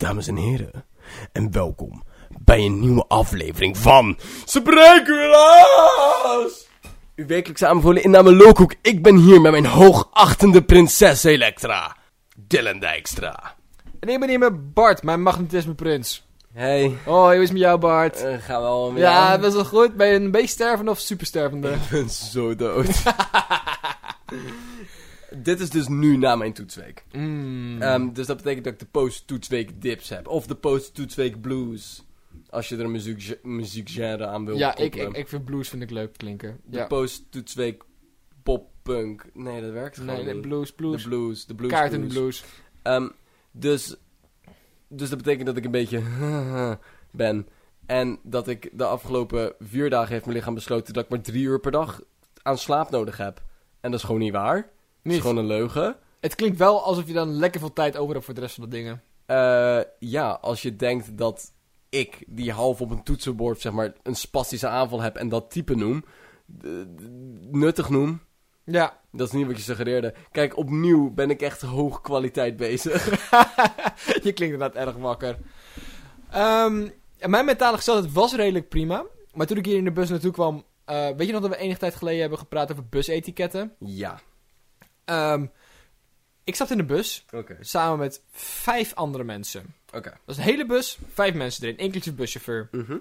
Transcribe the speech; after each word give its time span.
dames 0.00 0.26
en 0.28 0.36
heren. 0.36 0.84
En 1.32 1.52
welkom 1.52 2.02
bij 2.38 2.64
een 2.64 2.80
nieuwe 2.80 3.04
aflevering 3.08 3.78
van 3.78 4.18
Sprekulaas! 4.44 5.48
Uw 7.16 7.26
wekelijkse 7.26 7.66
aanbevolen 7.66 8.02
inname 8.02 8.34
Lookhoek. 8.34 8.74
Ik 8.82 9.02
ben 9.02 9.16
hier 9.16 9.40
met 9.40 9.50
mijn 9.52 9.66
hoogachtende 9.66 10.62
prinses 10.62 11.24
Elektra. 11.24 11.96
Dylan 12.36 12.78
Dijkstra. 12.78 13.54
En 14.00 14.08
ik 14.08 14.20
ben 14.20 14.28
hier 14.28 14.38
met 14.38 14.74
Bart, 14.74 15.02
mijn 15.02 15.22
magnetisme 15.22 15.74
prins. 15.74 16.28
Hey, 16.52 16.96
Hoi, 17.04 17.34
hoe 17.34 17.42
is 17.42 17.48
het 17.48 17.52
met 17.52 17.60
jou 17.60 17.78
Bart? 17.78 18.22
eh, 18.22 18.34
gaan 18.40 18.60
we 18.60 18.66
al 18.68 18.92
weer 18.92 19.02
ja, 19.02 19.32
aan? 19.32 19.40
best 19.40 19.54
wel 19.54 19.64
goed. 19.64 19.96
Ben 19.96 20.06
je 20.08 20.14
een 20.14 20.30
beetje 20.30 20.46
stervende 20.48 20.90
of 20.90 20.98
superstervende? 20.98 21.70
Ik 21.70 21.88
ben 21.90 22.10
zo 22.10 22.54
dood. 22.54 22.86
Dit 25.36 25.60
is 25.60 25.70
dus 25.70 25.88
nu 25.88 26.16
na 26.16 26.36
mijn 26.36 26.52
toetsweek. 26.52 27.04
Mm. 27.12 27.82
Ehm, 27.82 28.12
dus 28.12 28.26
dat 28.26 28.36
betekent 28.36 28.64
dat 28.64 28.72
ik 28.72 28.78
de 28.78 28.86
post-toetsweek 28.90 29.82
dips 29.82 30.08
heb. 30.08 30.28
Of 30.28 30.46
de 30.46 30.54
post-toetsweek 30.54 31.40
blues. 31.40 32.04
Als 32.50 32.68
je 32.68 32.76
er 32.76 32.84
een 32.84 32.90
muziek, 32.90 33.38
muziekgenre 33.42 34.26
aan 34.26 34.44
wil 34.44 34.56
ja, 34.56 34.76
ik, 34.76 34.94
ik, 34.96 35.16
ik 35.16 35.28
vind 35.28 35.44
blues 35.44 35.68
vind 35.68 35.82
ik 35.82 35.90
leuk 35.90 36.16
klinken. 36.16 36.60
De 36.64 36.76
Ja. 36.76 36.86
post-toetsweek 36.86 37.82
pop-punk. 38.42 39.24
Nee, 39.34 39.60
dat 39.60 39.70
werkt 39.72 39.96
gewoon 39.98 40.14
Nee, 40.14 40.24
nee, 40.24 40.32
niet. 40.34 40.42
blues, 40.42 40.72
blues. 40.72 41.02
De 41.02 41.08
blues, 41.08 41.46
de 41.46 41.54
blues 41.54 41.70
Kaart 41.70 41.92
in 41.92 42.00
de 42.00 42.06
blues. 42.06 42.40
blues. 42.40 42.44
Ehm, 42.82 43.08
dus, 43.50 43.96
dus 44.88 45.08
dat 45.08 45.18
betekent 45.18 45.46
dat 45.46 45.56
ik 45.56 45.64
een 45.64 45.70
beetje 45.70 46.02
ben. 47.10 47.48
En 47.86 48.18
dat 48.22 48.48
ik 48.48 48.70
de 48.72 48.84
afgelopen 48.84 49.52
vier 49.58 49.90
dagen 49.90 50.12
heeft 50.12 50.24
mijn 50.24 50.36
lichaam 50.36 50.54
besloten 50.54 50.94
dat 50.94 51.04
ik 51.04 51.10
maar 51.10 51.20
drie 51.20 51.44
uur 51.44 51.60
per 51.60 51.70
dag 51.72 52.00
aan 52.42 52.58
slaap 52.58 52.90
nodig 52.90 53.16
heb. 53.16 53.42
En 53.80 53.90
dat 53.90 54.00
is 54.00 54.06
gewoon 54.06 54.20
niet 54.20 54.32
waar. 54.32 54.68
Dat 55.02 55.12
is 55.12 55.12
Niet. 55.12 55.20
gewoon 55.20 55.36
een 55.36 55.46
leugen. 55.46 55.96
Het 56.20 56.34
klinkt 56.34 56.58
wel 56.58 56.82
alsof 56.82 57.06
je 57.06 57.12
dan 57.12 57.28
lekker 57.34 57.60
veel 57.60 57.72
tijd 57.72 57.96
over 57.96 58.12
hebt 58.14 58.24
voor 58.24 58.34
de 58.34 58.40
rest 58.40 58.54
van 58.54 58.64
de 58.64 58.70
dingen. 58.70 59.02
Eh, 59.26 59.80
ja, 59.98 60.30
als 60.30 60.62
je 60.62 60.76
denkt 60.76 61.16
dat 61.18 61.52
ik, 61.88 62.24
die 62.26 62.52
half 62.52 62.80
op 62.80 62.90
een 62.90 63.02
toetsenbord, 63.02 63.60
zeg 63.60 63.72
maar, 63.72 63.92
een 64.02 64.14
spastische 64.16 64.68
aanval 64.68 65.00
heb 65.00 65.16
en 65.16 65.28
dat 65.28 65.50
type 65.50 65.74
noem, 65.76 66.04
d- 66.58 66.62
d- 66.62 67.50
nuttig 67.50 67.88
noem, 67.88 68.20
Ja. 68.64 69.00
dat 69.12 69.26
is 69.26 69.32
niet 69.32 69.46
wat 69.46 69.56
je 69.56 69.62
suggereerde. 69.62 70.14
Kijk, 70.32 70.56
opnieuw 70.56 71.10
ben 71.10 71.30
ik 71.30 71.42
echt 71.42 71.60
hoog 71.62 72.00
kwaliteit 72.00 72.56
bezig. 72.56 73.04
je 74.24 74.32
klinkt 74.32 74.40
inderdaad 74.40 74.74
erg 74.74 74.96
wakker. 74.96 75.38
Ehm, 76.30 76.88
en 77.18 77.30
mijn 77.30 77.44
mentale 77.44 77.76
gesteldheid 77.76 78.12
was 78.12 78.34
redelijk 78.34 78.68
prima. 78.68 79.04
Maar 79.34 79.46
toen 79.46 79.56
ik 79.56 79.66
hier 79.66 79.76
in 79.76 79.84
de 79.84 79.92
bus 79.92 80.08
naartoe 80.10 80.32
kwam... 80.32 80.64
eh, 80.84 81.08
weet 81.16 81.26
je 81.26 81.32
nog 81.32 81.42
dat 81.42 81.50
we 81.50 81.56
enige 81.56 81.78
tijd 81.78 81.94
geleden 81.94 82.20
hebben 82.20 82.38
gepraat 82.38 82.70
over 82.72 82.86
busetiketten? 82.88 83.74
ja. 83.78 84.20
Ehm, 85.10 85.46
ik 86.44 86.56
zat 86.56 86.70
in 86.70 86.76
de 86.76 86.84
bus 86.84 87.24
samen 87.60 87.98
met 87.98 88.22
vijf 88.32 88.94
andere 88.94 89.24
mensen. 89.24 89.74
Oké. 89.94 90.10
Dat 90.10 90.20
is 90.26 90.36
een 90.36 90.42
hele 90.42 90.66
bus, 90.66 90.98
vijf 91.12 91.34
mensen 91.34 91.64
erin, 91.64 91.78
inclusief 91.78 92.14
buschauffeur. 92.14 92.68
Mhm. 92.70 92.96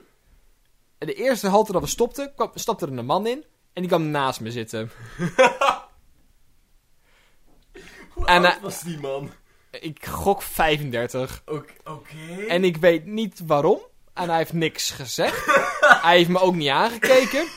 En 0.97 1.07
de 1.07 1.13
eerste 1.13 1.47
halte 1.47 1.71
dat 1.71 1.81
we 1.81 1.87
stopten, 1.87 2.33
kwam, 2.35 2.51
stapte 2.53 2.85
er 2.85 2.97
een 2.97 3.05
man 3.05 3.27
in. 3.27 3.45
En 3.73 3.81
die 3.81 3.87
kwam 3.87 4.09
naast 4.09 4.39
me 4.39 4.51
zitten. 4.51 4.91
Hoe 8.13 8.25
En, 8.25 8.45
oud 8.45 8.61
was 8.61 8.81
die 8.81 8.99
man? 8.99 9.31
Ik 9.71 10.05
gok 10.05 10.41
35. 10.41 11.41
Oké. 11.45 11.73
Oké. 11.83 12.45
En 12.47 12.63
ik 12.63 12.77
weet 12.77 13.05
niet 13.05 13.41
waarom. 13.45 13.79
En 14.13 14.29
hij 14.29 14.37
heeft 14.37 14.53
niks 14.53 14.91
gezegd. 14.91 15.45
hij 16.05 16.17
heeft 16.17 16.29
me 16.29 16.39
ook 16.39 16.55
niet 16.55 16.69
aangekeken. 16.69 17.47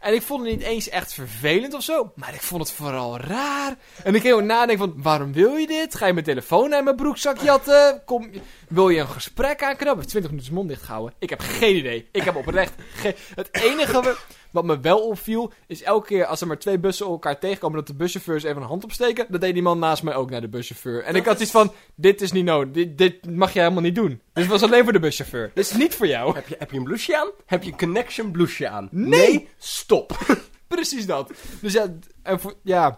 En 0.00 0.14
ik 0.14 0.22
vond 0.22 0.42
het 0.42 0.50
niet 0.50 0.62
eens 0.62 0.88
echt 0.88 1.14
vervelend 1.14 1.74
of 1.74 1.82
zo. 1.82 2.12
Maar 2.14 2.34
ik 2.34 2.40
vond 2.42 2.62
het 2.62 2.72
vooral 2.72 3.18
raar. 3.18 3.76
En 4.04 4.14
ik 4.14 4.20
ging 4.20 4.34
ook 4.34 4.42
nadenken 4.42 4.78
van, 4.78 5.02
waarom 5.02 5.32
wil 5.32 5.54
je 5.56 5.66
dit? 5.66 5.94
Ga 5.94 6.06
je 6.06 6.12
mijn 6.12 6.24
telefoon 6.24 6.74
uit 6.74 6.84
mijn 6.84 6.96
broekzak 6.96 7.38
jatten? 7.38 8.02
Kom, 8.04 8.30
wil 8.68 8.88
je 8.88 9.00
een 9.00 9.08
gesprek 9.08 9.62
aanknappen? 9.62 10.06
20 10.06 10.30
minuten 10.30 10.42
zijn 10.42 10.54
mond 10.54 10.68
dicht 10.68 10.82
gehouden. 10.82 11.14
Ik 11.18 11.30
heb 11.30 11.40
geen 11.40 11.76
idee. 11.76 12.08
Ik 12.12 12.22
heb 12.22 12.36
oprecht 12.36 12.72
geen... 12.94 13.14
Het 13.34 13.48
enige 13.52 14.02
wa- 14.02 14.14
wat 14.50 14.64
me 14.64 14.80
wel 14.80 14.98
opviel, 14.98 15.52
is 15.66 15.82
elke 15.82 16.06
keer 16.06 16.26
als 16.26 16.40
er 16.40 16.46
maar 16.46 16.58
twee 16.58 16.78
bussen 16.78 17.06
elkaar 17.06 17.38
tegenkomen, 17.38 17.76
dat 17.76 17.86
de 17.86 17.94
buschauffeurs 17.94 18.42
even 18.44 18.62
een 18.62 18.68
hand 18.68 18.84
opsteken. 18.84 19.26
Dat 19.28 19.40
deed 19.40 19.52
die 19.54 19.62
man 19.62 19.78
naast 19.78 20.02
mij 20.02 20.14
ook 20.14 20.30
naar 20.30 20.40
de 20.40 20.48
buschauffeur. 20.48 21.02
En 21.02 21.14
ik 21.14 21.24
had 21.24 21.40
iets 21.40 21.50
van, 21.50 21.72
dit 21.94 22.20
is 22.20 22.32
niet 22.32 22.44
nodig. 22.44 22.72
Dit, 22.72 22.98
dit 22.98 23.30
mag 23.36 23.52
je 23.52 23.58
helemaal 23.60 23.82
niet 23.82 23.94
doen. 23.94 24.20
Dit 24.32 24.46
was 24.46 24.62
alleen 24.62 24.84
voor 24.84 24.92
de 24.92 24.98
buschauffeur. 25.00 25.50
Dit 25.54 25.64
is 25.64 25.72
niet 25.76 25.94
voor 25.94 26.06
jou. 26.06 26.34
Heb 26.34 26.48
je, 26.48 26.56
heb 26.58 26.70
je 26.70 26.76
een 26.76 26.84
blouseje 26.84 27.18
aan? 27.18 27.28
Heb 27.46 27.62
je 27.62 27.70
een 27.70 27.78
connection 27.78 28.30
blouseje 28.30 28.68
aan? 28.68 28.88
Nee. 28.90 29.48
Stop. 29.64 30.18
Precies 30.68 31.06
dat. 31.06 31.30
Dus 31.60 31.72
ja, 31.72 31.86
en 32.22 32.40
voor, 32.40 32.54
ja, 32.62 32.90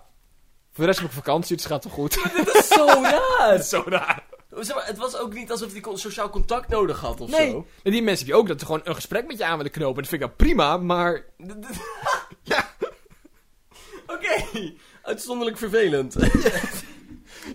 voor 0.73 0.85
de 0.85 0.87
rest 0.87 0.99
heb 0.99 1.09
ik 1.09 1.15
vakantie, 1.15 1.55
dus 1.57 1.65
het 1.65 1.73
gaat 1.73 1.83
toch 1.83 1.93
goed. 1.93 2.19
Dat 2.45 2.55
is 2.55 2.69
zo 2.69 2.87
raar. 3.39 3.63
zo 3.63 3.83
raar. 3.87 4.25
Zeg 4.61 4.77
maar, 4.77 4.87
het 4.87 4.99
was 4.99 5.17
ook 5.17 5.35
niet 5.35 5.51
alsof 5.51 5.73
hij 5.73 5.97
sociaal 5.97 6.31
contact 6.31 6.69
nodig 6.69 7.01
had 7.01 7.21
of 7.21 7.31
Nee. 7.31 7.51
zo. 7.51 7.67
En 7.83 7.93
die 7.93 8.03
mensen 8.03 8.27
die 8.27 8.35
ook 8.35 8.49
dat 8.49 8.61
ze 8.61 8.67
gewoon 8.67 8.81
een 8.85 8.95
gesprek 8.95 9.27
met 9.27 9.39
je 9.39 9.45
aan 9.45 9.57
willen 9.57 9.73
knopen. 9.73 10.03
Dat 10.03 10.09
vind 10.09 10.23
ik 10.23 10.29
dan 10.29 10.37
prima, 10.37 10.77
maar... 10.77 11.25
ja. 12.43 12.71
Oké. 14.07 14.45
Uitzonderlijk 15.03 15.59
vervelend. 15.59 16.17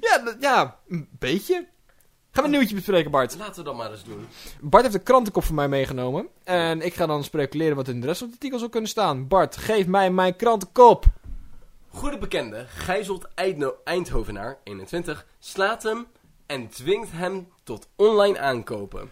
Ja, 0.02 0.36
ja, 0.40 0.80
een 0.88 1.10
beetje. 1.20 1.68
Gaan 2.38 2.46
we 2.46 2.52
een 2.52 2.58
nieuwtje 2.58 2.76
bespreken, 2.76 3.12
Bart. 3.12 3.36
Laten 3.38 3.56
we 3.56 3.64
dat 3.64 3.76
maar 3.78 3.92
eens 3.92 4.04
doen. 4.04 4.28
Bart 4.62 4.84
heeft 4.84 4.96
een 4.96 5.04
krantenkop 5.04 5.44
van 5.44 5.56
mij 5.56 5.68
meegenomen. 5.68 6.28
En 6.44 6.82
ik 6.82 6.94
ga 6.94 7.06
dan 7.06 7.24
speculeren 7.24 7.76
wat 7.76 7.88
in 7.88 8.02
de 8.02 8.08
rest 8.08 8.18
van 8.18 8.28
het 8.28 8.36
artikel 8.36 8.60
zou 8.60 8.72
kunnen 8.72 8.90
staan. 8.90 9.28
Bart, 9.28 9.58
geef 9.58 9.88
mij 9.88 10.12
mijn 10.12 10.36
krantenkop. 10.36 11.06
Goede 11.90 12.18
bekende 12.18 12.66
gijzelt 12.68 13.28
Eindno- 13.36 13.76
Eindhovenaar, 13.84 14.58
21, 14.64 15.26
slaat 15.40 15.84
hem 15.84 16.06
en 16.46 16.68
dwingt 16.68 17.12
hem 17.12 17.48
tot 17.64 17.88
online 17.96 18.40
aankopen. 18.40 19.12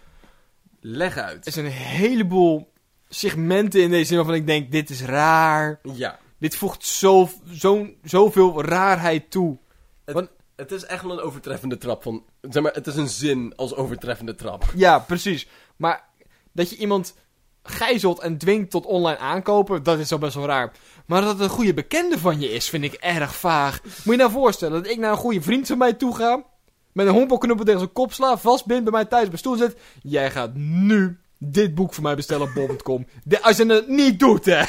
Leg 0.80 1.16
Er 1.18 1.24
uit. 1.24 1.46
zijn 1.54 1.66
een 1.66 1.72
heleboel 1.72 2.72
segmenten 3.10 3.82
in 3.82 3.90
deze 3.90 4.06
zin 4.06 4.18
waarvan 4.18 4.36
ik 4.36 4.48
denk, 4.48 4.72
dit 4.72 4.90
is 4.90 5.02
raar. 5.02 5.80
Ja. 5.94 6.20
Dit 6.40 6.56
voegt 6.56 6.86
zo, 6.86 7.30
zo, 7.54 7.88
zoveel 8.04 8.64
raarheid 8.64 9.32
toe. 9.32 9.58
Het, 10.06 10.14
Want- 10.16 10.30
het 10.56 10.72
is 10.72 10.86
echt 10.86 11.04
wel 11.04 11.12
een 11.12 11.24
overtreffende 11.24 11.78
trap 11.78 12.04
van... 12.04 12.24
Zeg 12.42 12.64
maar, 12.64 12.74
het 12.74 12.88
is 12.88 12.96
een 12.96 13.10
zin 13.10 13.54
als 13.56 13.76
overtreffende 13.76 14.36
trap. 14.36 14.64
Ja, 14.76 15.00
precies. 15.00 15.48
Maar 15.76 16.04
dat 16.52 16.70
je 16.70 16.78
iemand 16.78 17.16
gijzelt 17.64 18.20
en 18.20 18.38
dwingt 18.38 18.72
tot 18.72 18.86
online 18.86 19.18
aankopen, 19.18 19.84
dat 19.84 20.00
is 20.00 20.12
al 20.12 20.18
best 20.18 20.36
wel 20.36 20.46
raar. 20.46 20.72
Maar 21.06 21.22
dat 21.22 21.32
het 21.32 21.40
een 21.40 21.50
goede 21.50 21.74
bekende 21.74 22.20
van 22.20 22.40
je 22.40 22.52
is, 22.52 22.70
vind 22.70 22.84
ik 22.84 22.94
erg 22.94 23.36
vaag. 23.36 23.82
Moet 23.84 24.16
je 24.16 24.22
nou 24.22 24.32
voorstellen 24.32 24.84
dat 24.84 24.92
ik 24.92 24.98
naar 24.98 25.12
een 25.12 25.18
goede 25.18 25.42
vriend 25.42 25.68
van 25.68 25.78
mij 25.78 25.94
toe 25.94 26.16
ga, 26.16 26.44
met 26.92 27.08
een 27.08 27.14
hompelknuppel 27.14 27.66
tegen 27.66 27.80
zijn 27.80 27.94
kop 27.94 28.14
sla, 28.14 28.38
vastbind 28.38 28.84
bij 28.84 28.92
mij 28.92 29.06
thuis 29.06 29.24
op 29.24 29.28
mijn 29.28 29.40
stoel 29.40 29.56
zet. 29.56 29.78
Jij 30.02 30.32
gaat 30.32 30.54
nu 30.54 31.20
dit 31.38 31.76
boek 31.76 31.94
voor 31.94 32.04
mij 32.04 32.16
bestellen 32.16 32.48
op 32.48 32.54
bol.com. 32.54 33.06
Als 33.42 33.58
je 33.58 33.66
het 33.66 33.88
niet 33.88 34.20
doet, 34.20 34.46
hè. 34.46 34.64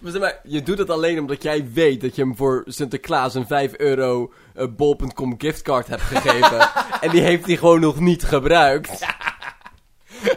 Maar 0.00 0.12
zeg 0.12 0.20
maar, 0.20 0.40
je 0.44 0.62
doet 0.62 0.78
het 0.78 0.90
alleen 0.90 1.18
omdat 1.18 1.42
jij 1.42 1.70
weet 1.72 2.00
dat 2.00 2.16
je 2.16 2.22
hem 2.22 2.36
voor 2.36 2.62
Sinterklaas 2.66 3.34
een 3.34 3.46
5 3.46 3.74
euro 3.76 4.32
bol.com 4.66 5.34
giftcard 5.38 5.86
hebt 5.86 6.02
gegeven. 6.02 6.70
en 7.00 7.10
die 7.10 7.20
heeft 7.20 7.46
hij 7.46 7.56
gewoon 7.56 7.80
nog 7.80 8.00
niet 8.00 8.24
gebruikt. 8.24 8.90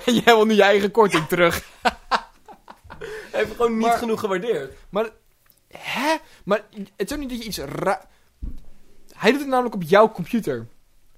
En 0.06 0.14
jij 0.14 0.24
wil 0.24 0.46
nu 0.46 0.54
je 0.54 0.64
eigen 0.64 0.92
korting 0.92 1.28
terug. 1.28 1.64
Hij 1.82 1.92
heeft 3.40 3.52
gewoon 3.52 3.78
niet 3.78 3.88
Maar- 3.88 3.98
genoeg 3.98 4.20
gewaardeerd. 4.20 4.74
Maar, 4.90 5.10
hè? 5.78 6.16
Maar 6.44 6.66
het 6.72 7.08
is 7.10 7.14
ook 7.14 7.20
niet 7.20 7.30
dat 7.30 7.38
je 7.38 7.44
iets 7.46 7.58
ra... 7.58 8.02
Hij 9.14 9.32
doet 9.32 9.40
het 9.40 9.50
namelijk 9.50 9.76
op 9.76 9.84
jouw 9.84 10.12
computer. 10.12 10.68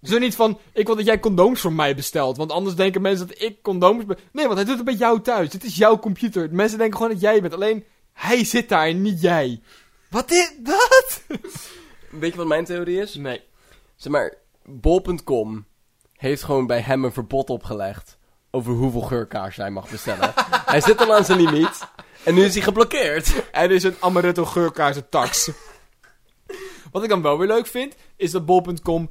Zo 0.04 0.18
niet 0.18 0.36
van, 0.36 0.60
ik 0.74 0.86
wil 0.86 0.96
dat 0.96 1.06
jij 1.06 1.20
condooms 1.20 1.62
voor 1.62 1.74
mij 1.74 1.96
bestelt. 1.96 2.38
Want 2.38 2.52
anders 2.52 2.76
denken 2.76 3.02
mensen 3.02 3.28
dat 3.28 3.42
ik 3.42 3.62
condooms... 3.62 4.06
Be 4.06 4.18
nee, 4.32 4.46
want 4.46 4.58
hij 4.58 4.66
doet 4.66 4.76
het 4.76 4.86
bij 4.86 4.94
jou 4.94 5.22
thuis. 5.22 5.54
Het 5.54 5.64
is 5.64 5.76
jouw 5.76 6.00
computer. 6.00 6.50
Mensen 6.52 6.78
denken 6.78 6.98
gewoon 6.98 7.12
dat 7.12 7.22
jij 7.22 7.42
bent. 7.42 7.54
Alleen, 7.54 7.86
hij 8.14 8.46
zit 8.46 8.70
daar 8.70 8.88
en 8.88 9.02
niet 9.02 9.22
jij. 9.22 9.62
Wat 10.10 10.32
is 10.32 10.54
dat? 10.60 11.22
Weet 12.20 12.32
je 12.32 12.38
wat 12.38 12.48
mijn 12.48 12.66
theorie 12.66 13.00
is? 13.02 13.16
Nee. 13.16 13.42
Zeg 13.96 14.12
maar, 14.12 14.34
bol.com 14.66 15.66
heeft 16.14 16.44
gewoon 16.44 16.68
bij 16.68 16.80
hem 16.80 17.04
een 17.04 17.14
verbod 17.14 17.50
opgelegd 17.50 18.18
over 18.52 18.74
hoeveel 18.74 19.02
geurkaars 19.02 19.56
hij 19.56 19.70
mag 19.72 19.90
bestellen. 19.90 20.34
hij 20.66 20.82
zit 20.82 21.00
al 21.02 21.16
aan 21.16 21.26
zijn 21.26 21.42
limiet 21.42 21.88
en 22.24 22.34
nu 22.34 22.44
is 22.44 22.54
hij 22.54 22.64
geblokkeerd. 22.64 23.44
Er 23.52 23.72
is 23.72 23.84
een 23.84 23.96
amaretto 24.00 24.46
geurkaarsen 24.46 25.10
tax. 25.10 25.52
Wat 26.92 27.04
ik 27.04 27.10
dan 27.10 27.22
wel 27.22 27.38
weer 27.38 27.48
leuk 27.48 27.68
vind, 27.68 27.96
is 28.16 28.32
dat 28.32 28.46
bol.com 28.46 29.10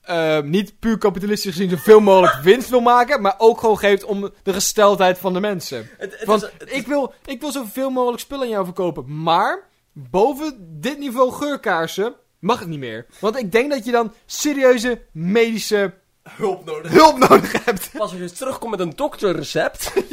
eh, 0.00 0.40
niet 0.40 0.78
puur 0.78 0.98
kapitalistisch 0.98 1.52
gezien 1.54 1.70
zoveel 1.70 2.00
mogelijk 2.00 2.34
winst 2.42 2.68
wil 2.68 2.80
maken, 2.80 3.20
maar 3.22 3.34
ook 3.38 3.60
gewoon 3.60 3.78
geeft 3.78 4.04
om 4.04 4.30
de 4.42 4.52
gesteldheid 4.52 5.18
van 5.18 5.32
de 5.32 5.40
mensen. 5.40 5.88
Het, 5.98 6.10
het 6.12 6.24
Van, 6.24 6.36
is- 6.36 6.42
het 6.58 6.70
is- 6.70 6.76
ik, 6.78 6.86
wil, 6.86 7.14
ik 7.24 7.40
wil 7.40 7.52
zoveel 7.52 7.90
mogelijk 7.90 8.20
spullen 8.22 8.44
aan 8.44 8.50
jou 8.50 8.64
verkopen. 8.64 9.22
Maar 9.22 9.68
boven 9.92 10.56
dit 10.80 10.98
niveau 10.98 11.32
geurkaarsen 11.32 12.14
mag 12.42 12.58
het 12.58 12.68
niet 12.68 12.78
meer. 12.78 13.06
Want 13.18 13.36
ik 13.36 13.52
denk 13.52 13.70
dat 13.70 13.84
je 13.84 13.90
dan 13.90 14.14
serieuze 14.26 15.02
medische 15.12 15.94
hulp 16.22 16.64
nodig. 16.64 16.92
hulp 16.92 17.18
nodig 17.18 17.64
hebt. 17.64 17.90
Pas 17.92 18.10
als 18.10 18.20
je 18.20 18.30
terugkomt 18.30 18.70
met 18.70 18.80
een 18.80 18.96
dokterrecept. 18.96 19.92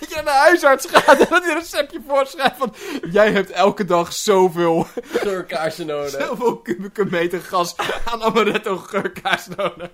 Dat 0.00 0.10
je 0.10 0.14
naar 0.14 0.24
de 0.24 0.30
huisarts 0.30 0.86
gaat 0.86 1.18
en 1.18 1.26
dat 1.28 1.42
hij 1.44 1.52
een 1.52 1.58
receptje 1.58 2.00
voorschrijft 2.08 2.56
van... 2.56 2.74
Jij 3.10 3.32
hebt 3.32 3.50
elke 3.50 3.84
dag 3.84 4.12
zoveel, 4.12 4.86
geurkaarsen 5.02 5.86
nodig. 5.86 6.10
zoveel 6.10 6.56
kubieke 6.56 7.04
meter 7.04 7.40
gas 7.40 7.76
aan 8.04 8.22
amaretto 8.22 8.76
geurkaars 8.76 9.46
nodig. 9.46 9.90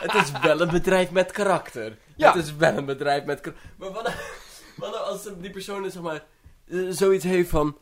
het 0.00 0.14
is 0.14 0.30
wel 0.42 0.60
een 0.60 0.70
bedrijf 0.70 1.10
met 1.10 1.32
karakter. 1.32 1.96
Ja. 2.16 2.32
Het 2.32 2.44
is 2.44 2.56
wel 2.56 2.76
een 2.76 2.84
bedrijf 2.84 3.24
met 3.24 3.40
karakter. 3.40 3.70
Maar 3.76 3.90
wat, 3.90 4.12
wat 4.76 4.90
nou 4.90 5.04
als 5.04 5.28
die 5.38 5.50
persoon 5.50 5.90
zeg 5.90 6.02
maar, 6.02 6.24
eh, 6.68 6.78
zoiets 6.88 7.24
heeft 7.24 7.50
van... 7.50 7.76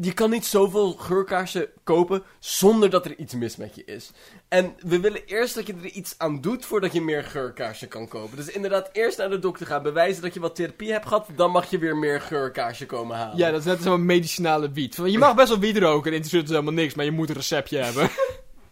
Je 0.00 0.12
kan 0.12 0.30
niet 0.30 0.46
zoveel 0.46 0.92
geurkaarsen 0.92 1.68
kopen 1.84 2.22
zonder 2.38 2.90
dat 2.90 3.04
er 3.04 3.18
iets 3.18 3.34
mis 3.34 3.56
met 3.56 3.74
je 3.74 3.84
is. 3.84 4.10
En 4.48 4.74
we 4.78 5.00
willen 5.00 5.24
eerst 5.24 5.54
dat 5.54 5.66
je 5.66 5.72
er 5.72 5.84
iets 5.84 6.14
aan 6.18 6.40
doet 6.40 6.64
voordat 6.64 6.92
je 6.92 7.00
meer 7.00 7.24
geurkaarsen 7.24 7.88
kan 7.88 8.08
kopen. 8.08 8.36
Dus 8.36 8.48
inderdaad, 8.48 8.90
eerst 8.92 9.18
naar 9.18 9.30
de 9.30 9.38
dokter 9.38 9.66
gaan, 9.66 9.82
bewijzen 9.82 10.22
dat 10.22 10.34
je 10.34 10.40
wat 10.40 10.54
therapie 10.54 10.92
hebt 10.92 11.06
gehad, 11.06 11.28
dan 11.36 11.50
mag 11.50 11.70
je 11.70 11.78
weer 11.78 11.96
meer 11.96 12.20
geurkaarsen 12.20 12.86
komen 12.86 13.16
halen. 13.16 13.36
Ja, 13.36 13.50
dat 13.50 13.60
is 13.60 13.66
net 13.66 13.82
zo'n 13.82 14.06
medicinale 14.06 14.70
wiet. 14.70 14.98
Je 15.04 15.18
mag 15.18 15.34
best 15.34 15.48
wel 15.48 15.58
wiet 15.58 15.76
roken 15.76 16.10
en 16.10 16.16
interesseert 16.16 16.42
het 16.42 16.50
helemaal 16.50 16.82
niks, 16.82 16.94
maar 16.94 17.04
je 17.04 17.10
moet 17.10 17.28
een 17.28 17.34
receptje 17.34 17.78
hebben. 17.78 18.10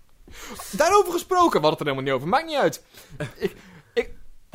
Daarover 0.71 1.13
gesproken, 1.13 1.61
we 1.61 1.67
hadden 1.67 1.71
het 1.71 1.81
er 1.81 1.87
helemaal 1.87 2.05
niet 2.05 2.13
over. 2.13 2.29
Maakt 2.29 2.47
niet 2.47 2.57
uit. 2.57 2.83
ik, 3.37 3.57
ik 3.95 4.11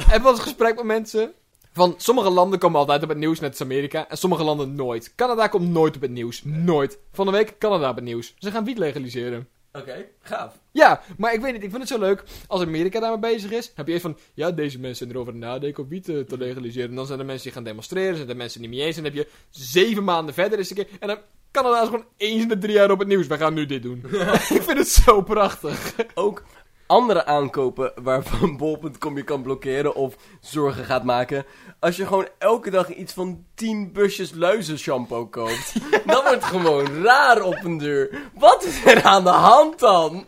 heb 0.05 0.21
wel 0.21 0.31
eens 0.31 0.39
een 0.39 0.45
gesprek 0.45 0.75
met 0.75 0.85
mensen. 0.85 1.33
Van 1.77 1.93
sommige 1.97 2.29
landen 2.29 2.59
komen 2.59 2.79
altijd 2.79 3.03
op 3.03 3.09
het 3.09 3.17
nieuws, 3.17 3.39
net 3.39 3.49
als 3.49 3.61
Amerika. 3.61 4.09
En 4.09 4.17
sommige 4.17 4.43
landen 4.43 4.75
nooit. 4.75 5.15
Canada 5.15 5.47
komt 5.47 5.69
nooit 5.69 5.95
op 5.95 6.01
het 6.01 6.11
nieuws. 6.11 6.41
Nooit. 6.43 6.99
Van 7.11 7.25
de 7.25 7.31
week 7.31 7.57
Canada 7.57 7.89
op 7.89 7.95
het 7.95 8.05
nieuws. 8.05 8.33
Ze 8.37 8.51
gaan 8.51 8.63
wiet 8.63 8.77
legaliseren. 8.77 9.47
Oké, 9.73 10.05
gaaf. 10.19 10.59
Ja, 10.71 11.01
maar 11.17 11.33
ik 11.33 11.41
weet 11.41 11.53
niet, 11.53 11.63
ik 11.63 11.69
vind 11.69 11.81
het 11.81 11.91
zo 11.91 11.99
leuk. 11.99 12.23
Als 12.47 12.61
Amerika 12.61 12.99
daarmee 12.99 13.33
bezig 13.33 13.51
is, 13.51 13.71
heb 13.75 13.85
je 13.85 13.91
eerst 13.91 14.05
van... 14.05 14.17
Ja, 14.33 14.51
deze 14.51 14.79
mensen 14.79 14.97
zijn 14.97 15.09
erover 15.09 15.35
nadenken 15.35 15.83
om 15.83 15.89
wiet 15.89 16.09
eh, 16.09 16.19
te 16.19 16.37
legaliseren. 16.37 16.89
En 16.89 16.95
dan 16.95 17.05
zijn 17.05 17.19
er 17.19 17.25
mensen 17.25 17.43
die 17.43 17.53
gaan 17.53 17.63
demonstreren. 17.63 18.15
Zijn 18.15 18.29
er 18.29 18.35
mensen 18.35 18.59
die 18.59 18.69
niet 18.69 18.77
mee 18.77 18.87
eens. 18.87 18.97
En 18.97 19.03
dan 19.03 19.11
heb 19.11 19.23
je 19.23 19.31
zeven 19.49 20.03
maanden 20.03 20.33
verder 20.33 20.57
eens 20.57 20.69
een 20.69 20.75
keer... 20.75 20.87
En 20.99 21.07
dan 21.07 21.17
Canada 21.51 21.81
is 21.81 21.87
gewoon 21.87 22.05
eens 22.17 22.41
in 22.41 22.47
de 22.47 22.57
drie 22.57 22.73
jaar 22.73 22.91
op 22.91 22.99
het 22.99 23.07
nieuws. 23.07 23.27
Wij 23.27 23.37
gaan 23.37 23.53
nu 23.53 23.65
dit 23.65 23.83
doen. 23.83 24.03
ik 24.57 24.63
vind 24.63 24.77
het 24.77 24.87
zo 24.87 25.21
prachtig. 25.21 25.93
ook 26.13 26.43
andere 26.87 27.25
aankopen 27.25 27.91
waarvan 28.03 28.57
bol.com 28.57 29.17
je 29.17 29.23
kan 29.23 29.41
blokkeren 29.41 29.95
of 29.95 30.15
zorgen 30.41 30.85
gaat 30.85 31.03
maken. 31.03 31.45
Als 31.79 31.95
je 31.95 32.07
gewoon 32.07 32.27
elke 32.37 32.69
dag 32.69 32.93
iets 32.93 33.13
van 33.13 33.43
10 33.55 33.91
busjes 33.91 34.31
luizenshampoo 34.33 35.25
koopt, 35.25 35.73
dan 36.05 36.23
wordt 36.23 36.29
het 36.29 36.43
gewoon 36.43 37.03
raar 37.03 37.41
op 37.41 37.63
een 37.63 37.77
deur. 37.77 38.09
Wat 38.33 38.63
is 38.63 38.85
er 38.85 39.03
aan 39.03 39.23
de 39.23 39.29
hand 39.29 39.79
dan? 39.79 40.25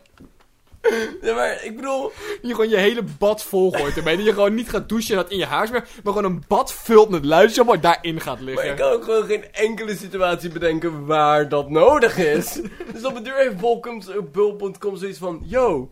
Ja, 1.21 1.33
maar 1.33 1.63
ik 1.63 1.75
bedoel, 1.75 2.11
Je 2.41 2.49
gewoon 2.49 2.69
je 2.69 2.77
hele 2.77 3.03
bad 3.17 3.43
volgooit 3.43 3.97
ermee. 3.97 4.15
Dat 4.15 4.25
je 4.25 4.33
gewoon 4.33 4.53
niet 4.53 4.69
gaat 4.69 4.89
douchen 4.89 5.15
en 5.15 5.21
dat 5.21 5.31
in 5.31 5.37
je 5.37 5.45
haar 5.45 5.67
smeert. 5.67 5.89
Maar 6.03 6.13
gewoon 6.13 6.31
een 6.31 6.43
bad 6.47 6.73
vult 6.73 7.09
met 7.09 7.25
luizen 7.25 7.65
wat 7.65 7.81
daarin 7.81 8.21
gaat 8.21 8.35
maar 8.35 8.43
liggen. 8.45 8.69
ik 8.69 8.75
kan 8.75 8.91
ook 8.91 9.03
gewoon 9.03 9.25
geen 9.25 9.53
enkele 9.53 9.95
situatie 9.95 10.49
bedenken 10.49 11.05
waar 11.05 11.49
dat 11.49 11.69
nodig 11.69 12.17
is. 12.17 12.59
Dus 12.93 13.05
op 13.05 13.15
de 13.15 13.21
deur 13.21 13.35
heeft 13.35 13.57
bol.com 14.31 14.97
zoiets 14.97 15.17
van, 15.17 15.41
yo, 15.45 15.89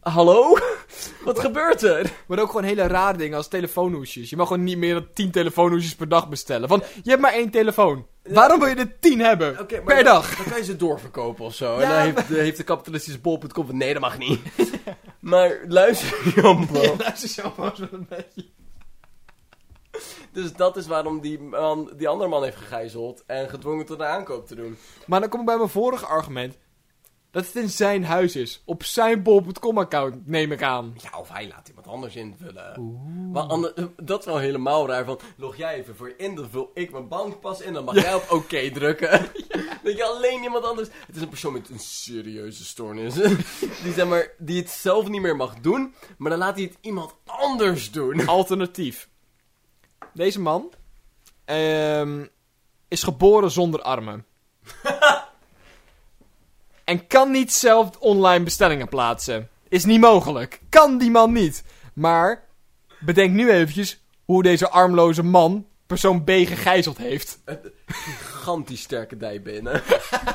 hallo? 0.00 0.56
Wat 1.24 1.38
gebeurt 1.38 1.82
er? 1.82 2.12
Maar 2.26 2.38
ook 2.38 2.46
gewoon 2.46 2.64
hele 2.64 2.86
rare 2.86 3.18
dingen 3.18 3.36
als 3.36 3.48
telefoonhoesjes. 3.48 4.30
Je 4.30 4.36
mag 4.36 4.46
gewoon 4.46 4.64
niet 4.64 4.78
meer 4.78 4.94
dan 4.94 5.06
10 5.14 5.30
telefoonhoesjes 5.30 5.94
per 5.94 6.08
dag 6.08 6.28
bestellen. 6.28 6.68
Van, 6.68 6.82
je 7.02 7.10
hebt 7.10 7.22
maar 7.22 7.32
één 7.32 7.50
telefoon. 7.50 8.06
Waarom 8.22 8.58
wil 8.60 8.68
je 8.68 8.74
er 8.74 8.98
10 9.00 9.20
hebben? 9.20 9.66
Per 9.66 9.84
dan- 9.84 10.04
dag. 10.04 10.36
Dan 10.36 10.44
kan 10.46 10.58
je 10.58 10.64
ze 10.64 10.76
doorverkopen 10.76 11.44
of 11.44 11.54
zo. 11.54 11.80
Ja, 11.80 11.82
en 11.82 11.88
dan 11.88 11.98
heeft, 11.98 12.14
maar- 12.30 12.38
heeft 12.38 12.56
de 12.56 12.64
kapitalistische 12.64 13.20
bol.com 13.20 13.66
van 13.66 13.76
nee, 13.76 13.92
dat 13.92 14.02
mag 14.02 14.18
niet. 14.18 14.40
maar 15.20 15.58
luister, 15.68 16.32
Jambo. 16.42 16.80
Ja, 16.82 16.92
luister 16.98 17.28
zo 17.28 17.52
maar 17.56 17.76
zo 17.76 17.86
een 17.92 18.06
beetje. 18.08 18.50
Dus 20.32 20.52
dat 20.52 20.76
is 20.76 20.86
waarom 20.86 21.20
die, 21.20 21.40
man, 21.40 21.90
die 21.96 22.08
andere 22.08 22.30
man 22.30 22.42
heeft 22.42 22.56
gegijzeld 22.56 23.22
en 23.26 23.48
gedwongen 23.48 23.86
tot 23.86 24.00
een 24.00 24.06
aankoop 24.06 24.46
te 24.46 24.54
doen. 24.54 24.76
Maar 25.06 25.20
dan 25.20 25.28
kom 25.28 25.40
ik 25.40 25.46
bij 25.46 25.56
mijn 25.56 25.68
vorige 25.68 26.06
argument. 26.06 26.58
Dat 27.32 27.46
het 27.46 27.56
in 27.56 27.70
zijn 27.70 28.04
huis 28.04 28.36
is. 28.36 28.62
Op 28.64 28.84
zijn 28.84 29.22
bol.com 29.22 29.78
account, 29.78 30.26
neem 30.26 30.52
ik 30.52 30.62
aan. 30.62 30.94
Ja, 31.02 31.18
of 31.18 31.28
hij 31.28 31.48
laat 31.48 31.68
iemand 31.68 31.86
anders 31.86 32.16
invullen. 32.16 32.98
Maar 33.32 33.42
ander- 33.42 33.74
dat 34.02 34.18
is 34.20 34.24
wel 34.24 34.38
helemaal 34.38 34.86
raar. 34.88 35.04
Van, 35.04 35.20
log 35.36 35.56
jij 35.56 35.74
even 35.74 35.96
voor 35.96 36.14
in, 36.16 36.34
dan 36.34 36.48
vul 36.50 36.70
ik 36.74 36.92
mijn 36.92 37.08
bankpas 37.08 37.60
in, 37.60 37.72
dan 37.72 37.84
mag 37.84 37.94
jij 37.94 38.14
op 38.14 38.30
oké 38.30 38.70
drukken. 38.78 39.10
Dat 39.84 39.96
je 39.96 40.04
alleen 40.04 40.42
iemand 40.42 40.64
anders... 40.64 40.88
Het 41.06 41.16
is 41.16 41.22
een 41.22 41.28
persoon 41.28 41.52
met 41.52 41.68
een 41.68 41.78
serieuze 41.78 42.64
stoornis. 42.64 43.14
die, 43.82 43.92
zeg 43.92 44.06
maar, 44.06 44.30
die 44.38 44.60
het 44.60 44.70
zelf 44.70 45.08
niet 45.08 45.20
meer 45.20 45.36
mag 45.36 45.60
doen, 45.60 45.94
maar 46.18 46.30
dan 46.30 46.38
laat 46.38 46.54
hij 46.54 46.64
het 46.64 46.76
iemand 46.80 47.14
anders 47.24 47.90
doen. 47.90 48.26
Alternatief. 48.26 49.08
Deze 50.14 50.40
man 50.40 50.72
ehm, 51.44 52.26
is 52.88 53.02
geboren 53.02 53.50
zonder 53.50 53.82
armen. 53.82 54.26
En 56.84 57.06
kan 57.06 57.30
niet 57.30 57.52
zelf 57.52 57.96
online 57.98 58.44
bestellingen 58.44 58.88
plaatsen. 58.88 59.48
Is 59.68 59.84
niet 59.84 60.00
mogelijk. 60.00 60.60
Kan 60.68 60.98
die 60.98 61.10
man 61.10 61.32
niet. 61.32 61.64
Maar 61.94 62.44
bedenk 63.00 63.32
nu 63.34 63.50
eventjes 63.50 64.02
hoe 64.24 64.42
deze 64.42 64.68
armloze 64.68 65.22
man 65.22 65.66
persoon 65.86 66.24
B 66.24 66.30
gegijzeld 66.30 66.98
heeft. 66.98 67.38
Gigantisch 67.86 68.82
sterke 68.82 69.16
dijbenen. 69.16 69.82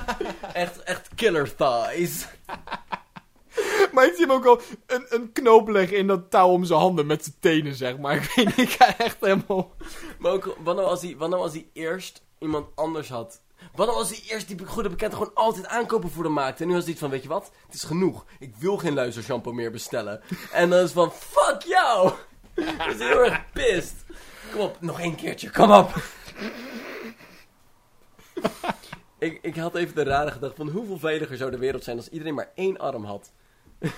echt, 0.54 0.84
echt 0.84 1.10
killer 1.16 1.56
thighs. 1.56 2.26
Maar 3.92 4.06
ik 4.06 4.14
zie 4.16 4.26
hem 4.26 4.36
ook 4.36 4.46
al 4.46 4.62
een, 4.86 5.06
een 5.10 5.32
knoop 5.32 5.68
leggen 5.68 5.98
in 5.98 6.08
dat 6.08 6.30
touw 6.30 6.50
om 6.50 6.64
zijn 6.66 6.80
handen 6.80 7.06
met 7.06 7.24
zijn 7.24 7.36
tenen, 7.40 7.76
zeg 7.76 7.98
maar. 7.98 8.16
Ik 8.16 8.34
weet 8.36 8.46
niet, 8.46 8.58
ik 8.58 8.70
ga 8.70 8.98
echt 8.98 9.18
helemaal... 9.20 9.72
Maar 10.20 10.32
ook, 10.32 10.58
wat 10.64 10.76
nou 10.76 10.88
als 10.88 11.02
hij, 11.02 11.16
wat 11.18 11.30
nou 11.30 11.42
als 11.42 11.52
hij 11.52 11.68
eerst 11.74 12.22
iemand 12.40 12.68
anders 12.76 13.10
had? 13.10 13.42
Wat 13.78 13.88
als 13.88 14.10
hij 14.10 14.22
eerst 14.28 14.48
die 14.48 14.66
goede 14.66 14.90
bekende 14.90 15.16
gewoon 15.16 15.34
altijd 15.34 15.68
aankopen 15.68 16.10
voor 16.10 16.24
hem 16.24 16.34
maakte? 16.34 16.62
En 16.62 16.68
nu 16.68 16.74
was 16.74 16.84
hij 16.84 16.92
iets 16.92 17.02
van, 17.02 17.10
weet 17.10 17.24
je 17.24 17.30
wat? 17.30 17.52
Het 17.66 17.76
is 17.76 17.84
genoeg. 17.84 18.26
Ik 18.40 18.56
wil 18.56 18.78
geen 18.78 18.94
luizershampoo 18.94 19.54
meer 19.54 19.72
bestellen. 19.72 20.22
En 20.52 20.70
dan 20.70 20.84
is 20.84 20.92
van, 20.92 21.12
fuck 21.12 21.62
jou! 21.62 22.12
Dat 22.78 22.88
is 22.88 23.00
heel 23.00 23.26
erg 23.26 23.52
pissed. 23.54 23.96
Kom 24.52 24.62
op, 24.62 24.82
nog 24.82 25.00
één 25.00 25.16
keertje, 25.16 25.52
kom 25.52 25.72
op! 25.72 25.94
ik, 29.20 29.40
ik 29.42 29.56
had 29.56 29.76
even 29.76 29.96
de 29.96 30.04
rare 30.04 30.32
gedachte 30.32 30.56
van, 30.56 30.70
hoeveel 30.70 31.00
veiliger 31.00 31.38
zou 31.38 31.52
de 31.52 31.58
wereld 31.58 31.84
zijn 31.84 31.98
als 31.98 32.10
iedereen 32.10 32.34
maar 32.34 32.52
één 32.56 32.78
arm 32.78 33.04
had? 33.04 33.32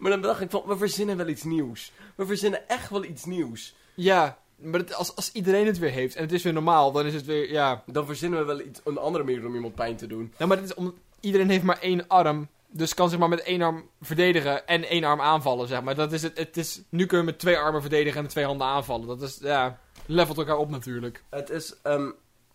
maar 0.00 0.10
dan 0.10 0.22
dacht 0.22 0.40
ik 0.40 0.50
van, 0.50 0.62
we 0.66 0.76
verzinnen 0.76 1.16
wel 1.16 1.28
iets 1.28 1.42
nieuws. 1.42 1.92
We 2.14 2.26
verzinnen 2.26 2.68
echt 2.68 2.90
wel 2.90 3.04
iets 3.04 3.24
nieuws. 3.24 3.74
Ja, 3.94 4.38
maar 4.64 4.80
het- 4.80 4.94
als, 4.94 5.16
als 5.16 5.32
iedereen 5.32 5.66
het 5.66 5.78
weer 5.78 5.90
heeft 5.90 6.14
en 6.16 6.22
het 6.22 6.32
is 6.32 6.42
weer 6.42 6.52
normaal, 6.52 6.92
dan 6.92 7.06
is 7.06 7.14
het 7.14 7.24
weer, 7.24 7.50
ja... 7.50 7.82
Dan 7.86 8.06
verzinnen 8.06 8.38
we 8.38 8.44
wel 8.44 8.60
iets, 8.60 8.80
een 8.84 8.98
andere 8.98 9.24
manier 9.24 9.46
om 9.46 9.54
iemand 9.54 9.74
pijn 9.74 9.96
te 9.96 10.06
doen. 10.06 10.32
Nou, 10.36 10.48
maar 10.48 10.56
het 10.58 10.66
is 10.66 10.74
omdat 10.74 10.94
iedereen 11.20 11.50
heeft 11.50 11.64
maar 11.64 11.78
één 11.80 12.08
arm, 12.08 12.48
dus 12.70 12.94
kan 12.94 13.10
zich 13.10 13.18
maar 13.18 13.28
met 13.28 13.42
één 13.42 13.62
arm 13.62 13.88
verdedigen 14.00 14.66
en 14.66 14.84
één 14.88 15.04
arm 15.04 15.20
aanvallen, 15.20 15.68
zeg 15.68 15.82
maar. 15.82 15.94
Dat 15.94 16.12
is 16.12 16.22
het, 16.22 16.38
het 16.38 16.56
is, 16.56 16.82
nu 16.88 17.06
kun 17.06 17.18
je 17.18 17.24
met 17.24 17.38
twee 17.38 17.56
armen 17.58 17.80
verdedigen 17.80 18.16
en 18.16 18.22
met 18.22 18.30
twee 18.30 18.44
handen 18.44 18.66
aanvallen. 18.66 19.06
Dat 19.06 19.22
is, 19.22 19.38
ja, 19.42 19.78
levelt 20.06 20.38
elkaar 20.38 20.56
op 20.56 20.70
natuurlijk. 20.70 21.22
Het 21.30 21.50
is, 21.50 21.74
ehm, 21.82 22.10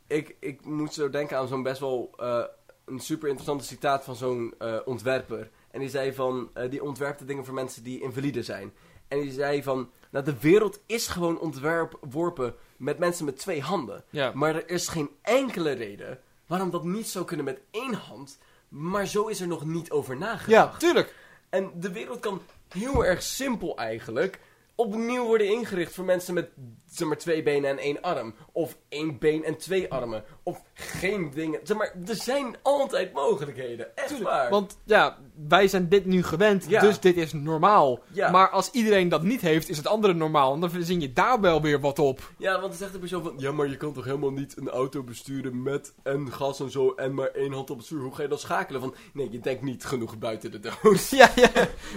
ik, 0.07 0.35
ik 0.39 0.65
moet 0.65 0.93
zo 0.93 1.09
denken 1.09 1.37
aan 1.37 1.47
zo'n 1.47 1.63
best 1.63 1.79
wel 1.79 2.09
eh, 2.17 2.43
een 2.85 2.99
super 2.99 3.27
interessante 3.27 3.63
citaat 3.65 4.03
van 4.03 4.15
zo'n 4.15 4.53
eh, 4.57 4.75
ontwerper. 4.85 5.49
En 5.71 5.79
die 5.79 5.89
zei 5.89 6.13
van, 6.13 6.49
eh, 6.53 6.69
die 6.69 6.83
ontwerpte 6.83 7.25
dingen 7.25 7.45
voor 7.45 7.53
mensen 7.53 7.83
die 7.83 8.01
invalide 8.01 8.43
zijn. 8.43 8.73
En 9.07 9.21
die 9.21 9.31
zei 9.31 9.63
van, 9.63 9.89
nou 10.09 10.25
de 10.25 10.39
wereld 10.39 10.79
is 10.85 11.07
gewoon 11.07 11.39
ontworpen 11.39 12.55
met 12.77 12.99
mensen 12.99 13.25
met 13.25 13.37
twee 13.37 13.61
handen. 13.61 14.03
Ja. 14.09 14.31
Maar 14.33 14.55
er 14.55 14.69
is 14.69 14.87
geen 14.87 15.09
enkele 15.21 15.71
reden 15.71 16.19
waarom 16.47 16.71
dat 16.71 16.83
niet 16.83 17.07
zou 17.07 17.25
kunnen 17.25 17.45
met 17.45 17.61
één 17.71 17.93
hand. 17.93 18.37
Maar 18.69 19.05
zo 19.05 19.27
is 19.27 19.41
er 19.41 19.47
nog 19.47 19.65
niet 19.65 19.91
over 19.91 20.17
nagedacht. 20.17 20.71
Ja, 20.71 20.77
tuurlijk. 20.77 21.15
En 21.49 21.71
de 21.75 21.91
wereld 21.91 22.19
kan 22.19 22.41
heel 22.69 23.05
erg 23.05 23.21
simpel 23.21 23.77
eigenlijk 23.77 24.39
opnieuw 24.79 25.25
worden 25.25 25.47
ingericht 25.47 25.93
voor 25.93 26.05
mensen 26.05 26.33
met 26.33 26.49
zeg 26.85 27.07
maar, 27.07 27.17
twee 27.17 27.43
benen 27.43 27.69
en 27.69 27.77
één 27.77 28.01
arm. 28.01 28.33
Of 28.51 28.77
één 28.89 29.19
been 29.19 29.43
en 29.43 29.57
twee 29.57 29.91
armen. 29.91 30.23
Of 30.43 30.63
geen 30.73 31.31
dingen. 31.33 31.59
Zeg 31.63 31.77
maar, 31.77 31.93
er 32.07 32.15
zijn 32.15 32.55
altijd 32.61 33.13
mogelijkheden. 33.13 33.95
Echt 33.97 34.21
waar. 34.21 34.49
Want 34.49 34.77
ja, 34.83 35.17
wij 35.47 35.67
zijn 35.67 35.89
dit 35.89 36.05
nu 36.05 36.23
gewend, 36.23 36.65
Ja. 36.67 36.81
dus 36.81 36.99
dit 36.99 37.17
is 37.17 37.33
normaal. 37.33 37.99
Ja. 38.11 38.31
Maar 38.31 38.49
als 38.49 38.71
iedereen 38.71 39.09
dat 39.09 39.23
niet 39.23 39.41
heeft, 39.41 39.69
is 39.69 39.77
het 39.77 39.87
andere 39.87 40.13
normaal. 40.13 40.53
En 40.53 40.59
dan 40.59 40.69
verzin 40.69 41.01
je 41.01 41.13
daar 41.13 41.41
wel 41.41 41.61
weer 41.61 41.79
wat 41.79 41.99
op. 41.99 42.31
Ja, 42.37 42.51
want 42.51 42.63
dan 42.63 42.73
zegt 42.77 42.93
de 42.93 42.99
persoon 42.99 43.23
van... 43.23 43.33
Ja, 43.37 43.51
maar 43.51 43.67
je 43.69 43.77
kan 43.77 43.93
toch 43.93 44.05
helemaal 44.05 44.31
niet 44.31 44.57
een 44.57 44.69
auto 44.69 45.03
besturen 45.03 45.63
met 45.63 45.93
en 46.03 46.31
gas 46.31 46.59
en 46.59 46.71
zo... 46.71 46.93
en 46.95 47.13
maar 47.13 47.27
één 47.27 47.53
hand 47.53 47.69
op 47.69 47.77
het 47.77 47.85
stuur. 47.85 48.01
Hoe 48.01 48.15
ga 48.15 48.21
je 48.21 48.27
dan 48.27 48.39
schakelen? 48.39 48.81
Van, 48.81 48.95
nee, 49.13 49.31
je 49.31 49.39
denkt 49.39 49.61
niet 49.61 49.85
genoeg 49.85 50.17
buiten 50.17 50.51
de 50.51 50.59
doos. 50.59 51.09
Ja, 51.19 51.29
ja. 51.35 51.49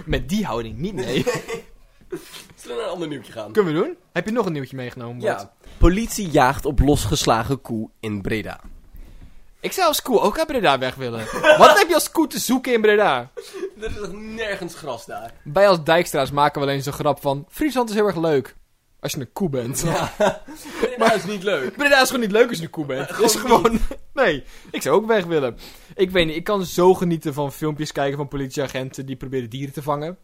Met 0.05 0.29
die 0.29 0.45
houding 0.45 0.77
niet, 0.77 0.93
nee. 0.93 1.25
Zullen 2.55 2.75
we 2.75 2.81
naar 2.81 2.83
een 2.83 2.93
ander 2.93 3.07
nieuwtje 3.07 3.31
gaan? 3.31 3.51
Kunnen 3.51 3.73
we 3.73 3.79
doen? 3.79 3.97
Heb 4.13 4.25
je 4.25 4.31
nog 4.31 4.45
een 4.45 4.53
nieuwtje 4.53 4.75
meegenomen, 4.75 5.21
Bart? 5.21 5.41
Ja. 5.41 5.53
Politie 5.77 6.29
jaagt 6.29 6.65
op 6.65 6.79
losgeslagen 6.79 7.61
koe 7.61 7.89
in 7.99 8.21
Breda. 8.21 8.59
Ik 9.59 9.71
zou 9.71 9.87
als 9.87 10.01
koe 10.01 10.19
ook 10.19 10.35
naar 10.37 10.45
Breda 10.45 10.79
weg 10.79 10.95
willen. 10.95 11.25
Wat 11.57 11.77
heb 11.77 11.87
je 11.87 11.93
als 11.93 12.11
koe 12.11 12.27
te 12.27 12.39
zoeken 12.39 12.73
in 12.73 12.81
Breda? 12.81 13.31
Er 13.79 13.89
is 13.89 13.95
nog 13.95 14.11
nergens 14.11 14.75
gras 14.75 15.05
daar. 15.05 15.33
Wij 15.43 15.67
als 15.67 15.83
Dijkstra's 15.83 16.31
maken 16.31 16.61
wel 16.61 16.69
eens 16.69 16.85
een 16.85 16.93
grap 16.93 17.21
van... 17.21 17.45
Friesland 17.49 17.89
is 17.89 17.95
heel 17.95 18.05
erg 18.05 18.17
leuk. 18.17 18.55
Als 18.99 19.11
je 19.11 19.19
een 19.19 19.33
koe 19.33 19.49
bent. 19.49 19.81
Ja, 19.85 20.13
Breda 20.81 21.13
is 21.13 21.25
niet 21.25 21.43
leuk. 21.43 21.75
Breda 21.75 22.01
is 22.01 22.07
gewoon 22.07 22.21
niet 22.21 22.31
leuk 22.31 22.49
als 22.49 22.57
je 22.57 22.63
een 22.63 22.69
koe 22.69 22.85
bent. 22.85 23.09
Is 23.09 23.35
Gewoon 23.35 23.63
gewoon... 23.63 23.79
Nee, 24.13 24.43
ik 24.71 24.81
zou 24.81 24.95
ook 24.95 25.07
weg 25.07 25.25
willen. 25.25 25.57
Ik 25.95 26.11
weet 26.11 26.25
niet, 26.25 26.35
ik 26.35 26.43
kan 26.43 26.65
zo 26.65 26.93
genieten 26.93 27.33
van 27.33 27.51
filmpjes 27.51 27.91
kijken 27.91 28.17
van 28.17 28.27
politieagenten 28.27 29.05
die 29.05 29.15
proberen 29.15 29.49
dieren 29.49 29.73
te 29.73 29.81
vangen. 29.81 30.17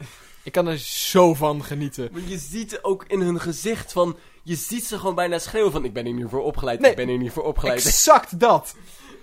Ik 0.49 0.55
kan 0.55 0.67
er 0.67 0.77
zo 0.77 1.33
van 1.33 1.63
genieten. 1.63 2.09
Maar 2.11 2.21
je 2.27 2.37
ziet 2.37 2.79
ook 2.81 3.03
in 3.07 3.21
hun 3.21 3.41
gezicht 3.41 3.91
van... 3.91 4.17
Je 4.43 4.55
ziet 4.55 4.85
ze 4.85 4.99
gewoon 4.99 5.15
bijna 5.15 5.39
schreeuwen 5.39 5.71
van... 5.71 5.85
Ik 5.85 5.93
ben 5.93 6.05
hier 6.05 6.13
niet 6.13 6.29
voor 6.29 6.43
opgeleid, 6.43 6.79
Nee. 6.79 6.89
ik 6.89 6.95
ben 6.95 7.07
hier 7.07 7.17
niet 7.17 7.31
voor 7.31 7.43
opgeleid. 7.43 7.85
Exact 7.85 8.39
dat. 8.39 8.75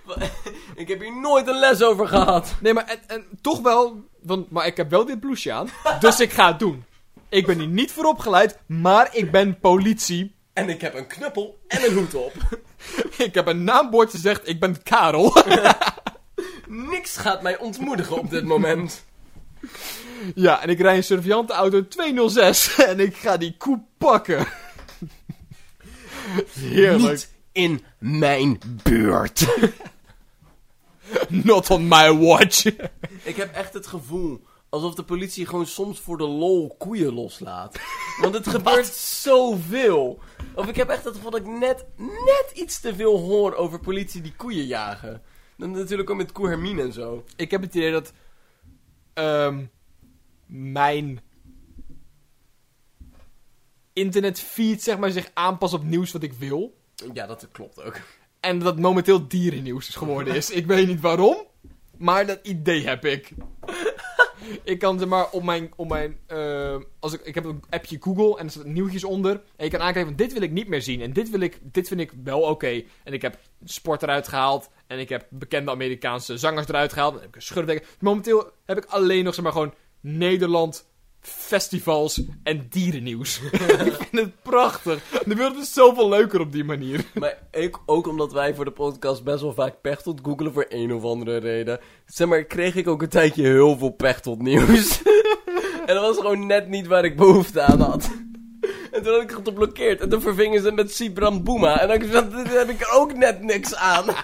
ik 0.75 0.87
heb 0.87 0.99
hier 0.99 1.19
nooit 1.19 1.47
een 1.47 1.59
les 1.59 1.83
over 1.83 2.07
gehad. 2.07 2.55
Nee, 2.61 2.73
maar 2.73 2.85
en, 2.85 2.99
en 3.07 3.25
toch 3.41 3.61
wel, 3.61 4.03
want, 4.21 4.51
maar 4.51 4.65
ik 4.65 4.77
heb 4.77 4.89
wel 4.89 5.05
dit 5.05 5.19
blouseje 5.19 5.55
aan, 5.55 5.69
dus 5.99 6.19
ik 6.19 6.31
ga 6.31 6.47
het 6.47 6.59
doen. 6.59 6.83
Ik 7.29 7.45
ben 7.45 7.59
hier 7.59 7.67
niet 7.67 7.91
voor 7.91 8.05
opgeleid, 8.05 8.59
maar 8.65 9.09
ik 9.11 9.31
ben 9.31 9.59
politie. 9.59 10.35
En 10.53 10.69
ik 10.69 10.81
heb 10.81 10.95
een 10.95 11.07
knuppel 11.07 11.57
en 11.67 11.83
een 11.83 11.93
hoed 11.93 12.15
op. 12.15 12.33
Ik 13.27 13.33
heb 13.33 13.47
een 13.47 13.63
naambord 13.63 14.11
gezegd, 14.11 14.47
ik 14.47 14.59
ben 14.59 14.83
Karel. 14.83 15.37
Niks 16.67 17.17
gaat 17.17 17.41
mij 17.41 17.57
ontmoedigen 17.57 18.17
op 18.17 18.29
dit 18.29 18.43
moment. 18.43 19.05
Ja, 20.35 20.61
en 20.61 20.69
ik 20.69 20.79
rij 20.79 20.97
een 20.97 21.03
surveillantenauto 21.03 21.87
206 21.87 22.75
en 22.85 22.99
ik 22.99 23.15
ga 23.15 23.37
die 23.37 23.55
koe 23.57 23.81
pakken. 23.97 24.47
Heerlijk. 26.59 27.11
Niet 27.11 27.31
in 27.51 27.83
mijn 27.97 28.59
buurt. 28.83 29.47
Not 31.27 31.69
on 31.69 31.87
my 31.87 32.13
watch. 32.13 32.65
Ik 33.23 33.35
heb 33.35 33.53
echt 33.53 33.73
het 33.73 33.87
gevoel 33.87 34.41
alsof 34.69 34.95
de 34.95 35.03
politie 35.03 35.45
gewoon 35.45 35.65
soms 35.65 35.99
voor 35.99 36.17
de 36.17 36.27
lol 36.27 36.75
koeien 36.77 37.13
loslaat. 37.13 37.79
Want 38.21 38.33
het 38.33 38.47
gebeurt 38.47 38.93
zoveel. 38.95 40.19
Of 40.55 40.67
ik 40.67 40.75
heb 40.75 40.89
echt 40.89 41.03
het 41.03 41.15
gevoel 41.15 41.31
dat 41.31 41.39
ik 41.39 41.47
net, 41.47 41.85
net 41.97 42.51
iets 42.53 42.79
te 42.79 42.95
veel 42.95 43.19
hoor 43.19 43.53
over 43.53 43.79
politie 43.79 44.21
die 44.21 44.33
koeien 44.37 44.65
jagen. 44.65 45.21
Dan 45.57 45.71
natuurlijk 45.71 46.09
ook 46.09 46.17
met 46.17 46.31
koe 46.31 46.47
Hermine 46.47 46.81
en 46.81 46.93
zo. 46.93 47.23
Ik 47.35 47.51
heb 47.51 47.61
het 47.61 47.75
idee 47.75 47.91
dat 47.91 48.13
ehm, 49.17 49.65
mijn 50.45 51.19
internetfeed 53.93 54.83
zeg 54.83 54.97
maar, 54.97 55.11
zich 55.11 55.31
aanpast 55.33 55.73
op 55.73 55.83
nieuws 55.83 56.11
wat 56.11 56.23
ik 56.23 56.33
wil. 56.33 56.77
Ja, 57.13 57.27
dat 57.27 57.47
klopt 57.51 57.83
ook. 57.83 57.99
En 58.39 58.59
dat 58.59 58.79
momenteel 58.79 59.27
dierennieuws 59.27 59.89
geworden 59.89 60.35
is. 60.35 60.49
ik 60.51 60.65
weet 60.65 60.87
niet 60.87 61.01
waarom, 61.01 61.35
maar 61.97 62.25
dat 62.25 62.39
idee 62.43 62.87
heb 62.87 63.05
ik. 63.05 63.31
ik 64.63 64.79
kan 64.79 64.99
zeg 64.99 65.07
maar 65.07 65.29
op 65.31 65.43
mijn, 65.43 65.71
op 65.75 65.87
mijn 65.87 66.17
eh, 66.27 66.75
als 66.99 67.13
ik, 67.13 67.21
ik 67.21 67.35
heb 67.35 67.45
een 67.45 67.63
appje 67.69 67.97
Google 67.99 68.37
en 68.37 68.45
er 68.45 68.51
staan 68.51 68.73
nieuwtjes 68.73 69.03
onder. 69.03 69.41
En 69.55 69.65
je 69.65 69.71
kan 69.71 69.79
aankijken 69.79 70.05
van 70.05 70.25
dit 70.25 70.33
wil 70.33 70.41
ik 70.41 70.51
niet 70.51 70.67
meer 70.67 70.81
zien 70.81 71.01
en 71.01 71.13
dit, 71.13 71.29
wil 71.29 71.39
ik, 71.39 71.59
dit 71.61 71.87
vind 71.87 71.99
ik 71.99 72.11
wel 72.23 72.41
oké. 72.41 72.83
En 73.03 73.13
ik 73.13 73.21
heb 73.21 73.39
sport 73.63 74.03
eruit 74.03 74.27
gehaald 74.27 74.69
en 74.87 74.99
ik 74.99 75.09
heb 75.09 75.25
bekende 75.29 75.71
Amerikaanse 75.71 76.37
zangers 76.37 76.67
eruit 76.67 76.93
gehaald. 76.93 77.13
En 77.13 77.19
heb 77.19 77.29
ik 77.29 77.35
een 77.35 77.41
schurfdekker. 77.41 77.87
Momenteel 77.99 78.51
heb 78.65 78.77
ik 78.77 78.85
alleen 78.85 79.23
nog 79.23 79.33
zeg 79.33 79.43
maar 79.43 79.53
gewoon 79.53 79.73
Nederland, 80.01 80.87
festivals 81.21 82.21
en 82.43 82.67
dierennieuws. 82.69 83.41
ik 83.85 83.93
vind 83.93 84.11
het 84.11 84.41
prachtig. 84.41 85.03
De 85.25 85.35
wereld 85.35 85.57
is 85.57 85.73
zoveel 85.73 86.09
leuker 86.09 86.39
op 86.39 86.51
die 86.51 86.63
manier. 86.63 87.05
Maar 87.13 87.37
ik, 87.51 87.77
ook 87.85 88.07
omdat 88.07 88.33
wij 88.33 88.55
voor 88.55 88.65
de 88.65 88.71
podcast 88.71 89.23
best 89.23 89.41
wel 89.41 89.53
vaak 89.53 89.81
Pechtold 89.81 90.19
googelen 90.23 90.53
voor 90.53 90.65
een 90.69 90.93
of 90.93 91.03
andere 91.03 91.37
reden. 91.37 91.79
Zeg 92.05 92.27
maar, 92.27 92.43
kreeg 92.43 92.75
ik 92.75 92.87
ook 92.87 93.01
een 93.01 93.09
tijdje 93.09 93.43
heel 93.43 93.77
veel 93.77 93.89
Pechtold 93.89 94.41
nieuws. 94.41 95.01
en 95.85 95.95
dat 95.95 96.01
was 96.01 96.17
gewoon 96.17 96.45
net 96.45 96.67
niet 96.67 96.87
waar 96.87 97.05
ik 97.05 97.15
behoefte 97.17 97.61
aan 97.61 97.81
had. 97.81 98.09
En 98.91 99.03
toen 99.03 99.13
had 99.13 99.21
ik 99.21 99.29
het 99.29 99.47
geblokkeerd. 99.47 100.01
En 100.01 100.09
toen 100.09 100.21
vervingen 100.21 100.59
ze 100.59 100.65
het 100.65 100.75
met 100.75 100.95
Sibram 100.95 101.43
Boema. 101.43 101.79
En 101.79 101.87
dan 101.87 102.33
heb 102.47 102.69
ik 102.69 102.81
er 102.81 102.91
ook 102.91 103.13
net 103.13 103.41
niks 103.41 103.75
aan. 103.75 104.05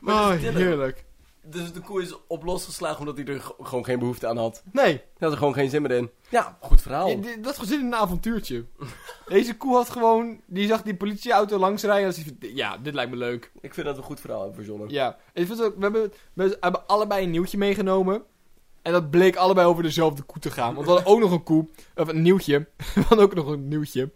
Maar 0.00 0.34
Oh, 0.34 0.40
heerlijk. 0.40 1.04
Dus 1.50 1.72
de 1.72 1.80
koe 1.80 2.02
is 2.02 2.14
op 2.26 2.44
losgeslagen 2.44 2.98
omdat 2.98 3.16
hij 3.16 3.26
er 3.26 3.52
gewoon 3.60 3.84
geen 3.84 3.98
behoefte 3.98 4.26
aan 4.26 4.36
had. 4.36 4.62
Nee, 4.72 4.84
Hij 4.92 5.02
had 5.18 5.30
er 5.32 5.38
gewoon 5.38 5.54
geen 5.54 5.70
zin 5.70 5.82
meer 5.82 5.90
in. 5.90 6.10
Ja, 6.28 6.56
goed 6.60 6.82
verhaal. 6.82 7.08
Ja, 7.08 7.14
di- 7.16 7.40
dat 7.40 7.58
gezin 7.58 7.80
in 7.80 7.86
een 7.86 7.94
avontuurtje. 7.94 8.64
Deze 9.28 9.56
koe 9.56 9.74
had 9.74 9.90
gewoon... 9.90 10.40
Die 10.46 10.66
zag 10.66 10.82
die 10.82 10.96
politieauto 10.96 11.58
langsrijden 11.58 12.06
en 12.06 12.12
ze 12.14 12.36
Ja, 12.54 12.76
dit 12.78 12.94
lijkt 12.94 13.10
me 13.10 13.16
leuk. 13.16 13.50
Ik 13.60 13.74
vind 13.74 13.86
dat 13.86 13.94
we 13.94 14.00
een 14.00 14.06
goed 14.06 14.20
verhaal 14.20 14.38
hebben 14.40 14.56
verzonnen. 14.56 14.88
Ja. 14.88 15.16
Ik 15.32 15.46
vind 15.46 15.62
ook, 15.62 15.74
we, 15.76 15.82
hebben, 15.82 16.12
we 16.32 16.56
hebben 16.60 16.86
allebei 16.86 17.24
een 17.24 17.30
nieuwtje 17.30 17.58
meegenomen. 17.58 18.22
En 18.82 18.92
dat 18.92 19.10
bleek 19.10 19.36
allebei 19.36 19.66
over 19.66 19.82
dezelfde 19.82 20.22
koe 20.22 20.40
te 20.40 20.50
gaan. 20.50 20.74
Want 20.74 20.86
we 20.86 20.92
hadden 20.92 21.12
ook 21.12 21.20
nog 21.20 21.30
een 21.30 21.42
koe. 21.42 21.68
Of 21.94 22.08
een 22.08 22.22
nieuwtje. 22.22 22.66
We 22.94 23.00
hadden 23.00 23.24
ook 23.26 23.34
nog 23.34 23.46
een 23.46 23.68
nieuwtje. 23.68 24.10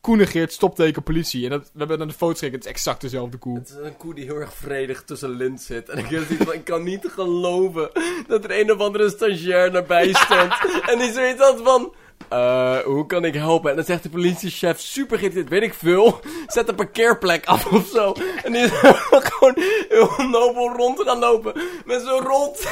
Koe 0.00 0.16
negeert 0.16 0.52
stopteken 0.52 1.02
politie. 1.02 1.44
En 1.44 1.50
dat, 1.50 1.70
we 1.72 1.78
hebben 1.78 1.98
naar 1.98 2.06
de 2.06 2.12
foto 2.12 2.32
gekeken. 2.34 2.54
Het 2.54 2.64
is 2.64 2.70
exact 2.70 3.00
dezelfde 3.00 3.36
koe. 3.38 3.58
Het 3.58 3.68
is 3.68 3.74
een 3.86 3.96
koe 3.96 4.14
die 4.14 4.24
heel 4.24 4.36
erg 4.36 4.54
vredig 4.54 5.02
tussen 5.02 5.30
lint 5.30 5.60
zit. 5.60 5.88
En 5.88 5.98
ik, 5.98 6.06
van, 6.38 6.52
ik 6.54 6.64
kan 6.64 6.82
niet 6.82 7.06
geloven 7.08 7.90
dat 8.26 8.44
er 8.44 8.60
een 8.60 8.72
of 8.72 8.78
andere 8.78 9.10
stagiair 9.10 9.70
nabij 9.72 10.12
stond. 10.12 10.52
en 10.90 10.98
die 10.98 11.12
zoiets 11.12 11.40
had 11.40 11.60
van... 11.64 11.94
eh, 12.28 12.78
hoe 12.78 13.06
kan 13.06 13.24
ik 13.24 13.34
helpen? 13.34 13.70
En 13.70 13.76
dan 13.76 13.84
zegt 13.84 14.02
de 14.02 14.08
politiechef, 14.08 14.80
super 14.80 15.18
dit 15.34 15.48
weet 15.48 15.62
ik 15.62 15.74
veel. 15.74 16.20
Zet 16.46 16.68
een 16.68 16.74
parkeerplek 16.74 17.46
af 17.46 17.66
of 17.66 17.86
zo. 17.86 18.14
En 18.44 18.52
die 18.52 18.62
is 18.62 18.70
gewoon 19.30 19.54
heel 19.88 20.28
nobel 20.28 20.68
rond 20.76 21.00
gaan 21.00 21.18
lopen. 21.18 21.52
Met 21.84 22.02
zo'n 22.02 22.20
rond. 22.26 22.66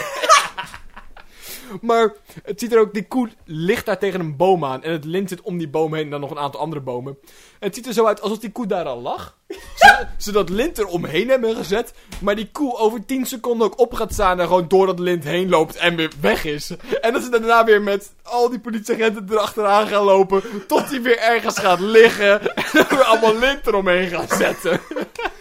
Maar 1.81 2.13
het 2.43 2.61
ziet 2.61 2.73
er 2.73 2.81
ook, 2.81 2.95
die 2.95 3.07
koe 3.07 3.29
ligt 3.45 3.87
daar 3.87 3.99
tegen 3.99 4.21
een 4.21 4.37
boom 4.37 4.65
aan. 4.65 4.83
En 4.83 4.93
het 4.93 5.05
lint 5.05 5.29
zit 5.29 5.41
om 5.41 5.59
die 5.59 5.69
boom 5.69 5.95
heen 5.95 6.05
en 6.05 6.11
dan 6.11 6.21
nog 6.21 6.31
een 6.31 6.39
aantal 6.39 6.61
andere 6.61 6.81
bomen. 6.81 7.19
En 7.59 7.67
het 7.67 7.75
ziet 7.75 7.87
er 7.87 7.93
zo 7.93 8.07
uit 8.07 8.21
alsof 8.21 8.39
die 8.39 8.53
koe 8.53 8.67
daar 8.67 8.85
al 8.85 9.01
lag. 9.01 9.37
Ze, 9.75 10.07
ze 10.19 10.33
dat 10.33 10.49
lint 10.49 10.79
er 10.79 10.87
omheen 10.87 11.29
hebben 11.29 11.57
gezet. 11.57 11.93
Maar 12.21 12.37
die 12.37 12.51
koe 12.53 12.77
over 12.77 13.05
10 13.05 13.27
seconden 13.27 13.67
ook 13.67 13.79
op 13.79 13.95
gaat 13.95 14.13
staan 14.13 14.41
en 14.41 14.47
gewoon 14.47 14.69
door 14.69 14.87
dat 14.87 14.99
lint 14.99 15.25
heen 15.25 15.49
loopt 15.49 15.77
en 15.77 15.97
weer 15.97 16.13
weg 16.21 16.45
is. 16.45 16.71
En 17.01 17.13
dat 17.13 17.23
ze 17.23 17.31
daarna 17.31 17.65
weer 17.65 17.83
met 17.83 18.13
al 18.23 18.49
die 18.49 18.61
politieagenten 18.61 19.27
erachteraan 19.31 19.87
gaan 19.87 20.05
lopen. 20.05 20.43
Tot 20.67 20.91
hij 20.91 21.03
weer 21.03 21.19
ergens 21.19 21.59
gaat 21.59 21.81
liggen. 21.81 22.55
En 22.55 22.65
dan 22.73 22.87
weer 22.89 23.05
allemaal 23.05 23.39
lint 23.39 23.67
eromheen 23.67 24.09
gaat 24.09 24.37
zetten. 24.39 24.73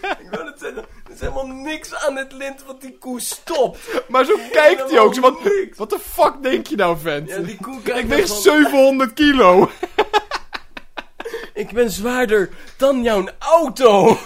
Ik 0.00 0.28
wil 0.30 0.46
het 0.46 0.58
zeggen, 0.60 0.84
er 1.07 1.07
is 1.20 1.28
helemaal 1.28 1.56
niks 1.56 1.94
aan 1.94 2.16
het 2.16 2.32
lint 2.32 2.64
wat 2.64 2.80
die 2.80 2.98
koe 2.98 3.20
stopt. 3.20 3.78
Maar 4.08 4.24
zo 4.24 4.38
kijkt 4.52 4.90
hij 4.90 5.00
ook. 5.00 5.14
Zo, 5.14 5.20
wat, 5.20 5.38
wat 5.76 5.90
de 5.90 5.98
fuck 5.98 6.42
denk 6.42 6.66
je 6.66 6.76
nou, 6.76 6.98
vent? 6.98 7.28
Ja, 7.28 7.38
die 7.38 7.58
koe 7.60 7.82
kijkt 7.82 8.00
Ik 8.00 8.08
weeg 8.08 8.26
van, 8.26 8.36
700 8.36 9.12
kilo. 9.12 9.70
Ik 11.54 11.72
ben 11.72 11.90
zwaarder 11.90 12.50
dan 12.76 13.02
jouw 13.02 13.28
auto. 13.38 14.18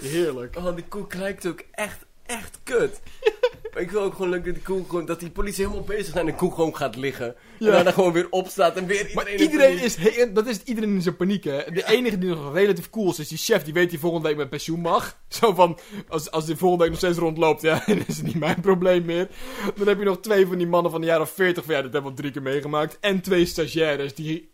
Heerlijk. 0.00 0.56
Oh, 0.56 0.74
die 0.74 0.84
koe 0.88 1.06
kijkt 1.06 1.46
ook 1.46 1.62
echt, 1.70 1.98
echt 2.26 2.58
kut. 2.62 3.00
ik 3.76 3.90
wil 3.90 4.00
ook 4.02 4.12
gewoon 4.14 4.28
leuk 4.30 4.44
dat 4.44 4.54
die 4.54 4.62
koe 4.62 4.84
gewoon, 4.88 5.06
dat 5.06 5.20
die 5.20 5.30
politie 5.30 5.64
helemaal 5.64 5.86
bezig 5.86 6.04
zijn 6.12 6.18
en 6.18 6.26
de 6.26 6.34
koe 6.34 6.54
gewoon 6.54 6.76
gaat 6.76 6.96
liggen. 6.96 7.34
Ja. 7.58 7.66
En 7.66 7.72
daarna 7.72 7.90
gewoon 7.90 8.12
weer 8.12 8.26
opstaat 8.30 8.76
en 8.76 8.86
weer 8.86 8.96
iedereen... 8.96 9.14
Maar 9.14 9.28
in 9.28 9.40
iedereen 9.40 9.78
is, 9.78 9.96
he- 9.96 10.32
dat 10.32 10.46
is 10.46 10.62
iedereen 10.62 10.94
in 10.94 11.02
zijn 11.02 11.16
paniek, 11.16 11.44
hè. 11.44 11.62
De 11.72 11.86
enige 11.88 12.18
die 12.18 12.28
nog 12.28 12.54
relatief 12.54 12.90
cool 12.90 13.10
is, 13.10 13.18
is 13.18 13.28
die 13.28 13.38
chef. 13.38 13.64
Die 13.64 13.72
weet 13.72 13.90
die 13.90 13.98
volgende 13.98 14.28
week 14.28 14.36
met 14.36 14.48
pensioen 14.48 14.80
mag. 14.80 15.18
Zo 15.40 15.54
van, 15.54 15.78
als, 16.08 16.30
als 16.30 16.46
die 16.46 16.56
volgende 16.56 16.82
week 16.82 16.92
nog 16.92 17.02
steeds 17.02 17.18
rondloopt, 17.18 17.62
ja, 17.62 17.82
dan 17.86 18.02
is 18.06 18.16
het 18.16 18.26
niet 18.26 18.38
mijn 18.38 18.60
probleem 18.60 19.04
meer. 19.04 19.28
Dan 19.76 19.86
heb 19.88 19.98
je 19.98 20.04
nog 20.04 20.20
twee 20.20 20.46
van 20.46 20.58
die 20.58 20.66
mannen 20.66 20.90
van 20.90 21.00
de 21.00 21.06
jaren 21.06 21.28
40, 21.28 21.64
van 21.64 21.74
ja, 21.74 21.82
dat 21.82 21.92
hebben 21.92 22.10
we 22.10 22.16
al 22.16 22.22
drie 22.22 22.32
keer 22.32 22.42
meegemaakt. 22.42 22.98
En 23.00 23.20
twee 23.20 23.46
stagiaires 23.46 24.14
die 24.14 24.50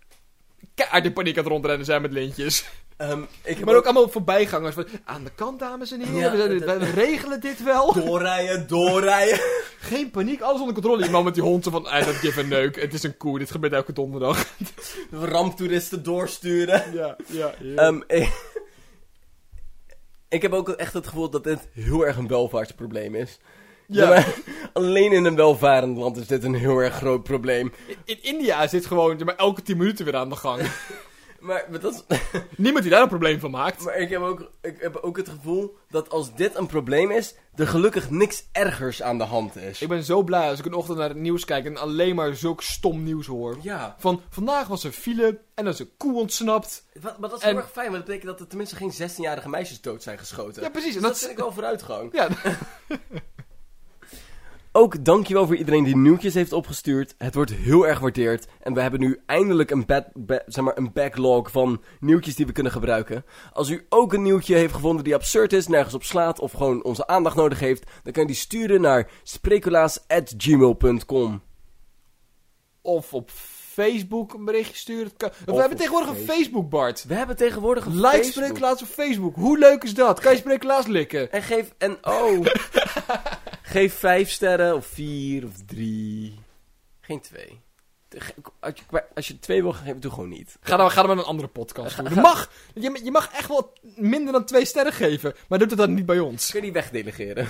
keihard 0.74 1.04
in 1.04 1.12
paniek 1.12 1.36
aan 1.36 1.42
het 1.42 1.52
rondrennen 1.52 1.86
zijn 1.86 2.02
met 2.02 2.12
lintjes. 2.12 2.64
Ehm, 3.02 3.22
ik 3.42 3.56
heb 3.56 3.64
Maar 3.64 3.74
ook 3.74 3.84
allemaal 3.84 4.08
voorbijgangers 4.08 4.74
van, 4.74 4.86
aan 5.04 5.24
de 5.24 5.30
kant 5.34 5.58
dames 5.58 5.92
en 5.92 6.00
heren, 6.00 6.38
Ja, 6.38 6.78
we, 6.78 6.90
regelen 6.90 7.40
dit 7.40 7.62
wel. 7.62 7.92
Doorrijden, 7.92 8.68
doorrijden. 8.68 9.40
Geen 9.90 10.10
paniek, 10.10 10.40
alles 10.40 10.60
onder 10.60 10.74
controle. 10.74 11.10
Man 11.10 11.24
met 11.24 11.34
die 11.34 11.42
hond 11.42 11.64
van, 11.70 11.82
I 11.82 12.04
don't 12.04 12.16
give 12.16 12.40
a 12.40 12.42
neuk. 12.42 12.80
Het 12.80 12.94
is 12.94 13.02
een 13.02 13.16
koe, 13.16 13.38
dit 13.38 13.50
gebeurt 13.50 13.72
elke 13.72 13.92
donderdag. 13.92 14.46
Ramptoeristen 15.10 16.02
doorsturen. 16.02 16.92
Ja, 16.92 17.16
ja, 17.26 17.54
ja. 17.60 17.74
Ehm, 17.76 18.00
ik, 18.06 18.30
ik 20.28 20.42
heb 20.42 20.52
ook 20.52 20.68
echt 20.68 20.92
het 20.92 21.06
gevoel 21.06 21.30
dat 21.30 21.44
dit 21.44 21.68
heel 21.72 22.06
erg 22.06 22.16
een 22.16 22.28
welvaartsprobleem 22.28 23.14
is. 23.14 23.38
Ja. 23.86 24.08
Maar 24.08 24.34
alleen 24.72 25.12
in 25.12 25.24
een 25.24 25.36
welvarend 25.36 25.96
land 25.96 26.16
is 26.16 26.26
dit 26.26 26.44
een 26.44 26.54
heel 26.54 26.78
erg 26.78 26.94
groot 26.94 27.22
probleem. 27.22 27.72
In, 27.86 27.96
in 28.04 28.22
India 28.22 28.66
zit 28.66 28.86
gewoon 28.86 29.18
zeg 29.18 29.26
maar, 29.26 29.36
elke 29.36 29.62
10 29.62 29.76
minuten 29.76 30.04
weer 30.04 30.16
aan 30.16 30.28
de 30.28 30.36
gang. 30.36 30.60
Maar, 31.42 31.64
maar 31.70 31.80
dat 31.80 31.94
is, 32.08 32.18
Niemand 32.56 32.82
die 32.82 32.92
daar 32.92 33.02
een 33.02 33.08
probleem 33.08 33.40
van 33.40 33.50
maakt. 33.50 33.84
Maar 33.84 33.96
ik 33.96 34.10
heb, 34.10 34.20
ook, 34.20 34.50
ik 34.60 34.76
heb 34.80 34.96
ook 34.96 35.16
het 35.16 35.28
gevoel 35.28 35.76
dat 35.90 36.10
als 36.10 36.34
dit 36.34 36.54
een 36.56 36.66
probleem 36.66 37.10
is, 37.10 37.34
er 37.54 37.66
gelukkig 37.66 38.10
niks 38.10 38.44
ergers 38.52 39.02
aan 39.02 39.18
de 39.18 39.24
hand 39.24 39.56
is. 39.56 39.82
Ik 39.82 39.88
ben 39.88 40.02
zo 40.04 40.22
blij 40.22 40.48
als 40.48 40.58
ik 40.58 40.64
een 40.64 40.74
ochtend 40.74 40.98
naar 40.98 41.08
het 41.08 41.18
nieuws 41.18 41.44
kijk 41.44 41.64
en 41.64 41.76
alleen 41.76 42.14
maar 42.14 42.34
zulk 42.34 42.62
stom 42.62 43.02
nieuws 43.02 43.26
hoor. 43.26 43.56
Ja, 43.62 43.96
Van 43.98 44.22
vandaag 44.30 44.66
was 44.68 44.84
er 44.84 44.92
file 44.92 45.26
en 45.54 45.64
dan 45.64 45.72
is 45.72 45.78
een 45.78 45.90
koe 45.96 46.18
ontsnapt. 46.20 46.84
wat, 47.00 47.18
maar 47.18 47.28
dat 47.30 47.38
is 47.38 47.44
En- 47.44 47.50
heel 47.50 47.58
erg 47.62 47.70
fijn, 47.72 47.86
want 47.90 47.96
dat 47.96 48.06
betekent 48.06 48.30
dat 48.30 48.40
er 48.40 48.46
tenminste 48.46 48.76
geen 48.76 48.92
16-jarige 48.92 49.48
meisjes 49.48 49.80
dood 49.80 50.02
zijn 50.02 50.18
geschoten. 50.18 50.62
Ja, 50.62 50.68
precies. 50.70 50.94
En 50.96 51.00
Dus 51.00 51.02
dat, 51.02 51.10
dat 51.10 51.18
vind 51.20 51.30
ik 51.32 51.38
wel 51.38 51.52
vooruitgang. 51.52 52.08
ja, 52.12 52.28
Ook 54.74 55.04
dankjewel 55.04 55.46
voor 55.46 55.56
iedereen 55.56 55.84
die 55.84 55.96
nieuwtjes 55.96 56.34
heeft 56.34 56.52
opgestuurd. 56.52 57.14
Het 57.18 57.34
wordt 57.34 57.50
heel 57.52 57.86
erg 57.86 57.96
gewaardeerd. 57.96 58.46
En 58.60 58.74
we 58.74 58.80
hebben 58.80 59.00
nu 59.00 59.20
eindelijk 59.26 59.70
een, 59.70 59.86
bad, 59.86 60.04
ba- 60.14 60.42
zeg 60.46 60.64
maar, 60.64 60.76
een 60.76 60.92
backlog 60.92 61.50
van 61.50 61.82
nieuwtjes 62.00 62.34
die 62.34 62.46
we 62.46 62.52
kunnen 62.52 62.72
gebruiken. 62.72 63.24
Als 63.52 63.68
u 63.68 63.86
ook 63.88 64.12
een 64.12 64.22
nieuwtje 64.22 64.54
heeft 64.54 64.74
gevonden 64.74 65.04
die 65.04 65.14
absurd 65.14 65.52
is, 65.52 65.66
nergens 65.68 65.94
op 65.94 66.04
slaat 66.04 66.38
of 66.40 66.52
gewoon 66.52 66.84
onze 66.84 67.06
aandacht 67.06 67.36
nodig 67.36 67.60
heeft, 67.60 67.84
dan 68.02 68.12
kan 68.12 68.22
je 68.22 68.28
die 68.28 68.36
sturen 68.38 68.80
naar 68.80 69.10
sprekulaas.gmail.com. 69.22 71.42
Of 72.82 73.14
op 73.14 73.30
Facebook 73.72 74.32
een 74.34 74.44
berichtje 74.44 74.76
sturen. 74.76 75.16
Kan- 75.16 75.30
We 75.44 75.54
hebben 75.54 75.78
tegenwoordig 75.78 76.10
een 76.10 76.16
Facebook. 76.24 76.70
Bart. 76.70 77.04
We 77.08 77.14
hebben 77.14 77.36
tegenwoordig 77.36 77.84
een 77.84 77.94
Like 78.00 78.08
Facebook. 78.08 78.32
Spreeklaas 78.44 78.82
op 78.82 78.88
Facebook. 78.88 79.34
Hoe 79.34 79.58
leuk 79.58 79.82
is 79.84 79.94
dat? 79.94 80.20
Kan 80.20 80.32
je 80.32 80.38
Spreeklaas 80.38 80.86
likken? 80.86 81.32
En 81.32 81.42
geef, 81.42 81.74
en 81.78 81.98
oh, 82.02 82.46
geef 83.72 83.94
vijf 83.94 84.30
sterren 84.30 84.74
of 84.74 84.86
vier 84.86 85.44
of 85.44 85.52
drie. 85.66 86.40
Geen 87.00 87.20
twee. 87.20 87.60
Als 88.60 88.72
je, 88.74 89.04
als 89.14 89.28
je 89.28 89.38
twee 89.38 89.62
wil 89.62 89.72
geven, 89.72 90.00
doe 90.00 90.10
gewoon 90.10 90.28
niet. 90.28 90.56
Ga 90.60 90.76
dan, 90.76 90.90
ga 90.90 91.02
dan 91.02 91.10
met 91.10 91.18
een 91.18 91.30
andere 91.30 91.48
podcast 91.48 91.96
doen. 91.96 92.14
Je 92.14 92.20
mag, 92.20 92.50
je, 92.74 93.00
je 93.04 93.10
mag 93.10 93.32
echt 93.32 93.48
wel 93.48 93.72
minder 93.96 94.32
dan 94.32 94.44
twee 94.44 94.64
sterren 94.64 94.92
geven. 94.92 95.34
Maar 95.48 95.58
doe 95.58 95.68
het 95.68 95.76
dan 95.76 95.94
niet 95.94 96.06
bij 96.06 96.18
ons. 96.18 96.50
Kun 96.50 96.58
je 96.58 96.64
die 96.64 96.74
wegdelegeren? 96.74 97.48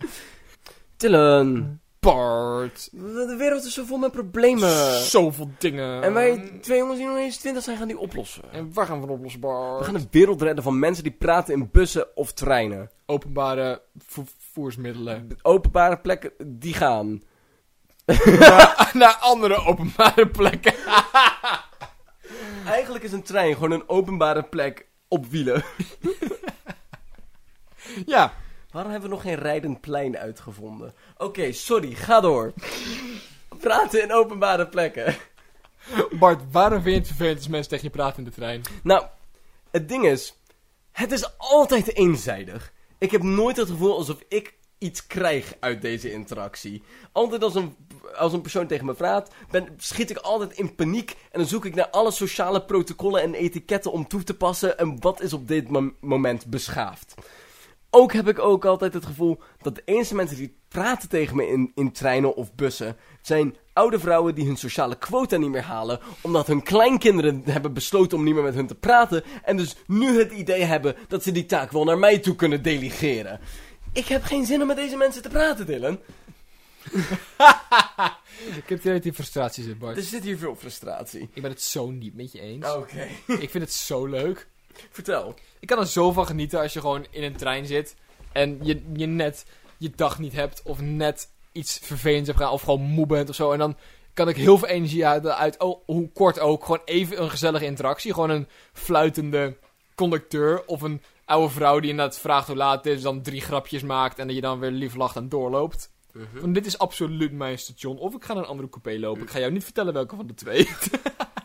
Tillen. 0.96 1.78
Bart. 2.00 2.88
De 2.92 3.34
wereld 3.38 3.64
is 3.64 3.74
zo 3.74 3.84
vol 3.84 3.98
met 3.98 4.12
problemen. 4.12 4.98
Zoveel 4.98 5.50
dingen. 5.58 6.02
En 6.02 6.12
wij, 6.12 6.58
twee 6.60 6.78
jongens 6.78 6.98
die 6.98 7.06
nog 7.06 7.16
eens 7.16 7.36
twintig 7.36 7.62
zijn, 7.62 7.76
gaan 7.76 7.88
die 7.88 7.98
oplossen. 7.98 8.52
En 8.52 8.72
waar 8.72 8.86
gaan 8.86 9.00
we 9.00 9.06
van 9.06 9.14
oplossen, 9.14 9.40
Bart? 9.40 9.78
We 9.78 9.84
gaan 9.84 9.94
de 9.94 10.06
wereld 10.10 10.42
redden 10.42 10.64
van 10.64 10.78
mensen 10.78 11.04
die 11.04 11.12
praten 11.12 11.54
in 11.54 11.68
bussen 11.72 12.16
of 12.16 12.32
treinen. 12.32 12.90
Openbare 13.06 13.82
vervoersmiddelen. 14.54 15.38
Openbare 15.42 15.98
plekken, 15.98 16.32
die 16.46 16.74
gaan. 16.74 17.22
naar, 18.38 18.90
naar 19.02 19.16
andere 19.20 19.54
openbare 19.54 20.28
plekken. 20.28 20.74
Eigenlijk 22.66 23.04
is 23.04 23.12
een 23.12 23.22
trein 23.22 23.54
gewoon 23.54 23.70
een 23.70 23.88
openbare 23.88 24.42
plek 24.42 24.86
op 25.08 25.26
wielen. 25.26 25.62
Ja. 28.06 28.34
Waarom 28.70 28.92
hebben 28.92 29.10
we 29.10 29.14
nog 29.16 29.24
geen 29.24 29.34
rijdend 29.34 29.80
plein 29.80 30.18
uitgevonden? 30.18 30.94
Oké, 31.16 31.52
sorry, 31.52 31.94
ga 31.94 32.20
door. 32.20 32.52
Praten 33.60 34.02
in 34.02 34.12
openbare 34.12 34.68
plekken. 34.68 35.16
Bart, 36.10 36.40
waarom 36.50 36.82
vind 36.82 36.94
je 36.94 36.98
het 36.98 37.06
vervelend 37.06 37.36
als 37.36 37.48
mensen 37.48 37.70
tegen 37.70 37.84
je 37.84 37.90
praten 37.90 38.18
in 38.18 38.24
de 38.24 38.30
trein? 38.30 38.62
Nou, 38.82 39.06
het 39.70 39.88
ding 39.88 40.06
is, 40.06 40.34
het 40.92 41.12
is 41.12 41.38
altijd 41.38 41.96
eenzijdig. 41.96 42.72
Ik 43.04 43.10
heb 43.10 43.22
nooit 43.22 43.56
het 43.56 43.68
gevoel 43.68 43.96
alsof 43.96 44.24
ik 44.28 44.54
iets 44.78 45.06
krijg 45.06 45.54
uit 45.60 45.82
deze 45.82 46.12
interactie. 46.12 46.82
Altijd 47.12 47.42
als 47.42 47.54
een, 47.54 47.76
als 48.16 48.32
een 48.32 48.40
persoon 48.40 48.66
tegen 48.66 48.86
me 48.86 48.92
praat, 48.92 49.30
ben, 49.50 49.68
schiet 49.76 50.10
ik 50.10 50.16
altijd 50.16 50.52
in 50.52 50.74
paniek. 50.74 51.10
En 51.10 51.38
dan 51.38 51.48
zoek 51.48 51.64
ik 51.64 51.74
naar 51.74 51.88
alle 51.90 52.10
sociale 52.10 52.64
protocollen 52.64 53.22
en 53.22 53.34
etiketten 53.34 53.92
om 53.92 54.08
toe 54.08 54.22
te 54.22 54.36
passen. 54.36 54.78
En 54.78 55.00
wat 55.00 55.20
is 55.20 55.32
op 55.32 55.48
dit 55.48 55.68
mom- 55.68 55.96
moment 56.00 56.46
beschaafd. 56.46 57.14
Ook 57.96 58.12
heb 58.12 58.28
ik 58.28 58.38
ook 58.38 58.64
altijd 58.64 58.94
het 58.94 59.06
gevoel 59.06 59.40
dat 59.62 59.74
de 59.74 59.82
enige 59.84 60.14
mensen 60.14 60.36
die 60.36 60.56
praten 60.68 61.08
tegen 61.08 61.36
me 61.36 61.46
in, 61.46 61.72
in 61.74 61.92
treinen 61.92 62.36
of 62.36 62.54
bussen... 62.54 62.96
zijn 63.22 63.56
oude 63.72 63.98
vrouwen 63.98 64.34
die 64.34 64.46
hun 64.46 64.56
sociale 64.56 64.98
quota 64.98 65.36
niet 65.36 65.50
meer 65.50 65.62
halen... 65.62 66.00
omdat 66.20 66.46
hun 66.46 66.62
kleinkinderen 66.62 67.42
hebben 67.44 67.72
besloten 67.72 68.18
om 68.18 68.24
niet 68.24 68.34
meer 68.34 68.42
met 68.42 68.54
hun 68.54 68.66
te 68.66 68.74
praten... 68.74 69.24
en 69.42 69.56
dus 69.56 69.76
nu 69.86 70.18
het 70.18 70.32
idee 70.32 70.62
hebben 70.62 70.96
dat 71.08 71.22
ze 71.22 71.32
die 71.32 71.46
taak 71.46 71.72
wel 71.72 71.84
naar 71.84 71.98
mij 71.98 72.18
toe 72.18 72.34
kunnen 72.34 72.62
delegeren. 72.62 73.40
Ik 73.92 74.06
heb 74.06 74.22
geen 74.22 74.46
zin 74.46 74.60
om 74.60 74.66
met 74.66 74.76
deze 74.76 74.96
mensen 74.96 75.22
te 75.22 75.28
praten, 75.28 75.66
Dylan. 75.66 75.98
Ik 78.56 78.68
heb 78.68 78.82
dat 78.82 79.02
die 79.02 79.12
frustratie 79.12 79.64
zit, 79.64 79.78
Bart. 79.78 79.96
Er 79.96 80.02
zit 80.02 80.22
hier 80.22 80.38
veel 80.38 80.56
frustratie. 80.56 81.28
Ik 81.32 81.42
ben 81.42 81.50
het 81.50 81.62
zo 81.62 81.90
niet 81.90 82.14
met 82.14 82.32
je 82.32 82.40
eens. 82.40 82.74
Oké. 82.74 83.08
Ik 83.26 83.50
vind 83.50 83.64
het 83.64 83.72
zo 83.72 84.06
leuk. 84.06 84.48
Vertel. 84.90 85.34
Ik 85.60 85.68
kan 85.68 85.78
er 85.78 85.86
zo 85.86 86.12
van 86.12 86.26
genieten 86.26 86.60
als 86.60 86.72
je 86.72 86.80
gewoon 86.80 87.06
in 87.10 87.22
een 87.22 87.36
trein 87.36 87.66
zit 87.66 87.96
en 88.32 88.58
je, 88.62 88.82
je 88.96 89.06
net 89.06 89.46
je 89.78 89.90
dag 89.94 90.18
niet 90.18 90.32
hebt 90.32 90.62
of 90.62 90.80
net 90.80 91.28
iets 91.52 91.78
vervelends 91.82 92.26
hebt 92.26 92.38
gedaan 92.38 92.54
of 92.54 92.62
gewoon 92.62 92.80
moe 92.80 93.06
bent 93.06 93.28
of 93.28 93.34
zo. 93.34 93.52
En 93.52 93.58
dan 93.58 93.76
kan 94.14 94.28
ik 94.28 94.36
heel 94.36 94.58
veel 94.58 94.68
energie 94.68 95.06
uit, 95.06 95.26
uit 95.26 95.58
oh, 95.58 95.80
hoe 95.86 96.10
kort 96.12 96.38
ook, 96.38 96.64
gewoon 96.64 96.82
even 96.84 97.22
een 97.22 97.30
gezellige 97.30 97.64
interactie. 97.64 98.12
Gewoon 98.12 98.30
een 98.30 98.48
fluitende 98.72 99.56
conducteur 99.94 100.66
of 100.66 100.82
een 100.82 101.02
oude 101.24 101.52
vrouw 101.52 101.80
die 101.80 101.90
inderdaad 101.90 102.18
vraagt 102.18 102.46
hoe 102.46 102.56
laat 102.56 102.84
het 102.84 102.94
is, 102.94 103.02
dan 103.02 103.22
drie 103.22 103.40
grapjes 103.40 103.82
maakt 103.82 104.18
en 104.18 104.26
dat 104.26 104.36
je 104.36 104.42
dan 104.42 104.58
weer 104.58 104.70
lief 104.70 104.94
lacht 104.94 105.16
en 105.16 105.28
doorloopt. 105.28 105.92
Want 106.32 106.54
dit 106.54 106.66
is 106.66 106.78
absoluut 106.78 107.32
mijn 107.32 107.58
station. 107.58 107.98
Of 107.98 108.14
ik 108.14 108.24
ga 108.24 108.34
naar 108.34 108.42
een 108.42 108.48
andere 108.48 108.68
coupé 108.68 108.98
lopen. 108.98 109.22
Ik 109.22 109.30
ga 109.30 109.38
jou 109.38 109.52
niet 109.52 109.64
vertellen 109.64 109.92
welke 109.92 110.16
van 110.16 110.26
de 110.26 110.34
twee. 110.34 110.68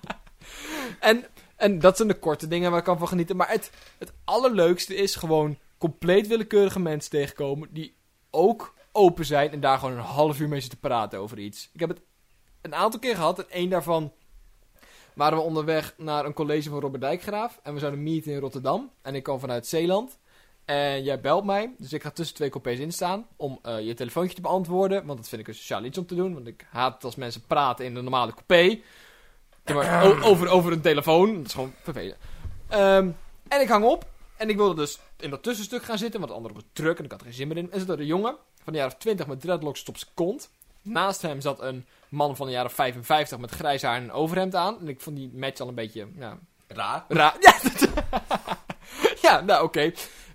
en, 1.00 1.26
en 1.60 1.80
dat 1.80 1.96
zijn 1.96 2.08
de 2.08 2.20
korte 2.20 2.48
dingen 2.48 2.70
waar 2.70 2.80
ik 2.80 2.86
kan 2.86 2.98
van 2.98 3.08
genieten. 3.08 3.36
Maar 3.36 3.50
het, 3.50 3.72
het 3.98 4.14
allerleukste 4.24 4.96
is 4.96 5.16
gewoon 5.16 5.58
compleet 5.78 6.28
willekeurige 6.28 6.80
mensen 6.80 7.12
tegenkomen. 7.12 7.70
Die 7.72 7.96
ook 8.30 8.74
open 8.92 9.26
zijn 9.26 9.52
en 9.52 9.60
daar 9.60 9.80
gewoon 9.80 9.98
een 9.98 10.04
half 10.04 10.40
uur 10.40 10.50
mee 10.50 10.60
zitten 10.60 10.80
praten 10.80 11.20
over 11.20 11.40
iets. 11.40 11.70
Ik 11.74 11.80
heb 11.80 11.90
het 11.90 12.02
een 12.62 12.76
aantal 12.76 13.00
keer 13.00 13.16
gehad. 13.16 13.40
En 13.40 13.50
één 13.50 13.70
daarvan 13.70 14.14
waren 15.14 15.38
we 15.38 15.44
onderweg 15.44 15.94
naar 15.98 16.26
een 16.26 16.34
college 16.34 16.70
van 16.70 16.80
Robert 16.80 17.02
Dijkgraaf. 17.02 17.60
En 17.64 17.74
we 17.74 17.80
zouden 17.80 18.04
meeten 18.04 18.32
in 18.32 18.40
Rotterdam. 18.40 18.92
En 19.02 19.16
ik 19.16 19.24
kwam 19.24 19.40
vanuit 19.40 19.68
Zeeland. 19.68 20.18
En 20.66 21.04
jij 21.04 21.20
belt 21.20 21.46
mij, 21.46 21.74
dus 21.78 21.94
ik 21.94 22.02
ga 22.02 22.12
tussen 22.12 22.36
twee 22.36 22.50
coupés 22.50 22.80
instaan 22.80 23.28
om 23.36 23.60
eh, 23.62 23.80
je 23.80 23.94
telefoontje 23.94 24.36
te 24.36 24.42
beantwoorden. 24.42 25.06
Want 25.06 25.18
dat 25.18 25.30
vind 25.30 25.42
ik 25.42 25.48
een 25.48 25.56
sociaal 25.56 25.84
iets 25.84 25.98
om 25.98 26.06
te 26.06 26.16
doen. 26.16 26.34
Want 26.34 26.48
ik 26.48 26.66
haat 26.70 26.94
het 26.94 27.04
als 27.04 27.16
mensen 27.16 27.42
praten 27.42 27.86
in 27.86 27.96
een 27.96 28.04
normale 28.04 28.34
coupé. 28.34 28.82
Maar, 29.74 30.24
over, 30.24 30.48
over 30.48 30.72
een 30.72 30.82
telefoon. 30.82 31.36
Dat 31.38 31.46
is 31.46 31.54
gewoon 31.54 31.74
vervelend. 31.84 32.18
Ehm, 32.68 33.10
en 33.48 33.62
ik 33.62 33.68
hang 33.68 33.86
op. 33.86 34.06
En 34.38 34.50
ik 34.50 34.56
wilde 34.58 34.76
dus 34.76 35.00
in 35.20 35.30
dat 35.30 35.44
tussenstuk 35.44 35.84
gaan 35.84 35.98
zitten, 35.98 36.20
want 36.20 36.32
de 36.32 36.38
andere 36.38 36.54
was 36.54 36.64
druk 36.74 36.98
en 36.98 37.04
ik 37.06 37.12
had 37.12 37.20
er 37.20 37.26
geen 37.26 37.36
zin 37.36 37.48
meer 37.48 37.58
in. 37.58 37.72
En 37.72 37.80
zat 37.80 37.90
er 37.90 38.00
een 38.00 38.06
jongen 38.06 38.36
van 38.64 38.74
de 38.74 38.80
jaren 38.80 38.98
20 38.98 39.28
met 39.28 39.42
dreadlocks 39.42 39.80
tot 39.80 39.90
op 39.90 39.98
zijn 39.98 40.12
kont. 40.14 40.50
Naast 40.82 41.22
hem 41.22 41.42
zat 41.42 41.62
een 41.62 41.86
man 42.10 42.36
van 42.36 42.46
de 42.46 42.52
jaren 42.52 42.72
55 42.72 43.38
met 43.38 43.52
grijs 43.52 43.82
haar 43.82 43.96
en 43.96 44.04
een 44.04 44.12
overhemd 44.12 44.56
aan. 44.56 44.80
En 44.80 44.88
ik 44.88 45.02
vond 45.02 45.16
die 45.16 45.32
match 45.34 45.60
al 45.60 45.68
een 45.68 45.76
beetje, 45.76 46.08
ja, 46.18 46.38
Raar. 46.68 47.06
Raar. 47.08 47.36
Ja, 47.42 47.54
dat- 47.64 47.90
ja 49.22 49.42
nou 49.42 49.64
oké. 49.64 49.92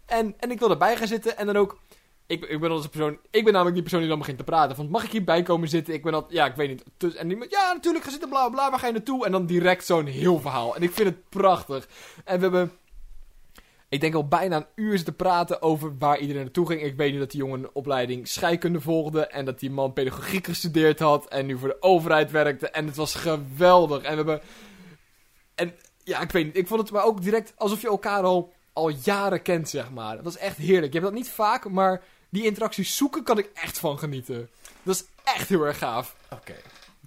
En, 0.06 0.34
en 0.38 0.50
ik 0.50 0.58
wil 0.58 0.70
erbij 0.70 0.96
gaan 0.96 1.06
zitten 1.06 1.36
en 1.36 1.46
dan 1.46 1.56
ook... 1.56 1.78
Ik, 2.42 2.60
ben 2.60 2.70
als 2.70 2.86
persoon... 2.86 3.18
Ik 3.30 3.44
ben 3.44 3.52
namelijk 3.52 3.74
die 3.74 3.82
persoon 3.82 4.00
die 4.00 4.08
dan 4.08 4.18
begint 4.18 4.38
te 4.38 4.44
praten. 4.44 4.76
Van, 4.76 4.90
mag 4.90 5.04
ik 5.04 5.10
hierbij 5.10 5.42
komen 5.42 5.68
zitten? 5.68 5.94
Ik 5.94 6.02
ben 6.02 6.14
al... 6.14 6.26
Ja, 6.28 6.46
ik 6.46 6.54
weet 6.54 6.68
niet. 6.68 6.84
Dus, 6.96 7.14
en 7.14 7.28
die 7.28 7.46
ja, 7.48 7.72
natuurlijk, 7.72 8.04
ga 8.04 8.10
zitten, 8.10 8.28
bla, 8.28 8.48
bla, 8.48 8.70
waar 8.70 8.78
ga 8.78 8.86
je 8.86 8.92
naartoe? 8.92 9.26
En 9.26 9.32
dan 9.32 9.46
direct 9.46 9.84
zo'n 9.84 10.06
heel 10.06 10.40
verhaal. 10.40 10.76
En 10.76 10.82
ik 10.82 10.90
vind 10.90 11.08
het 11.08 11.28
prachtig. 11.28 11.88
En 12.24 12.36
we 12.36 12.42
hebben... 12.42 12.72
Ik 13.88 14.00
denk 14.00 14.14
al 14.14 14.28
bijna 14.28 14.56
een 14.56 14.66
uur 14.74 14.96
zitten 14.96 15.16
praten 15.16 15.62
over 15.62 15.98
waar 15.98 16.18
iedereen 16.18 16.42
naartoe 16.42 16.66
ging. 16.66 16.82
Ik 16.82 16.96
weet 16.96 17.12
nu 17.12 17.18
dat 17.18 17.30
die 17.30 17.40
jongen 17.40 17.58
een 17.58 17.70
opleiding 17.72 18.28
scheikunde 18.28 18.80
volgde. 18.80 19.26
En 19.26 19.44
dat 19.44 19.58
die 19.58 19.70
man 19.70 19.92
pedagogiek 19.92 20.46
gestudeerd 20.46 20.98
had. 20.98 21.28
En 21.28 21.46
nu 21.46 21.58
voor 21.58 21.68
de 21.68 21.82
overheid 21.82 22.30
werkte. 22.30 22.68
En 22.68 22.86
het 22.86 22.96
was 22.96 23.14
geweldig. 23.14 24.02
En 24.02 24.10
we 24.10 24.16
hebben... 24.16 24.40
En 25.54 25.74
ja, 26.04 26.20
ik 26.20 26.30
weet 26.30 26.44
niet. 26.44 26.56
Ik 26.56 26.66
vond 26.66 26.80
het 26.80 26.90
maar 26.90 27.04
ook 27.04 27.22
direct 27.22 27.52
alsof 27.56 27.80
je 27.80 27.88
elkaar 27.88 28.22
al, 28.22 28.52
al 28.72 28.88
jaren 28.88 29.42
kent, 29.42 29.68
zeg 29.68 29.90
maar. 29.90 30.14
Dat 30.14 30.24
was 30.24 30.36
echt 30.36 30.56
heerlijk. 30.56 30.92
Je 30.92 30.98
hebt 30.98 31.10
dat 31.10 31.20
niet 31.20 31.30
vaak, 31.30 31.70
maar 31.70 32.02
die 32.34 32.44
interacties 32.44 32.96
zoeken 32.96 33.22
kan 33.22 33.38
ik 33.38 33.50
echt 33.54 33.78
van 33.78 33.98
genieten. 33.98 34.48
Dat 34.82 34.94
is 34.94 35.04
echt 35.24 35.48
heel 35.48 35.62
erg 35.62 35.78
gaaf. 35.78 36.16
Oké. 36.30 36.54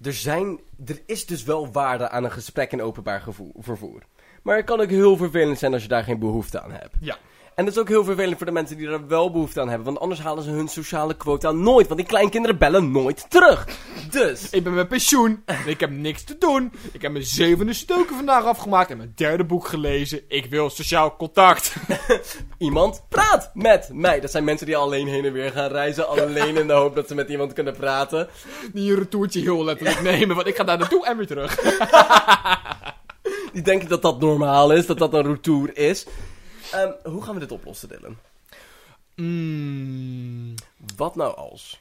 Er, 0.02 0.14
zijn, 0.14 0.60
er 0.86 1.02
is 1.06 1.26
dus 1.26 1.42
wel 1.42 1.72
waarde 1.72 2.08
aan 2.08 2.24
een 2.24 2.32
gesprek 2.32 2.72
in 2.72 2.82
openbaar 2.82 3.22
vervoer. 3.58 4.02
Maar 4.42 4.56
het 4.56 4.64
kan 4.64 4.80
ook 4.80 4.88
heel 4.88 5.16
vervelend 5.16 5.58
zijn 5.58 5.72
als 5.72 5.82
je 5.82 5.88
daar 5.88 6.04
geen 6.04 6.18
behoefte 6.18 6.60
aan 6.60 6.72
hebt. 6.72 6.94
Ja. 7.00 7.18
En 7.58 7.64
dat 7.64 7.74
is 7.74 7.80
ook 7.80 7.88
heel 7.88 8.04
vervelend 8.04 8.36
voor 8.36 8.46
de 8.46 8.52
mensen 8.52 8.76
die 8.76 8.88
er 8.88 9.06
wel 9.06 9.30
behoefte 9.30 9.60
aan 9.60 9.68
hebben. 9.68 9.86
Want 9.86 10.00
anders 10.00 10.20
halen 10.20 10.44
ze 10.44 10.50
hun 10.50 10.68
sociale 10.68 11.14
quota 11.14 11.50
nooit. 11.50 11.86
Want 11.86 12.00
die 12.00 12.08
kleinkinderen 12.08 12.58
bellen 12.58 12.90
nooit 12.90 13.30
terug. 13.30 13.66
Dus. 14.10 14.50
Ik 14.50 14.64
ben 14.64 14.74
met 14.74 14.88
pensioen. 14.88 15.42
Ik 15.66 15.80
heb 15.80 15.90
niks 15.90 16.24
te 16.24 16.36
doen. 16.38 16.72
Ik 16.92 17.02
heb 17.02 17.12
mijn 17.12 17.24
zevende 17.24 17.72
stoken 17.72 18.16
vandaag 18.16 18.44
afgemaakt 18.44 18.90
en 18.90 18.96
mijn 18.96 19.12
derde 19.14 19.44
boek 19.44 19.66
gelezen. 19.66 20.20
Ik 20.28 20.46
wil 20.46 20.70
sociaal 20.70 21.16
contact. 21.16 21.74
Iemand 22.58 23.02
praat 23.08 23.50
met 23.54 23.90
mij. 23.92 24.20
Dat 24.20 24.30
zijn 24.30 24.44
mensen 24.44 24.66
die 24.66 24.76
alleen 24.76 25.06
heen 25.06 25.24
en 25.24 25.32
weer 25.32 25.50
gaan 25.50 25.70
reizen. 25.70 26.08
Alleen 26.08 26.56
in 26.56 26.66
de 26.66 26.72
hoop 26.72 26.94
dat 26.94 27.08
ze 27.08 27.14
met 27.14 27.28
iemand 27.28 27.52
kunnen 27.52 27.76
praten. 27.76 28.28
Die 28.72 28.90
een 28.90 28.98
retourtje 28.98 29.40
heel 29.40 29.64
letterlijk 29.64 30.02
nemen, 30.02 30.36
want 30.36 30.48
ik 30.48 30.56
ga 30.56 30.64
daar 30.64 30.78
naartoe 30.78 31.06
en 31.06 31.16
weer 31.16 31.26
terug. 31.26 31.56
Die 33.52 33.62
denken 33.62 33.88
dat 33.88 34.02
dat 34.02 34.20
normaal 34.20 34.72
is. 34.72 34.86
Dat 34.86 34.98
dat 34.98 35.14
een 35.14 35.26
retour 35.26 35.76
is. 35.76 36.06
Ehm, 36.72 36.92
hoe 37.02 37.22
gaan 37.22 37.34
we 37.34 37.40
dit 37.40 37.52
oplossen, 37.52 37.88
Dylan? 37.88 38.16
Mm, 39.14 40.54
Wat 40.96 41.16
nou 41.16 41.36
als? 41.36 41.80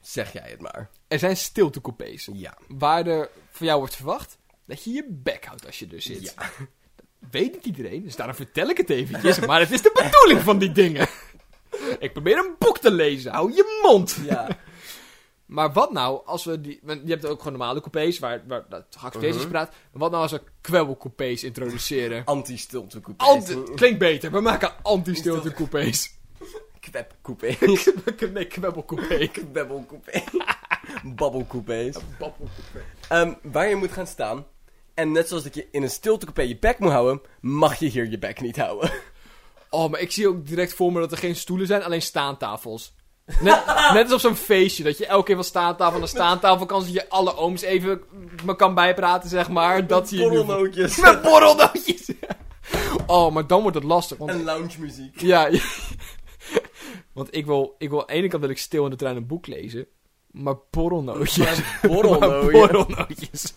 Zeg 0.00 0.32
jij 0.32 0.50
het 0.50 0.60
maar. 0.60 0.90
er 1.08 1.18
zijn 1.18 1.36
stiltecoupés. 1.36 2.28
Ja. 2.32 2.56
Waar 2.68 3.06
er 3.06 3.30
van 3.50 3.66
jou 3.66 3.78
wordt 3.78 3.96
verwacht 3.96 4.38
dat 4.66 4.84
je 4.84 4.90
je 4.90 5.06
bek 5.08 5.44
houdt 5.44 5.66
als 5.66 5.78
je 5.78 5.86
er 5.92 6.02
zit. 6.02 6.34
Ja. 6.36 6.50
weet 7.30 7.52
niet 7.54 7.64
iedereen, 7.64 8.02
dus 8.02 8.16
daarom 8.16 8.34
vertel 8.36 8.68
ik 8.68 8.76
het 8.76 8.90
eventjes. 8.90 9.38
maar 9.46 9.60
het 9.60 9.70
is 9.70 9.82
de 9.82 9.90
bedoeling 10.02 10.40
van 10.44 10.58
die 10.58 10.72
dingen. 10.72 11.08
Ik 11.98 12.12
probeer 12.12 12.38
een 12.38 12.54
boek 12.58 12.78
te 12.78 12.90
lezen, 12.90 13.32
hou 13.32 13.52
je 13.52 13.80
mond. 13.82 14.18
Ja. 14.24 14.48
Maar 15.50 15.72
wat 15.72 15.92
nou 15.92 16.20
als 16.26 16.44
we 16.44 16.60
die... 16.60 16.80
want 16.82 17.00
Je 17.04 17.10
hebt 17.10 17.26
ook 17.26 17.38
gewoon 17.42 17.58
normale 17.58 17.80
coupés 17.80 18.18
waar, 18.18 18.42
waar 18.46 18.64
dat 18.68 18.84
geaccepteerd 18.90 19.34
is 19.34 19.40
Mhm. 19.40 19.50
praat. 19.50 19.68
Maar 19.70 20.00
wat 20.00 20.10
nou 20.10 20.22
als 20.22 20.32
we 20.32 20.42
kwebbelcoupés 20.60 21.44
introduceren? 21.44 22.24
Anti-stilte 22.34 23.00
coupé. 23.00 23.24
Anti, 23.24 23.62
klinkt 23.74 23.98
beter. 23.98 24.30
We 24.30 24.40
maken 24.40 24.72
anti-stilte 24.82 25.52
coupés. 25.52 26.14
Kweb 26.80 27.14
coupé. 27.22 27.56
nee, 28.32 28.46
kwebbelcoupé. 28.46 29.26
Kwebbel 29.28 29.84
coupé. 29.88 30.22
Babbel 31.04 31.46
coupés. 31.48 31.96
Ehm, 33.08 33.32
waar 33.42 33.68
je 33.68 33.76
moet 33.76 33.92
gaan 33.92 34.06
staan. 34.06 34.46
En 34.94 35.12
net 35.12 35.28
zoals 35.28 35.42
dat 35.42 35.54
je 35.54 35.68
in 35.70 35.82
een 35.82 35.90
stilte 35.90 36.24
coupé 36.24 36.42
je 36.42 36.58
bek 36.58 36.78
moet 36.78 36.90
houden, 36.90 37.20
mag 37.40 37.78
je 37.78 37.86
hier 37.86 38.10
je 38.10 38.18
bek 38.18 38.40
niet 38.40 38.56
houden. 38.56 38.90
Oh, 39.70 39.90
maar 39.90 40.00
ik 40.00 40.10
zie 40.12 40.28
ook 40.28 40.46
direct 40.46 40.74
voor 40.74 40.92
me 40.92 41.00
dat 41.00 41.12
er 41.12 41.18
geen 41.18 41.36
stoelen 41.36 41.66
zijn, 41.66 41.82
alleen 41.82 42.02
staantafels. 42.02 42.94
Net, 43.40 43.64
net 43.92 44.04
als 44.04 44.12
op 44.12 44.20
zo'n 44.20 44.34
feestje, 44.44 44.82
dat 44.82 44.98
je 44.98 45.06
elke 45.06 45.24
keer 45.24 45.34
van 45.34 45.44
staantafel 45.44 45.98
naar 45.98 46.08
staantafel 46.08 46.66
kan, 46.66 46.80
zodat 46.80 46.94
je 47.02 47.08
alle 47.08 47.36
ooms 47.36 47.62
even 47.62 48.02
me 48.44 48.56
kan 48.56 48.74
bijpraten, 48.74 49.28
zeg 49.28 49.48
maar. 49.48 49.86
Dat 49.86 50.08
zie 50.08 50.18
je 50.18 50.24
nu. 50.24 50.30
Borrelnootjes. 50.44 50.96
Met 51.00 51.22
borrelnootjes. 51.22 52.10
Oh, 53.06 53.32
maar 53.32 53.46
dan 53.46 53.60
wordt 53.62 53.76
het 53.76 53.84
lastig. 53.86 54.18
Want, 54.18 54.30
En 54.30 54.44
lounge 54.44 54.74
muziek. 54.78 55.20
ja, 55.20 55.50
want 57.12 57.28
ik 57.36 57.46
wil, 57.46 57.74
ik 57.78 57.90
wil 57.90 58.00
aan 58.00 58.06
de 58.06 58.12
ene 58.12 58.28
kant 58.28 58.42
wil 58.42 58.50
ik 58.50 58.58
stil 58.58 58.84
in 58.84 58.90
de 58.90 58.96
trein 58.96 59.16
een 59.16 59.26
boek 59.26 59.46
lezen. 59.46 59.86
Maar 60.30 60.54
borrelnootjes. 60.70 61.36
Maar 61.58 61.78
Borrelnootjes. 61.92 62.52
borrelnootjes. 62.52 63.54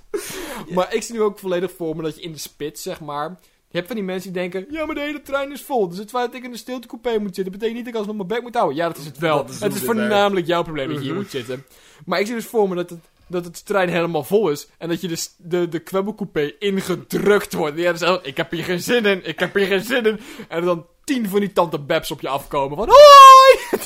Maar 0.69 0.93
ik 0.93 1.03
zie 1.03 1.15
nu 1.15 1.21
ook 1.21 1.39
volledig 1.39 1.71
voor 1.77 1.95
me 1.95 2.01
dat 2.01 2.15
je 2.15 2.21
in 2.21 2.31
de 2.31 2.37
spits, 2.37 2.81
zeg 2.81 2.99
maar... 2.99 3.39
Je 3.73 3.79
hebt 3.79 3.87
van 3.87 3.95
die 3.95 4.05
mensen 4.05 4.33
die 4.33 4.41
denken... 4.41 4.65
Ja, 4.69 4.85
maar 4.85 4.95
de 4.95 5.01
hele 5.01 5.21
trein 5.21 5.51
is 5.51 5.61
vol. 5.61 5.89
Dus 5.89 5.97
het 5.97 6.09
feit 6.09 6.25
dat 6.25 6.35
ik 6.35 6.43
in 6.43 6.51
de 6.51 6.57
stiltecoupé 6.57 7.17
moet 7.19 7.35
zitten... 7.35 7.53
betekent 7.53 7.75
niet 7.75 7.85
dat 7.85 7.93
ik 7.93 7.99
alsnog 7.99 8.15
mijn 8.15 8.27
bek 8.27 8.41
moet 8.41 8.55
houden. 8.55 8.75
Ja, 8.75 8.87
dat 8.87 8.97
is 8.97 9.05
het 9.05 9.17
wel. 9.17 9.37
Dat 9.37 9.49
is 9.49 9.59
het 9.59 9.75
is 9.75 9.81
voornamelijk 9.83 10.47
jouw 10.47 10.63
probleem 10.63 10.87
dat 10.87 10.95
je 10.97 11.01
hier 11.03 11.11
Mhm. 11.11 11.21
moet 11.21 11.31
zitten. 11.31 11.65
Maar 12.05 12.19
ik 12.19 12.25
zie 12.25 12.35
dus 12.35 12.45
voor 12.45 12.69
me 12.69 12.75
dat 12.75 12.89
het, 12.89 12.99
dat 13.27 13.45
het 13.45 13.65
trein 13.65 13.89
helemaal 13.89 14.23
vol 14.23 14.49
is... 14.49 14.67
en 14.77 14.89
dat 14.89 15.01
je 15.01 15.07
de, 15.07 15.15
s- 15.15 15.33
de, 15.37 15.69
de 15.69 15.79
kwebbelcoupé 15.79 16.51
ingedrukt 16.59 17.53
wordt. 17.53 17.75
Die 17.75 17.85
hebben. 17.85 18.19
Ik 18.23 18.37
heb 18.37 18.51
hier 18.51 18.63
geen 18.63 18.79
zin 18.81 19.05
in. 19.05 19.25
Ik 19.25 19.39
heb 19.39 19.53
hier 19.53 19.67
geen 19.67 19.83
zin 19.83 20.05
in. 20.05 20.19
En 20.47 20.65
dan 20.65 20.85
tien 21.03 21.29
van 21.29 21.39
die 21.39 21.53
tante 21.53 21.79
Babs 21.79 22.11
op 22.11 22.21
je 22.21 22.27
afkomen. 22.29 22.77
Van... 22.77 22.87
Hoi! 22.89 23.57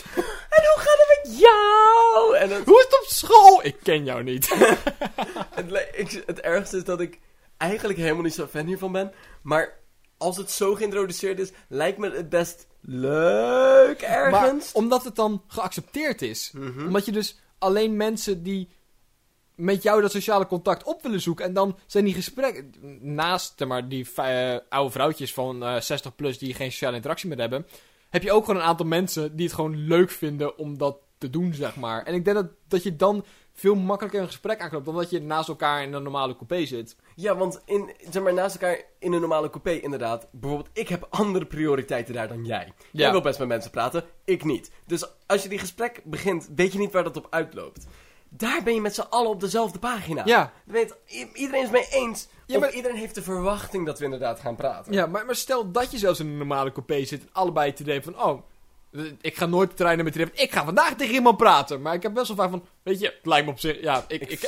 En 0.57 0.63
hoe 0.63 0.77
gaat 0.85 0.97
het 1.07 1.19
met 1.23 1.39
jou? 1.39 2.35
En 2.37 2.49
het, 2.49 2.65
Hoe 2.65 2.77
is 2.77 2.83
het 2.83 2.99
op 2.99 3.05
school? 3.07 3.59
Ik 3.65 3.75
ken 3.83 4.03
jou 4.05 4.23
niet. 4.23 4.49
het, 5.59 5.87
ik- 5.95 6.23
het 6.25 6.39
ergste 6.41 6.77
is 6.77 6.83
dat 6.83 7.01
ik 7.01 7.19
eigenlijk 7.57 7.99
helemaal 7.99 8.23
niet 8.23 8.33
zo 8.33 8.45
fan 8.45 8.65
hiervan 8.65 8.91
ben. 8.91 9.11
Maar 9.41 9.79
als 10.17 10.37
het 10.37 10.51
zo 10.51 10.75
geïntroduceerd 10.75 11.39
is, 11.39 11.51
lijkt 11.67 11.97
me 11.97 12.11
het 12.11 12.29
best 12.29 12.67
leuk 12.81 14.01
Maar 14.01 14.43
ergens. 14.43 14.71
omdat 14.71 15.03
het 15.03 15.15
dan 15.15 15.43
geaccepteerd 15.47 16.21
is. 16.21 16.51
Mhm. 16.53 16.85
Omdat 16.85 17.05
je 17.05 17.11
dus 17.11 17.39
alleen 17.57 17.95
mensen 17.97 18.43
die 18.43 18.69
met 19.55 19.83
jou 19.83 20.01
dat 20.01 20.11
sociale 20.11 20.47
contact 20.47 20.83
op 20.83 21.01
willen 21.01 21.21
zoeken. 21.21 21.45
En 21.45 21.53
dan 21.53 21.77
zijn 21.85 22.03
die 22.03 22.13
gesprekken. 22.13 22.73
Naast 23.01 23.65
maar, 23.65 23.87
die 23.87 24.07
eh, 24.15 24.55
oude 24.69 24.91
vrouwtjes 24.91 25.33
van 25.33 25.63
eh 25.63 25.79
60 25.79 26.15
plus 26.15 26.37
die 26.37 26.53
geen 26.53 26.71
sociale 26.71 26.95
interactie 26.95 27.29
meer 27.29 27.39
hebben. 27.39 27.67
Heb 28.09 28.23
je 28.23 28.31
ook 28.31 28.45
gewoon 28.45 28.61
een 28.61 28.67
aantal 28.67 28.85
mensen 28.85 29.35
die 29.35 29.45
het 29.45 29.55
gewoon 29.55 29.77
leuk 29.87 30.09
vinden 30.09 30.57
om 30.57 30.77
dat 30.77 30.97
te 31.17 31.29
doen, 31.29 31.53
zeg 31.53 31.75
maar. 31.75 32.03
En 32.03 32.13
ik 32.13 32.25
denk 32.25 32.37
dat, 32.37 32.47
dat 32.67 32.83
je 32.83 32.95
dan 32.95 33.25
veel 33.59 33.75
makkelijker 33.75 34.21
een 34.21 34.27
gesprek 34.27 34.61
aanknoopt. 34.61 34.85
Dan 34.85 34.95
dat 34.95 35.09
je 35.09 35.21
naast 35.21 35.49
elkaar 35.49 35.83
in 35.83 35.93
een 35.93 36.03
normale 36.03 36.33
coupé 36.35 36.65
zit. 36.65 36.95
Ja, 37.15 37.35
want 37.35 37.61
in, 37.65 37.91
zeg 38.09 38.23
maar, 38.23 38.33
naast 38.33 38.55
elkaar 38.55 38.81
in 38.99 39.13
een 39.13 39.19
normale 39.19 39.49
coupé 39.49 39.71
inderdaad. 39.71 40.27
Bijvoorbeeld, 40.31 40.69
ik 40.77 40.87
heb 40.87 41.07
andere 41.09 41.45
prioriteiten 41.45 42.13
daar 42.13 42.27
dan 42.27 42.45
jij. 42.45 42.73
Jij 42.91 43.05
Ja. 43.05 43.11
wil 43.11 43.21
best 43.21 43.39
met 43.39 43.47
mensen 43.47 43.71
praten, 43.71 44.03
ik 44.25 44.43
niet. 44.43 44.71
Dus 44.85 45.09
als 45.27 45.43
je 45.43 45.49
die 45.49 45.59
gesprek 45.59 46.01
begint, 46.03 46.49
weet 46.55 46.71
je 46.73 46.79
niet 46.79 46.91
waar 46.91 47.03
dat 47.03 47.17
op 47.17 47.27
uitloopt. 47.29 47.87
Daar 48.29 48.63
ben 48.63 48.73
je 48.73 48.81
met 48.81 48.95
z'n 48.95 49.05
allen 49.09 49.29
op 49.29 49.39
dezelfde 49.39 49.79
pagina. 49.79 50.21
Ja, 50.25 50.53
Weet, 50.65 50.95
iedereen 51.33 51.63
is 51.63 51.69
mee 51.69 51.87
eens. 51.91 52.27
Ja, 52.45 52.59
maar- 52.59 52.73
iedereen 52.73 52.97
heeft 52.97 53.15
de 53.15 53.21
verwachting 53.21 53.85
dat 53.85 53.99
we 53.99 54.05
inderdaad 54.05 54.39
gaan 54.39 54.55
praten. 54.55 54.93
Ja, 54.93 55.05
maar, 55.05 55.25
maar 55.25 55.35
stel 55.35 55.71
dat 55.71 55.91
je 55.91 55.97
zelfs 55.97 56.19
in 56.19 56.27
een 56.27 56.37
normale 56.37 56.71
coupé 56.71 57.05
zit 57.05 57.21
en 57.21 57.29
allebei 57.31 57.69
het 57.69 57.79
idee 57.79 58.01
van, 58.01 58.21
oh, 58.23 58.41
ik 59.21 59.37
ga 59.37 59.45
nooit 59.45 59.69
de 59.69 59.75
treinen 59.75 60.05
met 60.05 60.13
die 60.13 60.25
ik 60.33 60.51
ga 60.51 60.65
vandaag 60.65 60.95
tegen 60.95 61.13
iemand 61.13 61.37
praten. 61.37 61.81
Maar 61.81 61.93
ik 61.93 62.03
heb 62.03 62.13
best 62.13 62.27
wel 62.27 62.37
vaak 62.37 62.49
van, 62.49 62.65
weet 62.83 62.99
je, 62.99 63.05
het 63.05 63.25
lijkt 63.25 63.45
me 63.45 63.51
op 63.51 63.59
zich, 63.59 63.81
ja, 63.81 64.03
ik, 64.07 64.21
Ik 64.21 64.29
ik, 64.29 64.41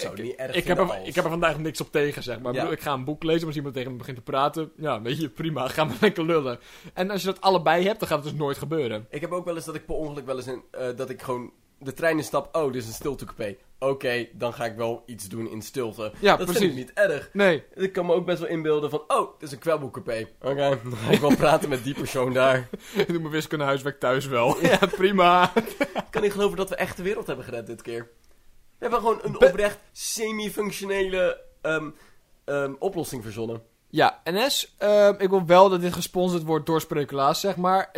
heb 0.68 0.78
er, 0.80 1.00
ik 1.04 1.16
heb 1.16 1.24
er 1.24 1.30
vandaag 1.30 1.58
niks 1.58 1.82
op 1.82 1.92
tegen, 1.92 2.24
zeg 2.24 2.40
maar. 2.40 2.50
Ik 2.52 2.56
Ja. 2.56 2.62
bedoel, 2.62 2.78
Ik 2.78 2.84
ga 2.84 2.94
een 2.94 3.04
boek 3.04 3.24
lezen, 3.24 3.38
maar 3.40 3.48
als 3.48 3.56
iemand 3.56 3.76
tegen 3.76 3.92
me 3.92 3.98
begint 3.98 4.18
te 4.18 4.24
praten, 4.24 4.72
ja, 4.78 5.02
weet 5.02 5.20
je, 5.22 5.30
prima, 5.30 5.68
ga 5.68 5.84
maar 5.84 5.98
lekker 6.02 6.26
lullen. 6.26 6.60
En 6.94 7.10
als 7.12 7.22
je 7.22 7.28
dat 7.28 7.42
allebei 7.42 7.86
hebt, 7.86 8.00
dan 8.00 8.08
gaat 8.08 8.18
het 8.24 8.30
dus 8.30 8.40
nooit 8.40 8.58
gebeuren. 8.58 9.08
Ik 9.10 9.22
heb 9.22 9.32
ook 9.32 9.46
wel 9.46 9.56
eens 9.56 9.66
dat 9.66 9.76
ik 9.76 9.86
per 9.86 9.96
ongeluk 9.96 10.26
wel 10.26 10.36
eens 10.38 10.48
in, 10.48 10.64
eh, 10.72 10.88
dat 10.96 11.10
ik 11.10 11.22
gewoon 11.22 11.52
de 11.80 11.94
trein 11.94 12.18
instap. 12.18 12.56
Oh, 12.56 12.72
dit 12.72 12.82
is 12.82 12.88
een 12.88 12.94
stiltecoupé. 12.94 13.56
Oké, 13.80 14.28
dan 14.34 14.54
ga 14.54 14.66
ik 14.66 14.76
wel 14.76 15.04
iets 15.06 15.28
doen 15.28 15.50
in 15.50 15.62
stilte. 15.62 16.12
Ja, 16.20 16.36
dat 16.36 16.46
precies. 16.46 16.64
vind 16.64 16.72
ik 16.72 16.78
niet 16.78 16.94
erg. 16.94 17.30
Nee, 17.34 17.64
Ik 17.74 17.94
kan 17.94 18.06
me 18.06 18.14
ook 18.14 18.26
best 18.26 18.40
wel 18.40 18.50
inbeelden 18.50 18.90
van, 18.90 19.04
oh, 19.08 19.32
dit 19.32 19.48
is 19.48 19.52
een 19.52 19.60
kwebbelcoupé. 19.60 20.28
Oké, 20.42 20.80
dan 20.84 20.98
ga 20.98 21.12
ik 21.12 21.20
wel 21.20 21.36
praten 21.36 21.70
met 21.70 21.84
die 21.84 21.94
persoon 21.94 22.34
daar. 22.34 22.70
ik 22.96 23.08
doe 23.08 23.20
mijn 23.20 23.30
wiskunde 23.30 23.66
huiswerk 23.66 24.00
thuis 24.00 24.26
wel. 24.26 24.62
Ja, 24.62 24.80
prima. 24.96 25.52
Ik 25.56 26.06
kan 26.10 26.22
niet 26.22 26.32
geloven 26.32 26.58
dat 26.58 26.70
we 26.70 26.76
echt 26.76 26.98
de 26.98 27.04
wereld 27.04 27.28
hebben 27.28 27.46
gered 27.46 27.68
dit 27.68 27.82
keer. 27.82 28.10
We 28.78 28.86
hebben 28.86 29.00
gewoon 29.00 29.20
een 29.22 29.48
oprecht 29.48 29.80
semi-functionele 29.92 31.42
ehm, 31.62 31.90
ehm, 32.46 32.74
oplossing 32.80 33.24
verzonnen. 33.24 33.62
Ja, 33.90 34.22
NS, 34.24 34.76
ehm, 34.78 35.14
ik 35.18 35.30
wil 35.30 35.46
wel 35.46 35.70
dat 35.70 35.82
dit 35.82 35.94
gesponsord 35.94 36.44
wordt 36.44 36.66
door 36.66 36.82
Spreculaas, 36.82 37.40
zeg 37.40 37.56
maar. 37.56 37.92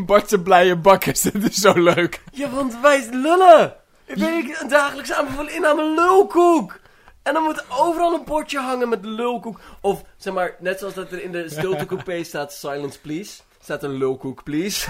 Bartse 0.06 0.40
blije 0.40 0.76
bakkers, 0.76 1.20
dit 1.32 1.44
is 1.50 1.56
zo 1.56 1.72
leuk. 1.82 2.22
Ja, 2.32 2.50
want 2.50 2.80
wij 2.80 3.08
lullen. 3.10 3.74
Ik 4.06 4.18
ben 4.18 4.54
een 4.60 4.68
dagelijks 4.68 5.12
aanbevolen 5.12 5.54
inname 5.54 5.94
lulkoek. 5.94 6.80
En 7.22 7.34
dan 7.34 7.42
moet 7.42 7.64
overal 7.68 8.14
een 8.14 8.24
bordje 8.24 8.58
hangen 8.58 8.88
met 8.88 9.04
lulkoek. 9.04 9.60
Of, 9.80 10.02
zeg 10.16 10.34
maar, 10.34 10.56
net 10.58 10.78
zoals 10.78 10.94
dat 10.94 11.12
er 11.12 11.22
in 11.22 11.32
de 11.32 11.48
stiltecoupé 11.50 12.22
staat, 12.30 12.52
silence 12.52 13.00
please. 13.00 13.40
Staat 13.62 13.82
een 13.82 13.92
lulkoek 13.96 14.42
please. 14.42 14.88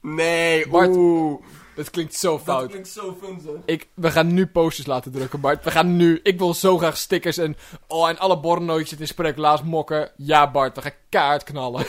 Nee, 0.00 0.68
Bart, 0.68 0.96
oeh. 0.96 1.40
Dat 1.76 1.90
klinkt 1.90 2.14
zo 2.14 2.32
Dat 2.32 2.42
fout. 2.42 2.68
klinkt 2.70 2.88
zo 2.88 3.16
funzig. 3.22 3.50
Ik, 3.64 3.88
we 3.94 4.10
gaan 4.10 4.34
nu 4.34 4.46
posters 4.46 4.86
laten 4.86 5.12
drukken, 5.12 5.40
Bart. 5.40 5.64
We 5.64 5.70
gaan 5.70 5.96
nu. 5.96 6.20
Ik 6.22 6.38
wil 6.38 6.54
zo 6.54 6.78
graag 6.78 6.96
stickers 6.96 7.38
en. 7.38 7.56
Oh, 7.86 8.08
en 8.08 8.18
alle 8.18 8.40
borrelnootjes 8.40 8.98
in 8.98 9.06
Spreculaas 9.06 9.62
mokken. 9.62 10.10
Ja, 10.16 10.50
Bart, 10.50 10.76
we 10.76 10.82
gaan 10.82 10.92
kaart 11.08 11.42
knallen. 11.44 11.84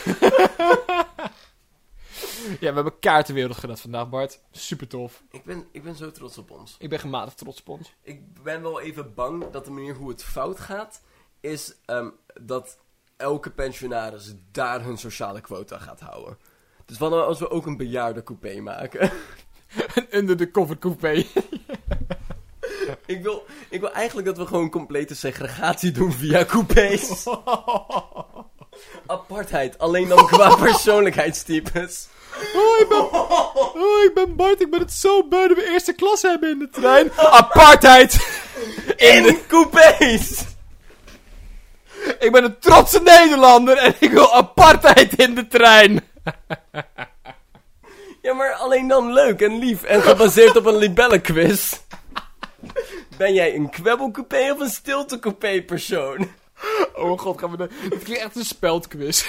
Ja, 2.59 2.69
we 2.69 2.75
hebben 2.75 2.99
kaartenwereld 2.99 3.57
gedaan 3.57 3.77
vandaag, 3.77 4.09
Bart. 4.09 4.39
Super 4.51 4.87
tof. 4.87 5.23
Ik 5.31 5.43
ben, 5.43 5.67
ik 5.71 5.83
ben 5.83 5.95
zo 5.95 6.11
trots 6.11 6.37
op 6.37 6.51
ons. 6.51 6.75
Ik 6.79 6.89
ben 6.89 6.99
gematigd 6.99 7.37
trots 7.37 7.59
op 7.59 7.69
ons. 7.69 7.93
Ik 8.01 8.43
ben 8.43 8.61
wel 8.61 8.81
even 8.81 9.13
bang 9.13 9.49
dat 9.49 9.65
de 9.65 9.71
manier 9.71 9.95
hoe 9.95 10.09
het 10.09 10.23
fout 10.23 10.59
gaat, 10.59 11.01
is 11.39 11.75
ehm, 11.85 12.09
dat 12.41 12.77
elke 13.17 13.49
pensionaris 13.49 14.33
daar 14.51 14.83
hun 14.83 14.97
sociale 14.97 15.41
quota 15.41 15.77
gaat 15.77 15.99
houden. 15.99 16.37
Dus 16.85 16.97
wat 16.97 17.09
nou 17.09 17.23
als 17.23 17.39
we 17.39 17.49
ook 17.49 17.65
een 17.65 17.77
bejaardencoupé 17.77 18.59
maken? 18.59 19.11
Een 19.95 20.07
under 20.17 20.37
the 20.37 20.51
cover 20.51 20.77
coupé. 20.77 21.11
ik, 23.05 23.23
wil, 23.23 23.45
ik 23.69 23.79
wil 23.79 23.91
eigenlijk 23.91 24.27
dat 24.27 24.37
we 24.37 24.45
gewoon 24.45 24.69
complete 24.69 25.15
segregatie 25.15 25.91
doen 25.91 26.11
via 26.11 26.45
coupés. 26.45 27.27
Apartheid, 29.05 29.79
alleen 29.79 30.07
dan 30.07 30.25
qua 30.25 30.55
persoonlijkheidstypes. 30.55 32.07
Oh 32.55 32.79
ik, 32.79 32.89
ben, 32.89 33.11
oh, 33.11 34.03
ik 34.03 34.11
ben 34.13 34.35
Bart. 34.35 34.61
Ik 34.61 34.69
ben 34.69 34.79
het 34.79 34.91
zo 34.91 35.27
beu 35.27 35.47
dat 35.47 35.57
we 35.57 35.69
eerste 35.69 35.93
klas 35.93 36.21
hebben 36.21 36.49
in 36.49 36.59
de 36.59 36.69
trein. 36.69 37.11
Apartheid. 37.41 38.27
In 38.97 39.39
coupés! 39.47 40.43
Ik 42.19 42.31
ben 42.31 42.43
een 42.43 42.59
trotse 42.59 43.01
Nederlander 43.01 43.77
en 43.77 43.95
ik 43.99 44.11
wil 44.11 44.33
apartheid 44.33 45.13
in 45.15 45.35
de 45.35 45.47
trein. 45.47 46.03
Ja, 48.21 48.33
maar 48.33 48.53
alleen 48.53 48.87
dan 48.87 49.13
leuk 49.13 49.41
en 49.41 49.59
lief 49.59 49.83
en 49.83 50.01
gebaseerd 50.01 50.55
op 50.55 50.65
een 50.65 50.77
libellenquiz. 50.77 51.73
Ben 53.17 53.33
jij 53.33 53.55
een 53.55 53.69
kwebbelcoupé 53.69 54.51
of 54.51 54.59
een 54.59 54.69
stiltecoupé 54.69 55.61
persoon? 55.61 56.29
Oh 56.93 57.19
god, 57.19 57.39
gaan 57.39 57.51
we 57.51 57.57
de... 57.57 57.69
Dit 57.89 58.03
klinkt 58.03 58.23
echt 58.23 58.35
een 58.35 58.45
speldquiz. 58.45 59.25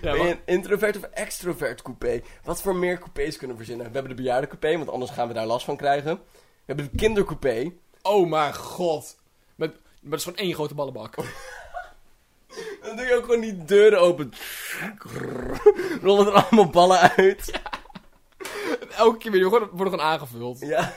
ja, 0.02 0.12
Ben 0.12 0.26
je 0.26 0.30
een 0.30 0.40
introvert 0.44 0.96
of 0.96 1.02
extrovert 1.02 1.82
coupé? 1.82 2.22
Wat 2.44 2.62
voor 2.62 2.76
meer 2.76 2.98
coupés 2.98 3.36
kunnen 3.36 3.56
we 3.56 3.62
verzinnen? 3.62 3.86
We 3.86 3.92
hebben 3.92 4.16
de 4.16 4.22
bejaardencoupé, 4.22 4.76
want 4.76 4.90
anders 4.90 5.10
gaan 5.10 5.28
we 5.28 5.34
daar 5.34 5.46
last 5.46 5.64
van 5.64 5.76
krijgen. 5.76 6.14
We 6.14 6.66
hebben 6.66 6.90
de 6.90 6.96
kindercoupé. 6.96 7.72
oh 8.02 8.28
mijn 8.28 8.54
god. 8.54 9.18
Met, 9.54 9.70
maar 9.70 10.10
dat 10.10 10.18
is 10.18 10.24
gewoon 10.24 10.38
één 10.38 10.54
grote 10.54 10.74
ballenbak. 10.74 11.14
Dan 12.82 12.96
doe 12.96 13.06
je 13.06 13.14
ook 13.14 13.24
gewoon 13.24 13.40
die 13.40 13.64
deuren 13.64 14.00
open. 14.00 14.32
Rollen 16.02 16.26
er 16.26 16.32
allemaal 16.32 16.70
ballen 16.70 16.98
uit. 16.98 17.60
Elke 18.96 19.18
keer 19.18 19.30
weer, 19.30 19.48
worden 19.48 19.70
gewoon 19.76 20.00
aangevuld. 20.00 20.60
Ja. 20.60 20.94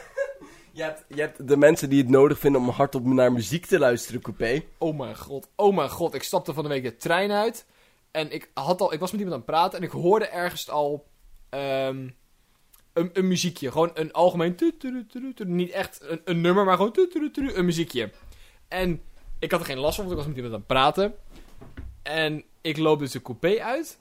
Je 0.72 0.84
hebt, 0.84 1.04
je 1.08 1.22
hebt 1.22 1.48
de 1.48 1.58
mensen 1.58 1.90
die 1.90 2.02
het 2.02 2.10
nodig 2.10 2.40
vinden 2.40 2.62
om 2.62 2.70
hardop 2.70 3.06
naar 3.06 3.32
muziek 3.32 3.66
te 3.66 3.80
luisteren, 3.80 4.22
coupé. 4.22 4.64
Oh 4.78 4.98
mijn 4.98 5.18
god, 5.18 5.50
oh 5.56 5.76
mijn 5.76 5.90
god. 5.90 6.14
Ik 6.14 6.24
stapte 6.24 6.54
van 6.54 6.64
de 6.64 6.70
week 6.70 6.84
de 6.84 6.96
trein 6.96 7.32
uit. 7.32 7.66
En 8.14 8.32
ik, 8.32 8.50
had 8.54 8.82
al, 8.82 8.94
ik 8.94 9.00
was 9.00 9.12
met 9.12 9.22
iemand 9.22 9.36
aan 9.36 9.44
het 9.48 9.52
praten 9.52 9.80
en 9.80 9.86
ik 9.86 9.92
hoorde 9.92 10.26
ergens 10.26 10.70
al 10.70 11.08
ehm, 11.50 12.10
een, 12.94 13.10
een 13.14 13.28
muziekje. 13.28 13.72
Gewoon 13.72 13.92
een 13.94 14.12
algemeen... 14.12 14.56
Niet 15.46 15.70
echt 15.70 16.00
een, 16.02 16.22
een 16.26 16.42
nummer, 16.42 16.66
maar 16.66 16.76
gewoon 16.76 17.10
een 17.56 17.66
muziekje. 17.66 18.12
En 18.68 19.02
ik 19.40 19.52
had 19.52 19.60
er 19.60 19.66
geen 19.66 19.80
last 19.80 19.96
van, 19.96 20.06
want 20.06 20.18
ik 20.18 20.26
was 20.26 20.34
met 20.34 20.44
iemand 20.44 20.54
aan 20.54 20.60
het 20.60 20.68
praten. 20.68 21.16
En 22.04 22.44
ik 22.62 22.78
loop 22.78 23.00
dus 23.00 23.12
de 23.12 23.22
coupé 23.22 23.62
uit. 23.62 23.98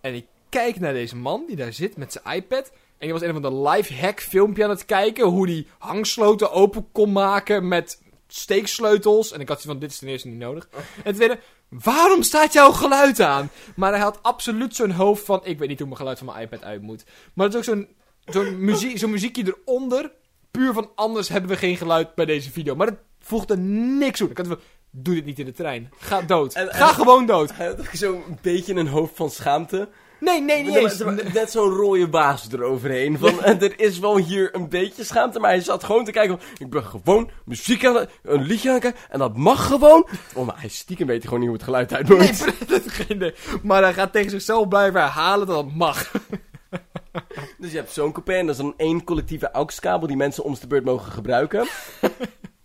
En 0.00 0.14
ik 0.14 0.26
kijk 0.48 0.80
naar 0.80 0.92
deze 0.92 1.16
man 1.16 1.44
die 1.46 1.56
daar 1.56 1.72
zit 1.72 1.96
met 1.96 2.12
zijn 2.12 2.36
iPad. 2.36 2.68
En 2.70 3.06
die 3.06 3.12
was 3.12 3.22
een 3.22 3.32
van 3.32 3.42
de 3.42 3.68
live 3.68 3.94
hack 3.94 4.20
filmpje 4.20 4.64
aan 4.64 4.70
het 4.70 4.84
kijken. 4.84 5.26
Hoe 5.26 5.46
die 5.46 5.66
hangsloten 5.78 6.52
open 6.52 6.88
kon 6.92 7.12
maken 7.12 7.68
met 7.68 8.02
steeksleutels. 8.34 9.32
En 9.32 9.40
ik 9.40 9.48
had 9.48 9.60
zoiets 9.60 9.70
van, 9.72 9.78
dit 9.78 9.90
is 9.90 9.98
ten 9.98 10.08
eerste 10.08 10.28
niet 10.28 10.38
nodig. 10.38 10.68
En 10.96 11.02
ten 11.04 11.14
tweede, 11.14 11.38
waarom 11.68 12.22
staat 12.22 12.52
jouw 12.52 12.72
geluid 12.72 13.20
aan? 13.20 13.50
Maar 13.76 13.90
hij 13.92 14.00
had 14.00 14.18
absoluut 14.22 14.74
zo'n 14.74 14.90
hoofd 14.90 15.24
van, 15.24 15.40
ik 15.44 15.58
weet 15.58 15.68
niet 15.68 15.78
hoe 15.78 15.86
mijn 15.86 15.98
geluid 15.98 16.18
van 16.18 16.26
mijn 16.26 16.40
iPad 16.42 16.62
uit 16.64 16.82
moet. 16.82 17.04
Maar 17.34 17.46
het 17.46 17.54
is 17.54 17.60
ook 17.60 17.76
zo'n 17.76 17.88
zo'n 18.24 18.64
muziek, 18.64 18.98
zo'n 18.98 19.10
muziekje 19.10 19.56
eronder. 19.64 20.12
Puur 20.50 20.72
van, 20.72 20.90
anders 20.94 21.28
hebben 21.28 21.50
we 21.50 21.56
geen 21.56 21.76
geluid 21.76 22.14
bij 22.14 22.24
deze 22.24 22.50
video. 22.50 22.74
Maar 22.76 22.86
dat 22.86 22.98
voegde 23.20 23.56
niks 23.56 24.20
op. 24.20 24.30
Ik 24.30 24.36
had 24.36 24.46
van, 24.46 24.58
doe 24.90 25.14
dit 25.14 25.24
niet 25.24 25.38
in 25.38 25.44
de 25.44 25.52
trein. 25.52 25.90
Ga 25.98 26.22
dood. 26.22 26.54
En- 26.54 26.68
en- 26.70 26.74
Ga 26.76 26.86
gewoon 26.92 27.26
dood. 27.26 27.56
Hij 27.56 27.66
had 27.66 27.78
ook 27.78 27.88
zo'n 27.92 28.38
beetje 28.42 28.74
een 28.74 28.86
hoofd 28.88 29.16
van 29.16 29.30
schaamte. 29.30 29.88
Nee, 30.20 30.40
nee, 30.40 30.62
niet 30.62 30.72
Nee, 30.72 30.82
eens. 30.82 31.32
Net 31.32 31.50
zo'n 31.50 31.70
rode 31.70 32.08
baas 32.08 32.48
eroverheen. 32.52 33.18
Van, 33.18 33.42
en 33.42 33.60
er 33.70 33.80
is 33.80 33.98
wel 33.98 34.16
hier 34.16 34.54
een 34.54 34.68
beetje 34.68 35.04
schaamte, 35.04 35.38
maar 35.38 35.50
hij 35.50 35.60
zat 35.60 35.84
gewoon 35.84 36.04
te 36.04 36.10
kijken. 36.10 36.38
Van, 36.38 36.48
ik 36.58 36.70
ben 36.70 36.84
gewoon 36.84 37.30
muziek 37.44 37.84
aan 37.84 37.96
het, 37.96 38.10
een 38.22 38.42
liedje 38.42 38.68
aan 38.68 38.74
het 38.74 38.82
kijken. 38.82 39.00
En 39.08 39.18
dat 39.18 39.36
mag 39.36 39.66
gewoon. 39.66 40.08
Oh, 40.34 40.46
maar 40.46 40.60
hij 40.60 40.68
stiekem 40.68 41.06
weet 41.06 41.24
gewoon 41.24 41.38
niet 41.38 41.48
hoe 41.48 41.56
het 41.56 41.66
geluid 41.66 41.94
uit 41.94 42.08
moet. 42.08 42.18
Nee, 42.18 42.68
dat 42.68 42.84
is 42.84 42.92
geen 42.92 43.16
idee. 43.16 43.34
Maar 43.62 43.82
hij 43.82 43.92
gaat 43.92 44.12
tegen 44.12 44.30
zichzelf 44.30 44.68
blijven 44.68 45.00
herhalen 45.00 45.46
dat 45.46 45.64
het 45.64 45.74
mag. 45.74 46.10
Dus 47.58 47.70
je 47.70 47.76
hebt 47.76 47.92
zo'n 47.92 48.12
coupé 48.12 48.32
en 48.32 48.46
dat 48.46 48.54
is 48.54 48.62
dan 48.62 48.74
één 48.76 49.04
collectieve 49.04 49.52
AUX-kabel 49.52 50.08
die 50.08 50.16
mensen 50.16 50.44
om 50.44 50.56
de 50.60 50.66
beurt 50.66 50.84
mogen 50.84 51.12
gebruiken. 51.12 51.68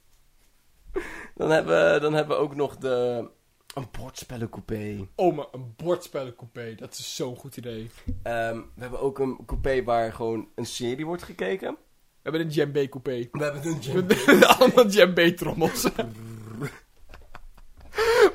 dan, 1.36 1.50
hebben 1.50 2.02
dan 2.02 2.14
hebben 2.14 2.38
we 2.38 2.44
ook 2.44 2.56
nog 2.56 2.78
de... 2.78 3.28
Een 3.76 3.88
bordspellencoupé. 3.92 5.08
Oh, 5.16 5.36
maar 5.36 5.46
een 5.52 5.74
bordspellencoupé, 5.76 6.76
dat 6.76 6.94
is 6.94 7.16
zo'n 7.16 7.36
goed 7.36 7.58
idee. 7.58 7.90
Ehm, 8.24 8.56
we 8.56 8.82
hebben 8.82 9.00
ook 9.00 9.20
een 9.20 9.40
coupé 9.46 9.84
waar 9.84 10.14
gewoon 10.14 10.48
een 10.56 10.66
serie 10.66 11.06
wordt 11.06 11.24
gekeken. 11.24 11.72
We 11.72 12.22
hebben 12.22 12.42
een 12.42 12.48
djembe 12.48 12.90
coupé. 12.90 13.28
We 13.32 13.44
hebben 13.44 13.66
een 13.66 13.84
gym. 13.84 14.44
Allemaal 14.44 14.88
djembe 14.88 15.34
trommels. 15.34 15.88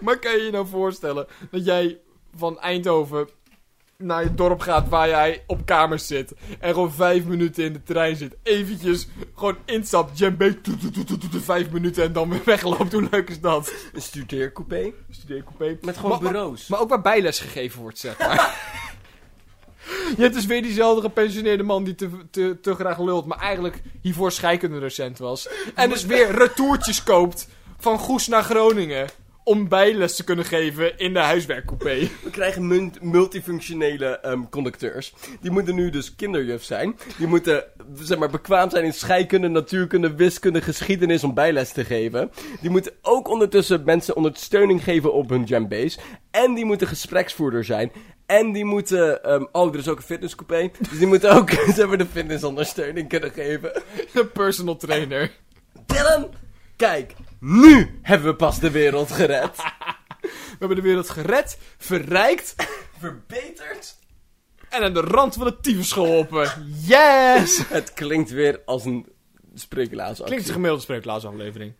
maar 0.04 0.18
kan 0.18 0.32
je 0.32 0.42
je 0.44 0.50
nou 0.50 0.66
voorstellen 0.66 1.26
dat 1.50 1.64
jij 1.64 2.00
van 2.34 2.58
Eindhoven 2.58 3.28
naar 4.00 4.22
je 4.22 4.34
dorp 4.34 4.60
gaat 4.60 4.88
waar 4.88 5.08
jij 5.08 5.44
op 5.46 5.66
kamers 5.66 6.06
zit. 6.06 6.32
En 6.60 6.72
gewoon 6.74 6.92
vijf 6.92 7.24
minuten 7.24 7.64
in 7.64 7.72
de 7.72 7.82
trein 7.82 8.16
zit. 8.16 8.36
Eventjes 8.42 9.08
gewoon 9.34 9.56
instapt, 9.64 10.16
djembe, 10.16 10.58
vijf 11.30 11.70
minuten 11.70 12.04
en 12.04 12.12
dan 12.12 12.28
weer 12.30 12.40
wegloopt. 12.54 12.92
Hoe 12.92 13.08
leuk 13.10 13.28
is 13.30 13.40
dat? 13.40 13.72
Een 13.92 14.02
studeercoupé. 14.02 14.92
Studeercoupé. 15.10 15.78
Met 15.80 15.96
gewoon 15.96 16.10
Maar- 16.22 16.32
bureaus. 16.32 16.66
Maar 16.68 16.80
ook 16.80 16.88
waar 16.88 17.00
bijles 17.02 17.38
gegeven 17.38 17.80
wordt, 17.80 17.98
zeg 17.98 18.18
maar. 18.18 18.58
Je 20.16 20.22
hebt 20.22 20.34
dus 20.34 20.46
weer 20.46 20.62
diezelfde 20.62 21.02
gepensioneerde 21.02 21.62
man 21.62 21.84
die 21.84 21.94
te, 21.94 22.10
te, 22.30 22.58
te 22.62 22.74
graag 22.74 22.98
lult, 22.98 23.26
maar 23.26 23.38
eigenlijk 23.38 23.82
hiervoor 24.02 24.32
scheikundedocent 24.32 25.18
was. 25.18 25.48
En 25.74 25.88
dus 25.90 26.04
weer 26.12 26.30
retourtjes 26.30 27.02
koopt 27.02 27.48
van 27.78 27.98
Goes 27.98 28.28
naar 28.28 28.42
Groningen 28.42 29.08
om 29.44 29.68
bijles 29.68 30.16
te 30.16 30.24
kunnen 30.24 30.44
geven 30.44 30.98
in 30.98 31.12
de 31.12 31.18
huiswerkcoupé. 31.18 31.98
We 32.24 32.30
krijgen 32.30 32.92
multifunctionele 33.00 34.06
ehm, 34.06 34.42
conducteurs. 34.50 35.14
Die 35.40 35.50
moeten 35.50 35.74
nu 35.74 35.90
dus 35.90 36.14
kinderjuf 36.14 36.64
zijn. 36.64 36.96
Die 37.18 37.26
moeten 37.26 37.64
zeg 38.00 38.18
maar, 38.18 38.30
bekwaam 38.30 38.70
zijn 38.70 38.84
in 38.84 38.92
scheikunde, 38.92 39.48
natuurkunde, 39.48 40.14
wiskunde, 40.14 40.62
geschiedenis 40.62 41.24
om 41.24 41.34
bijles 41.34 41.72
te 41.72 41.84
geven. 41.84 42.30
Die 42.60 42.70
moeten 42.70 42.92
ook 43.02 43.28
ondertussen 43.28 43.84
mensen 43.84 44.16
ondersteuning 44.16 44.84
geven 44.84 45.12
op 45.12 45.28
hun 45.28 45.44
jambase. 45.44 45.98
En 46.30 46.54
die 46.54 46.64
moeten 46.64 46.86
gespreksvoerder 46.86 47.64
zijn. 47.64 47.92
En 48.26 48.52
die 48.52 48.64
moeten... 48.64 49.24
ehm, 49.24 49.44
oh, 49.52 49.72
er 49.72 49.78
is 49.78 49.88
ook 49.88 49.96
een 49.96 50.02
fitnesscoupé. 50.02 50.70
Dus 50.90 50.98
die 50.98 51.06
moeten 51.06 51.30
ook 51.30 51.50
zeg 51.76 51.86
maar, 51.86 51.98
de 51.98 52.06
fitnessondersteuning 52.06 53.08
kunnen 53.08 53.30
geven. 53.30 53.82
Een 54.14 54.32
personal 54.32 54.76
trainer. 54.76 55.30
Dylan, 55.86 56.30
kijk. 56.76 57.14
Nu 57.40 57.98
hebben 58.02 58.28
we 58.28 58.36
pas 58.36 58.58
de 58.58 58.70
wereld 58.70 59.12
gered. 59.12 59.56
We 60.20 60.66
hebben 60.66 60.76
de 60.76 60.82
wereld 60.82 61.10
gered, 61.10 61.58
verrijkt 61.78 62.54
Verbeterd. 62.98 63.96
en 64.68 64.82
aan 64.82 64.92
de 64.94 65.00
rand 65.00 65.34
van 65.34 65.46
de 65.46 65.60
tyfus 65.60 65.92
geholpen. 65.92 66.50
Yes! 66.86 67.62
Het 67.68 67.92
klinkt 67.92 68.30
weer 68.30 68.60
als 68.64 68.84
een 68.84 69.06
spreeklaasactie. 69.54 70.24
Klinkt 70.24 70.38
als 70.38 70.48
een 70.48 70.54
gemiddelde 70.54 70.82
spreeklaasaflevering. 70.82 71.72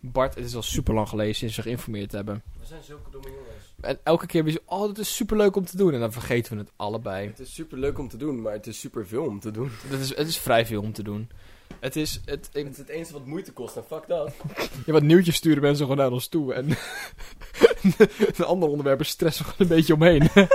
Bart, 0.00 0.34
het 0.34 0.44
is 0.44 0.54
al 0.54 0.62
super 0.62 0.94
lang 0.94 1.08
geleden 1.08 1.34
sinds 1.34 1.56
we 1.56 1.62
geïnformeerd 1.62 2.12
hebben. 2.12 2.42
We 2.60 2.66
zijn 2.66 2.82
zulke 2.82 3.10
domme 3.10 3.28
jongens. 3.28 3.74
En 3.80 3.98
elke 4.02 4.26
keer 4.26 4.44
weer 4.44 4.52
zo, 4.52 4.58
oh, 4.66 4.80
dat 4.80 4.98
is 4.98 5.16
super 5.16 5.36
leuk 5.36 5.56
om 5.56 5.64
te 5.64 5.76
doen. 5.76 5.94
En 5.94 6.00
dan 6.00 6.12
vergeten 6.12 6.52
we 6.52 6.58
het 6.58 6.72
allebei. 6.76 7.26
Het 7.26 7.40
is 7.40 7.54
super 7.54 7.78
leuk 7.78 7.98
om 7.98 8.08
te 8.08 8.16
doen, 8.16 8.42
maar 8.42 8.52
het 8.52 8.66
is 8.66 8.80
super 8.80 9.06
veel 9.06 9.24
om 9.24 9.40
te 9.40 9.50
doen. 9.50 9.70
Dat 9.90 10.00
is, 10.00 10.16
het 10.16 10.28
is 10.28 10.38
vrij 10.38 10.66
veel 10.66 10.82
om 10.82 10.92
te 10.92 11.02
doen. 11.02 11.30
Het 11.80 11.96
is, 11.96 12.20
het, 12.24 12.48
ik, 12.52 12.64
Het 12.64 12.72
is 12.72 12.78
het 12.78 12.88
enige 12.88 13.12
wat 13.12 13.26
moeite 13.26 13.52
kost 13.52 13.76
en 13.76 13.84
fuck 13.84 14.04
dat. 14.08 14.32
ja, 14.86 14.92
wat 14.92 15.02
nieuwtjes 15.02 15.36
sturen 15.36 15.62
mensen 15.62 15.82
gewoon 15.82 15.96
naar 16.00 16.12
ons 16.12 16.28
toe. 16.28 16.54
En 16.54 16.68
de 18.36 18.44
andere 18.44 18.70
onderwerpen 18.70 19.06
stressen 19.06 19.44
we 19.44 19.50
gewoon 19.50 19.70
een 19.70 19.76
beetje 19.76 19.94
omheen. 19.94 20.28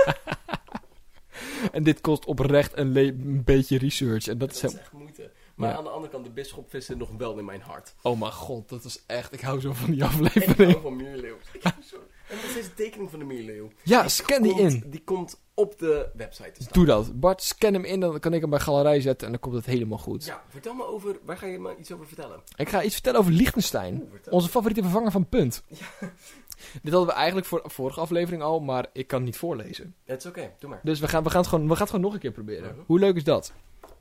en 1.72 1.82
dit 1.82 2.00
kost 2.00 2.24
oprecht 2.24 2.76
een, 2.76 3.42
beetje 3.44 3.78
research. 3.78 4.26
En 4.26 4.38
dat 4.38 4.50
is 4.52 4.60
Dat 4.60 4.70
hem- 4.70 4.80
is 4.80 4.86
echt 4.86 4.92
moeite. 4.94 5.30
Maar 5.54 5.70
Ja. 5.70 5.76
aan 5.76 5.84
de 5.84 5.90
andere 5.90 6.12
kant, 6.12 6.24
de 6.24 6.30
bisschop 6.30 6.68
zit 6.78 6.98
nog 6.98 7.10
wel 7.18 7.38
in 7.38 7.44
mijn 7.44 7.60
hart. 7.60 7.94
Oh 8.02 8.20
mijn 8.20 8.32
god, 8.32 8.68
dat 8.68 8.84
is 8.84 9.02
echt... 9.06 9.32
Ik 9.32 9.40
hou 9.40 9.60
zo 9.60 9.72
van 9.72 9.90
die 9.90 9.96
Ik 9.96 10.02
aflevering. 10.02 10.70
hou 10.70 10.82
van 10.82 10.96
Mierleeuw. 10.96 11.36
Ik 11.52 11.62
hou 11.62 11.74
zo- 11.86 11.96
En 12.28 12.36
wat 12.36 12.44
is 12.44 12.54
deze 12.54 12.74
tekening 12.74 13.10
van 13.10 13.18
de 13.18 13.24
Mierleeuw? 13.24 13.70
Ja, 13.82 14.08
scan 14.08 14.42
die 14.42 14.60
in. 14.60 14.82
Die 14.86 15.02
komt 15.04 15.40
op 15.54 15.78
de 15.78 16.08
website 16.14 16.50
te 16.52 16.62
staan. 16.62 16.72
Doe 16.72 16.86
dat. 16.86 17.20
Bart, 17.20 17.42
scan 17.42 17.72
hem 17.72 17.84
in. 17.84 18.00
Dan 18.00 18.20
kan 18.20 18.34
ik 18.34 18.40
hem 18.40 18.50
bij 18.50 18.58
galerij 18.58 19.00
zetten. 19.00 19.26
En 19.26 19.32
dan 19.32 19.40
komt 19.40 19.54
het 19.54 19.66
helemaal 19.66 19.98
goed. 19.98 20.24
Ja, 20.24 20.42
vertel 20.48 20.74
me 20.74 20.86
over, 20.86 21.18
waar 21.24 21.36
ga 21.36 21.46
je 21.46 21.58
me 21.58 21.76
iets 21.78 21.92
over 21.92 22.06
vertellen? 22.06 22.40
Ik 22.56 22.68
ga 22.68 22.82
iets 22.82 22.94
vertellen 22.94 23.20
over 23.20 23.32
Liechtenstein. 23.32 23.94
Oeh. 23.94 24.20
Onze 24.30 24.48
favoriete 24.48 24.82
vervanger 24.82 25.10
van 25.10 25.28
Punt. 25.28 25.62
Dit 26.82 26.92
hadden 26.92 27.06
we 27.06 27.12
eigenlijk 27.12 27.46
voor 27.46 27.62
de 27.62 27.70
vorige 27.70 28.00
aflevering 28.00 28.42
al, 28.42 28.60
maar 28.60 28.86
ik 28.92 29.06
kan 29.06 29.18
het 29.18 29.26
niet 29.26 29.38
voorlezen. 29.38 29.94
Het 30.04 30.18
is 30.18 30.26
oké, 30.26 30.52
doe 30.58 30.70
maar. 30.70 30.80
Dus 30.82 31.00
we 31.00 31.08
gaan, 31.08 31.22
we, 31.22 31.30
gaan 31.30 31.40
het 31.40 31.48
gewoon, 31.48 31.64
we 31.64 31.72
gaan 31.72 31.80
het 31.80 31.90
gewoon 31.90 32.04
nog 32.04 32.14
een 32.14 32.20
keer 32.20 32.32
proberen. 32.32 32.70
Mhm. 32.74 32.80
Hoe 32.86 32.98
leuk 32.98 33.16
is 33.16 33.24
dat? 33.24 33.52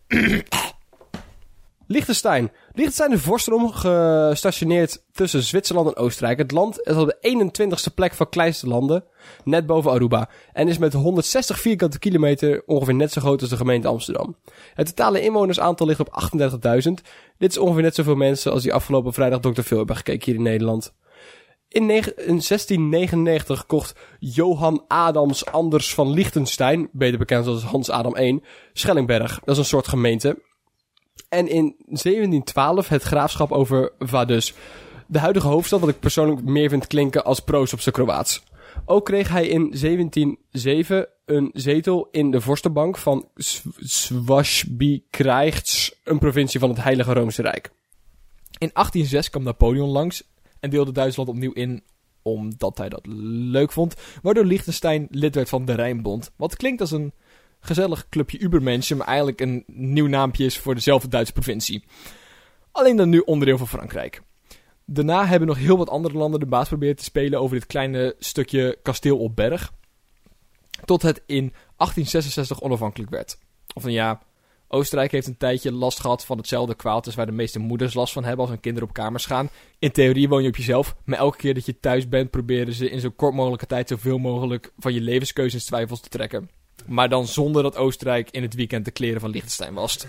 Liechtenstein. 1.88 2.52
Liechtenstein 2.72 3.12
is 3.12 3.22
vorstendom 3.22 3.72
gestationeerd 3.72 5.04
tussen 5.12 5.44
Zwitserland 5.44 5.88
en 5.88 5.96
Oostenrijk. 5.96 6.38
Het 6.38 6.52
land 6.52 6.82
is 6.82 6.96
op 6.96 7.08
de 7.08 7.48
21ste 7.48 7.94
plek 7.96 8.14
van 8.14 8.30
kleinste 8.30 8.68
landen, 8.68 9.04
net 9.44 9.66
boven 9.66 9.92
Aruba. 9.92 10.30
En 10.54 10.68
is 10.68 10.78
met 10.78 10.94
160 10.94 11.60
vierkante 11.60 12.00
kilometer 12.00 12.64
ongeveer 12.66 12.94
net 12.94 13.12
zo 13.12 13.22
groot 13.22 13.42
als 13.42 13.50
de 13.50 13.58
gemeente 13.58 13.88
Amsterdam. 13.88 14.36
Het 14.74 14.88
totale 14.88 15.22
inwonersaantal 15.22 15.88
ligt 15.88 16.00
op 16.00 16.30
38.000. 16.38 16.92
Dit 17.38 17.52
is 17.52 17.58
ongeveer 17.58 17.84
net 17.84 17.96
zoveel 17.96 18.16
mensen 18.16 18.52
als 18.52 18.64
die 18.64 18.74
afgelopen 18.74 19.14
vrijdag 19.14 19.40
Dr. 19.40 19.62
Phil 19.62 19.78
hebben 19.78 19.96
gekeken 19.96 20.26
hier 20.26 20.36
in 20.36 20.42
Nederland. 20.42 20.94
In, 21.70 21.86
negen- 21.86 22.18
in 22.18 22.42
1699 22.48 23.66
kocht 23.66 23.96
Johan 24.20 24.86
Adams 24.88 25.46
Anders 25.46 25.94
van 25.94 26.10
Liechtenstein, 26.10 26.90
beter 26.92 27.18
bekend 27.18 27.48
als 27.48 27.64
Hans 27.64 27.90
Adam 27.90 28.18
I, 28.18 28.42
Schellingberg. 28.74 29.40
Dat 29.40 29.50
is 29.50 29.58
een 29.58 29.66
soort 29.66 29.88
gemeente. 29.88 30.46
En 31.30 31.48
in 31.48 31.76
1712 31.78 32.88
het 32.88 33.04
graafschap 33.04 33.52
over 33.52 33.92
Vaduz. 34.00 34.54
De 35.08 35.20
huidige 35.20 35.48
hoofdstad, 35.48 35.80
wat 35.80 35.90
ik 35.90 36.00
persoonlijk 36.00 36.44
meer 36.44 36.70
vind 36.70 36.88
klinken 36.88 37.26
als 37.26 37.40
proos 37.40 37.74
op 37.74 37.80
zijn 37.80 37.96
Kroaats. 37.96 38.44
Ook 38.86 39.06
kreeg 39.06 39.30
hij 39.30 39.48
in 39.48 39.62
1707 39.82 41.08
een 41.26 41.50
zetel 41.54 42.08
in 42.12 42.32
de 42.32 42.42
vorstenbank 42.42 42.98
van 42.98 43.28
Swasby 43.80 45.04
Krijchts, 45.10 46.00
een 46.04 46.20
provincie 46.20 46.60
van 46.60 46.70
het 46.70 46.84
Heilige 46.84 47.14
Roomse 47.14 47.42
Rijk. 47.42 47.72
In 48.58 48.70
1806 48.74 49.30
kwam 49.30 49.44
Napoleon 49.44 49.90
langs 49.90 50.24
en 50.60 50.70
deelde 50.70 50.92
Duitsland 50.92 51.30
opnieuw 51.30 51.54
in 51.54 51.84
omdat 52.22 52.78
hij 52.78 52.90
dat 52.90 53.06
leuk 53.06 53.72
vond, 53.72 53.96
waardoor 54.22 54.46
Liechtenstein 54.46 55.08
lid 55.12 55.36
werd 55.36 55.50
van 55.50 55.66
de 55.66 55.74
Rijnbond. 55.74 56.32
Wat 56.36 56.56
klinkt 56.56 56.82
als 56.82 56.92
een 56.92 57.14
gezellig 57.60 58.10
clubje 58.10 58.40
Ubermenschen, 58.40 58.98
maar 58.98 59.08
eigenlijk 59.08 59.42
een 59.42 59.64
nieuw 59.68 60.08
naampje 60.08 60.46
is 60.46 60.58
voor 60.58 60.76
dezelfde 60.76 61.08
Duitse 61.08 61.34
provincie. 61.34 61.84
Alleen 62.72 62.96
dan 62.96 63.10
nu 63.10 63.20
onderdeel 63.20 63.58
van 63.58 63.68
Frankrijk. 63.68 64.22
Daarna 64.86 65.26
hebben 65.26 65.48
nog 65.48 65.58
heel 65.58 65.78
wat 65.78 65.90
andere 65.90 66.18
landen 66.18 66.40
de 66.40 66.46
baas 66.46 66.68
proberen 66.68 66.96
te 66.96 67.04
spelen 67.04 67.40
over 67.40 67.56
dit 67.56 67.68
kleine 67.68 68.16
stukje 68.20 68.78
kasteel 68.84 69.18
op 69.18 69.36
berg. 69.36 69.74
Tot 70.86 71.02
het 71.02 71.24
in 71.26 71.54
1866 71.78 72.62
onafhankelijk 72.62 73.12
werd. 73.12 73.38
Of 73.74 73.84
een 73.84 73.92
ja, 73.92 74.22
Oostenrijk 74.70 75.12
heeft 75.12 75.28
een 75.28 75.38
tijdje 75.38 75.72
last 75.72 76.00
gehad 76.00 76.26
van 76.26 76.38
hetzelfde 76.38 76.76
kwaad 76.76 77.06
als 77.06 77.16
waar 77.16 77.26
de 77.26 77.32
meeste 77.32 77.60
moeders 77.60 77.94
last 77.94 78.14
van 78.14 78.24
hebben 78.24 78.42
als 78.42 78.50
hun 78.50 78.60
kinderen 78.60 78.90
op 78.90 78.94
kamers 78.96 79.26
gaan. 79.26 79.50
In 79.80 79.92
theorie 79.92 80.30
woon 80.30 80.42
je 80.42 80.48
op 80.48 80.56
jezelf, 80.56 80.96
maar 81.06 81.20
elke 81.20 81.38
keer 81.38 81.54
dat 81.54 81.66
je 81.66 81.80
thuis 81.80 82.10
bent 82.10 82.30
proberen 82.30 82.74
ze 82.74 82.90
in 82.90 83.00
zo 83.00 83.10
kort 83.10 83.34
mogelijke 83.34 83.66
tijd 83.66 83.88
zoveel 83.88 84.18
mogelijk 84.18 84.74
van 84.78 84.94
je 84.94 85.02
levenskeuzes 85.02 85.66
twijfels 85.66 86.02
te 86.02 86.10
trekken. 86.10 86.50
Maar 86.86 87.10
dan 87.10 87.28
zonder 87.28 87.64
dat 87.64 87.76
Oostenrijk 87.76 88.32
in 88.32 88.42
het 88.42 88.54
weekend 88.54 88.86
de 88.86 88.92
kleren 88.92 89.22
van 89.22 89.30
Liechtenstein 89.30 89.74
wast. 89.74 90.08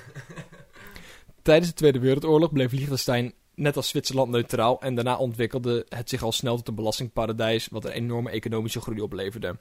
Tijdens 1.42 1.68
de 1.68 1.74
Tweede 1.74 1.98
Wereldoorlog 1.98 2.52
bleef 2.52 2.72
Liechtenstein 2.72 3.32
net 3.54 3.76
als 3.76 3.88
Zwitserland 3.88 4.30
neutraal 4.30 4.80
en 4.80 4.94
daarna 4.94 5.16
ontwikkelde 5.16 5.86
het 5.88 6.08
zich 6.08 6.22
al 6.22 6.32
snel 6.32 6.56
tot 6.56 6.68
een 6.68 6.74
belastingparadijs 6.74 7.68
wat 7.68 7.84
een 7.84 7.90
enorme 7.90 8.30
economische 8.30 8.80
groei 8.80 9.00
opleverde. 9.00 9.58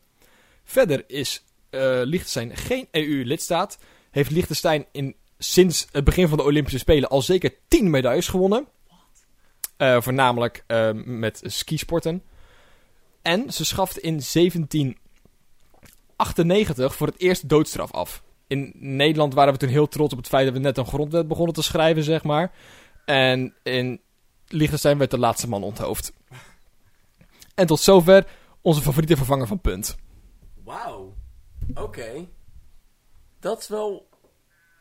Verder 0.63 1.04
is 1.08 1.43
eh 1.70 2.02
Liechtenstein 2.04 2.58
geen 2.58 2.88
EU-lidstaat, 2.91 3.78
heeft 4.12 4.32
Liechtenstein 4.32 4.86
in, 4.91 5.15
sinds 5.38 5.88
het 5.91 6.04
begin 6.04 6.28
van 6.28 6.38
de 6.38 6.43
Olympische 6.43 6.80
Spelen 6.80 7.10
al 7.10 7.22
zeker 7.22 7.54
10 7.67 7.89
medailles 7.89 8.28
gewonnen. 8.28 8.67
Eh, 9.78 10.02
voornamelijk 10.02 10.63
eh, 10.67 10.89
met 10.93 11.41
skisporten. 11.46 12.24
En 13.22 13.54
ze 13.54 13.65
schafte 13.65 14.02
in 14.02 14.22
1798 16.17 16.95
voor 16.95 17.08
het 17.08 17.19
eerst 17.19 17.49
doodstraf 17.49 17.91
af. 17.91 18.23
In 18.47 18.71
Nederland 18.75 19.34
waren 19.34 19.53
we 19.53 19.60
toen 19.60 19.69
heel 19.69 19.88
trots 19.88 20.13
op 20.13 20.19
het 20.19 20.27
feit 20.27 20.45
dat 20.45 20.53
we 20.53 20.60
net 20.60 20.77
een 20.77 20.86
grondwet 20.86 21.27
begonnen 21.27 21.53
te 21.53 21.62
schrijven, 21.63 22.03
zeg 22.03 22.23
maar. 22.23 22.51
En 23.06 23.53
in 23.63 24.01
Liechtenstein 24.47 24.97
werd 24.97 25.12
de 25.12 25.19
laatste 25.19 25.49
man 25.49 25.63
onthoofd. 25.63 26.13
En 27.56 27.67
tot 27.67 27.80
zover 27.80 28.27
onze 28.62 28.82
favoriete 28.82 29.17
vervanger 29.17 29.47
van 29.47 29.62
Punt. 29.62 29.95
Wauw. 30.63 31.13
Oké. 31.73 32.27
Dat 33.39 33.60
is 33.60 33.67
wel... 33.67 34.10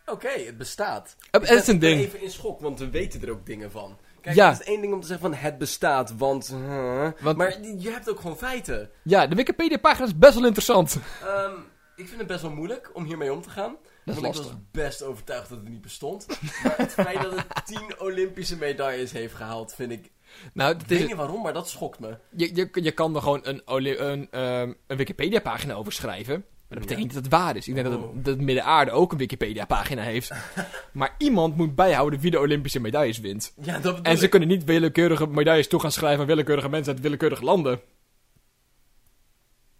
Oké, 0.07 0.29
het 0.29 0.59
bestaat. 0.59 1.17
Het 1.31 1.43
Ik 1.43 1.51
is 1.51 1.67
een 1.67 1.79
ding. 1.79 2.01
Ik 2.01 2.11
ben 2.11 2.15
even 2.15 2.27
in 2.27 2.33
schok, 2.33 2.61
want 2.61 2.79
we 2.79 2.91
weten 2.91 3.23
er 3.23 3.31
ook 3.31 3.47
dingen 3.47 3.71
van. 3.71 3.99
Kijk, 4.27 4.39
Ja. 4.39 4.51
het 4.51 4.61
is 4.61 4.67
één 4.67 4.81
ding 4.81 4.93
om 4.95 5.01
te 5.01 5.07
zeggen 5.07 5.31
van 5.31 5.39
het 5.39 5.59
bestaat, 5.59 6.17
want... 6.17 6.49
huh, 6.49 7.09
Want- 7.21 7.37
Maar 7.37 7.61
je 7.63 7.91
hebt 7.91 8.11
ook 8.11 8.21
gewoon 8.21 8.37
feiten. 8.37 8.91
Ja, 9.03 9.27
de 9.27 9.35
Wikipedia-pagina 9.35 10.07
is 10.07 10.19
best 10.19 10.35
wel 10.35 10.45
interessant. 10.45 10.99
Ehm, 11.23 11.53
ik 11.97 12.07
vind 12.09 12.19
het 12.19 12.27
best 12.27 12.43
wel 12.43 12.51
moeilijk 12.51 12.91
om 12.93 13.05
hiermee 13.05 13.33
om 13.33 13.43
te 13.43 13.51
gaan. 13.51 13.77
Dat 14.05 14.15
want 14.15 14.27
ik 14.37 14.43
was 14.43 14.53
best 14.71 15.03
overtuigd 15.03 15.49
dat 15.49 15.59
het 15.59 15.69
niet 15.69 15.81
bestond. 15.83 16.27
maar 16.63 16.75
het 16.77 16.93
feit 16.93 17.23
dat 17.23 17.33
het 17.35 17.67
10 17.77 18.01
Olympische 18.01 18.57
medailles 18.57 19.13
heeft 19.13 19.35
gehaald, 19.35 19.75
vind 19.75 19.93
ik... 19.93 20.11
Nou, 20.53 20.77
weet 20.87 21.01
is, 21.01 21.07
niet 21.07 21.17
waarom, 21.17 21.43
maar 21.43 21.53
dat 21.53 21.69
schokt 21.69 21.99
me. 21.99 22.19
je, 22.37 22.55
je, 22.55 22.69
je 22.73 22.93
kan 22.93 23.15
er 23.15 23.23
gewoon 23.23 23.41
een, 23.43 23.63
een, 23.65 24.29
ehm, 24.31 24.73
een 24.87 24.97
Wikipedia-pagina 24.97 25.75
over 25.75 25.93
schrijven. 25.93 26.45
Maar 26.69 26.79
dat 26.79 26.89
betekent 26.89 27.07
niet 27.07 27.15
dat 27.15 27.33
het 27.33 27.43
waar 27.43 27.57
is. 27.57 27.69
Ik 27.69 27.75
denk 27.75 27.87
dat, 27.87 27.99
Oh. 27.99 28.15
het, 28.15 28.25
dat 28.25 28.39
Midden-Aarde 28.39 28.91
ook 28.91 29.13
een 29.13 29.19
Wikipedia-pagina 29.19 30.03
heeft. 30.03 30.31
maar 30.93 31.15
iemand 31.19 31.57
moet 31.57 31.75
bijhouden 31.75 32.21
wie 32.21 32.31
de 32.31 32.39
Olympische 32.39 32.81
medailles 32.81 33.19
wint. 33.19 33.53
Ja, 33.61 33.79
dat 33.79 34.01
En 34.01 34.19
ze 34.19 34.25
ik. 34.25 34.31
kunnen 34.31 34.49
niet 34.49 34.65
willekeurige 34.65 35.27
medailles 35.27 35.69
toe 35.69 35.81
gaan 35.81 35.93
schrijven 35.93 36.21
aan 36.21 36.27
willekeurige 36.27 36.69
mensen 36.69 36.93
uit 36.93 37.03
willekeurige 37.03 37.45
landen. 37.45 37.81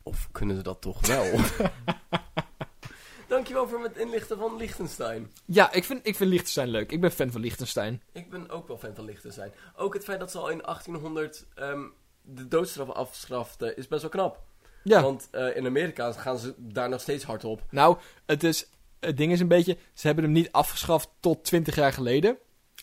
Of 0.03 0.29
kunnen 0.33 0.57
ze 0.57 0.63
dat 0.63 0.81
toch 0.81 1.07
wel? 1.07 1.25
Dankjewel 3.29 3.69
voor 3.69 3.83
het 3.83 3.97
inlichten 3.97 4.39
van 4.39 4.57
Liechtenstein. 4.57 5.31
Ja, 5.45 5.73
ik 5.73 5.85
vind, 5.85 6.07
ik 6.07 6.17
vind 6.17 6.31
Liechtenstein 6.31 6.69
leuk. 6.69 6.93
Ik 6.93 7.01
ben 7.01 7.11
fan 7.13 7.31
van 7.31 7.41
Liechtenstein. 7.41 8.03
Ik 8.13 8.31
ben 8.31 8.51
ook 8.51 8.69
wel 8.69 8.79
fan 8.79 8.95
van 8.95 9.05
Liechtenstein. 9.05 9.53
Ook 9.77 9.95
het 9.95 10.05
feit 10.05 10.21
dat 10.21 10.31
ze 10.31 10.39
al 10.39 10.49
in 10.49 10.59
1800 10.65 11.47
ehm, 11.55 11.81
de 12.23 12.49
doodstraf 12.49 12.89
afschaften 12.91 13.77
is 13.77 13.89
best 13.89 14.01
wel 14.03 14.11
knap. 14.11 14.43
Ja. 14.89 15.03
Want 15.03 15.29
eh, 15.31 15.57
in 15.57 15.67
Amerika 15.67 16.13
gaan 16.13 16.39
ze 16.39 16.55
daar 16.59 16.89
nog 16.89 17.01
steeds 17.01 17.25
hard 17.25 17.45
op. 17.45 17.63
Nou, 17.71 17.97
het, 18.27 18.45
is, 18.45 18.69
het 19.01 19.17
ding 19.17 19.33
is 19.33 19.41
een 19.41 19.49
beetje... 19.49 19.77
Ze 19.95 20.07
hebben 20.07 20.25
hem 20.25 20.33
niet 20.33 20.53
afgeschaft 20.53 21.09
tot 21.21 21.45
20 21.45 21.75
jaar 21.75 21.93
geleden. 21.93 22.37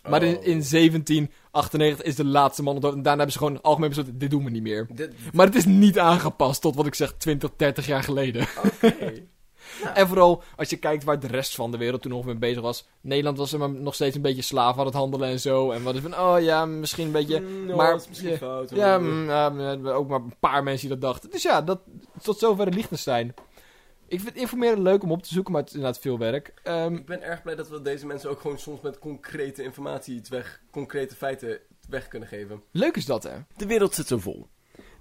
Maar 0.10 0.24
in, 0.24 0.36
Oh. 0.38 0.46
in 0.46 0.64
1798 0.72 2.02
is 2.06 2.16
de 2.16 2.26
laatste 2.26 2.64
man 2.64 2.74
ontdood. 2.74 2.92
En 2.94 3.02
daarna 3.02 3.24
hebben 3.24 3.32
ze 3.32 3.38
gewoon 3.38 3.62
algemeen 3.62 3.90
besloten, 3.90 4.18
dit 4.18 4.30
doen 4.30 4.44
we 4.44 4.50
niet 4.50 4.62
meer. 4.64 4.88
Dit- 4.94 5.14
Maar 5.34 5.46
het 5.46 5.56
is 5.56 5.66
niet 5.66 6.00
aangepast 6.00 6.62
tot 6.62 6.76
wat 6.76 6.86
ik 6.86 6.96
zeg 6.96 7.14
20, 7.18 7.50
30 7.56 7.86
jaar 7.86 8.04
geleden. 8.04 8.48
Oké. 8.66 8.96
En 9.94 10.08
vooral 10.08 10.44
als 10.56 10.70
je 10.70 10.78
kijkt 10.78 11.04
waar 11.04 11.20
de 11.20 11.28
rest 11.28 11.56
van 11.56 11.72
de 11.72 11.78
wereld 11.78 12.02
toen 12.02 12.12
nog 12.12 12.26
mee 12.26 12.36
bezig 12.36 12.62
was. 12.62 12.88
Nederland 13.02 13.38
was 13.38 13.54
er 13.54 13.60
maar 13.60 13.70
nog 13.70 13.94
steeds 13.96 14.16
een 14.16 14.22
beetje 14.22 14.42
slaaf 14.42 14.78
aan 14.78 14.86
het 14.86 14.94
handelen 14.94 15.30
en 15.30 15.40
zo. 15.40 15.72
En 15.72 15.84
wat 15.84 15.96
is 15.96 16.02
van, 16.02 16.18
oh 16.20 16.36
ja, 16.42 16.66
misschien 16.66 17.06
een 17.06 17.12
beetje... 17.12 17.40
Mm, 17.40 17.76
maar- 17.76 17.92
dat 17.92 18.02
is 18.02 18.08
misschien 18.08 18.30
ja, 18.30 18.38
fout. 18.38 18.70
Ja, 18.70 19.00
mm, 19.00 19.30
hebben 19.30 19.96
ook 19.96 20.08
maar 20.08 20.20
een 20.20 20.36
paar 20.40 20.64
mensen 20.64 20.88
die 20.90 20.98
dat 21.00 21.10
dachten. 21.12 21.30
Dus 21.32 21.44
ja, 21.44 21.62
dat, 21.62 21.80
tot 22.22 22.40
zover 22.40 22.66
de 22.66 22.72
Liechtenstein. 22.76 23.34
Ik 24.08 24.20
vind 24.22 24.36
informeren 24.36 24.82
leuk 24.82 25.04
om 25.04 25.12
op 25.12 25.24
te 25.24 25.34
zoeken, 25.34 25.52
maar 25.52 25.62
het 25.62 25.70
is 25.70 25.76
inderdaad 25.76 26.02
veel 26.02 26.18
werk. 26.18 26.54
Ehm, 26.64 26.94
Ik 26.96 27.06
ben 27.06 27.22
erg 27.22 27.42
blij 27.42 27.56
dat 27.56 27.70
we 27.70 27.82
deze 27.82 28.06
mensen 28.06 28.30
ook 28.30 28.40
gewoon 28.42 28.60
soms 28.60 28.82
met 28.82 29.00
concrete 29.00 29.64
informatie 29.64 30.16
iets 30.16 30.30
weg, 30.30 30.62
concrete 30.72 31.16
feiten 31.16 31.60
weg 31.90 32.08
kunnen 32.08 32.28
geven. 32.28 32.62
leuk 32.72 32.96
is 32.96 33.06
dat, 33.06 33.24
hè? 33.24 33.32
De 33.56 33.66
wereld 33.66 33.94
zit 33.96 34.08
zo 34.08 34.18
vol. 34.18 34.48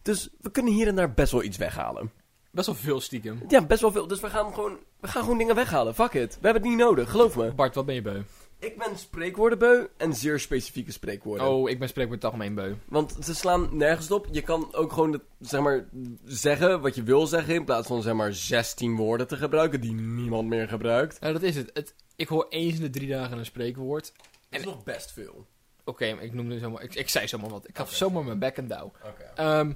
Dus 0.02 0.28
we 0.40 0.50
kunnen 0.50 0.72
hier 0.72 0.87
en 0.88 0.94
daar 0.96 1.12
best 1.14 1.32
wel 1.32 1.42
iets 1.42 1.56
weghalen. 1.56 2.12
Best 2.52 2.66
wel 2.66 2.76
veel 2.76 3.00
stiekem. 3.00 3.42
Ja, 3.48 3.66
best 3.66 3.80
wel 3.80 3.92
veel. 3.92 4.06
Dus 4.06 4.20
we 4.20 4.30
gaan 4.30 4.54
gewoon, 4.54 4.78
we 5.00 5.08
gaan 5.08 5.22
gewoon 5.22 5.38
dingen 5.38 5.54
weghalen. 5.54 5.94
Fuck 5.94 6.12
it. 6.12 6.38
We 6.40 6.44
hebben 6.46 6.62
het 6.62 6.70
niet 6.70 6.80
nodig, 6.80 7.10
geloof 7.10 7.36
me. 7.36 7.52
Bart, 7.52 7.74
wat 7.74 7.86
ben 7.86 7.94
je 7.94 8.02
beu? 8.02 8.22
Ik 8.58 8.78
ben 8.78 8.98
spreekwoordenbeu 8.98 9.86
en 9.96 10.14
zeer 10.14 10.40
specifieke 10.40 10.92
spreekwoorden. 10.92 11.48
Oh, 11.48 11.70
ik 11.70 11.78
ben 11.78 11.88
spreekwoord 11.88 12.24
algemeen 12.24 12.54
beu. 12.54 12.74
Want 12.88 13.16
ze 13.20 13.34
slaan 13.34 13.68
nergens 13.76 14.10
op. 14.10 14.26
Je 14.30 14.42
kan 14.42 14.74
ook 14.74 14.92
gewoon 14.92 15.22
zeg 15.40 15.60
maar, 15.60 15.88
zeggen 16.24 16.80
wat 16.80 16.94
je 16.94 17.02
wil 17.02 17.26
zeggen. 17.26 17.54
In 17.54 17.64
plaats 17.64 17.86
van 17.86 18.02
zeg 18.02 18.14
maar 18.14 18.32
16 18.32 18.96
woorden 18.96 19.26
te 19.26 19.36
gebruiken 19.36 19.80
die 19.80 19.94
niemand 19.94 20.48
meer 20.48 20.68
gebruikt. 20.68 21.20
Nou, 21.20 21.32
dat 21.32 21.42
is 21.42 21.56
het. 21.56 21.70
het. 21.74 21.94
Ik 22.16 22.28
hoor 22.28 22.46
eens 22.48 22.74
in 22.74 22.80
de 22.80 22.90
drie 22.90 23.08
dagen 23.08 23.38
een 23.38 23.44
spreekwoord. 23.44 24.12
Dat 24.50 24.60
is 24.60 24.66
nog 24.66 24.84
best 24.84 25.12
veel. 25.12 25.46
Oké, 25.84 26.14
maar 26.14 26.24
ik 26.24 26.34
noemde 26.34 26.58
zomaar... 26.58 26.82
Ik, 26.82 26.94
ik 26.94 27.08
zei 27.08 27.28
zomaar 27.28 27.50
wat. 27.50 27.68
Ik 27.68 27.76
gaf 27.76 27.92
zomaar 27.92 28.24
mijn 28.24 28.38
bek 28.38 28.56
en 28.56 28.66
douw. 28.66 28.92
Oké. 29.04 29.32
Ehm, 29.34 29.72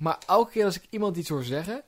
maar 0.00 0.18
elke 0.26 0.50
keer 0.50 0.64
als 0.64 0.76
ik 0.76 0.86
iemand 0.90 1.16
iets 1.16 1.28
hoor 1.28 1.44
zeggen... 1.44 1.82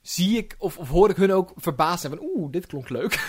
Zie 0.00 0.38
ik 0.38 0.56
of, 0.58 0.78
of 0.78 0.88
hoor 0.88 1.10
ik 1.10 1.16
hun 1.16 1.32
ook 1.32 1.52
verbaasd 1.56 2.00
zijn 2.00 2.16
van... 2.16 2.28
Oeh, 2.34 2.52
dit 2.52 2.66
klonk 2.66 2.88
leuk. 2.88 3.12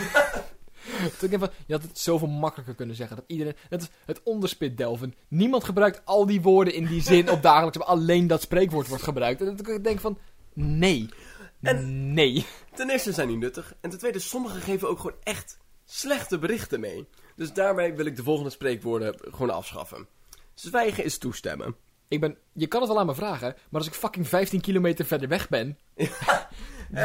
Toen 1.17 1.29
ik 1.29 1.29
denk 1.29 1.39
van, 1.39 1.49
je 1.65 1.73
had 1.73 1.83
het 1.83 1.99
zoveel 1.99 2.27
makkelijker 2.27 2.75
kunnen 2.75 2.95
zeggen. 2.95 3.15
Dat 3.15 3.25
iedereen... 3.27 3.55
Het 3.69 3.89
het 4.05 4.21
onderspit 4.23 4.77
delven. 4.77 5.13
Niemand 5.27 5.63
gebruikt 5.63 6.01
al 6.05 6.25
die 6.25 6.41
woorden 6.41 6.73
in 6.73 6.85
die 6.85 7.01
zin 7.01 7.29
op 7.29 7.41
dagelijks... 7.41 7.77
maar 7.77 7.87
alleen 7.87 8.27
dat 8.27 8.41
spreekwoord 8.41 8.87
wordt 8.87 9.03
gebruikt. 9.03 9.41
En 9.41 9.45
dan 9.45 9.65
denk 9.65 9.87
ik 9.95 9.99
van... 9.99 10.17
Nee. 10.53 11.09
En- 11.61 12.13
Nee. 12.13 12.45
Ten 12.73 12.89
eerste 12.89 13.11
zijn 13.11 13.27
die 13.27 13.37
nuttig. 13.37 13.73
En 13.81 13.89
ten 13.89 13.99
tweede, 13.99 14.19
sommigen 14.19 14.61
geven 14.61 14.89
ook 14.89 14.99
gewoon 14.99 15.17
echt 15.23 15.57
slechte 15.85 16.39
berichten 16.39 16.79
mee. 16.79 17.07
Dus 17.35 17.53
daarbij 17.53 17.95
wil 17.95 18.05
ik 18.05 18.15
de 18.15 18.23
volgende 18.23 18.49
spreekwoorden 18.49 19.15
gewoon 19.19 19.49
afschaffen. 19.49 20.07
Zwijgen 20.53 21.03
is 21.03 21.17
toestemmen. 21.17 21.75
Ik 22.11 22.19
ben, 22.19 22.37
je 22.53 22.67
kan 22.67 22.81
het 22.81 22.89
wel 22.89 22.99
aan 22.99 23.05
me 23.05 23.15
vragen, 23.15 23.55
maar 23.69 23.81
als 23.81 23.87
ik 23.87 23.93
fucking 23.93 24.27
15 24.27 24.61
kilometer 24.61 25.05
verder 25.05 25.27
weg 25.27 25.49
ben. 25.49 25.77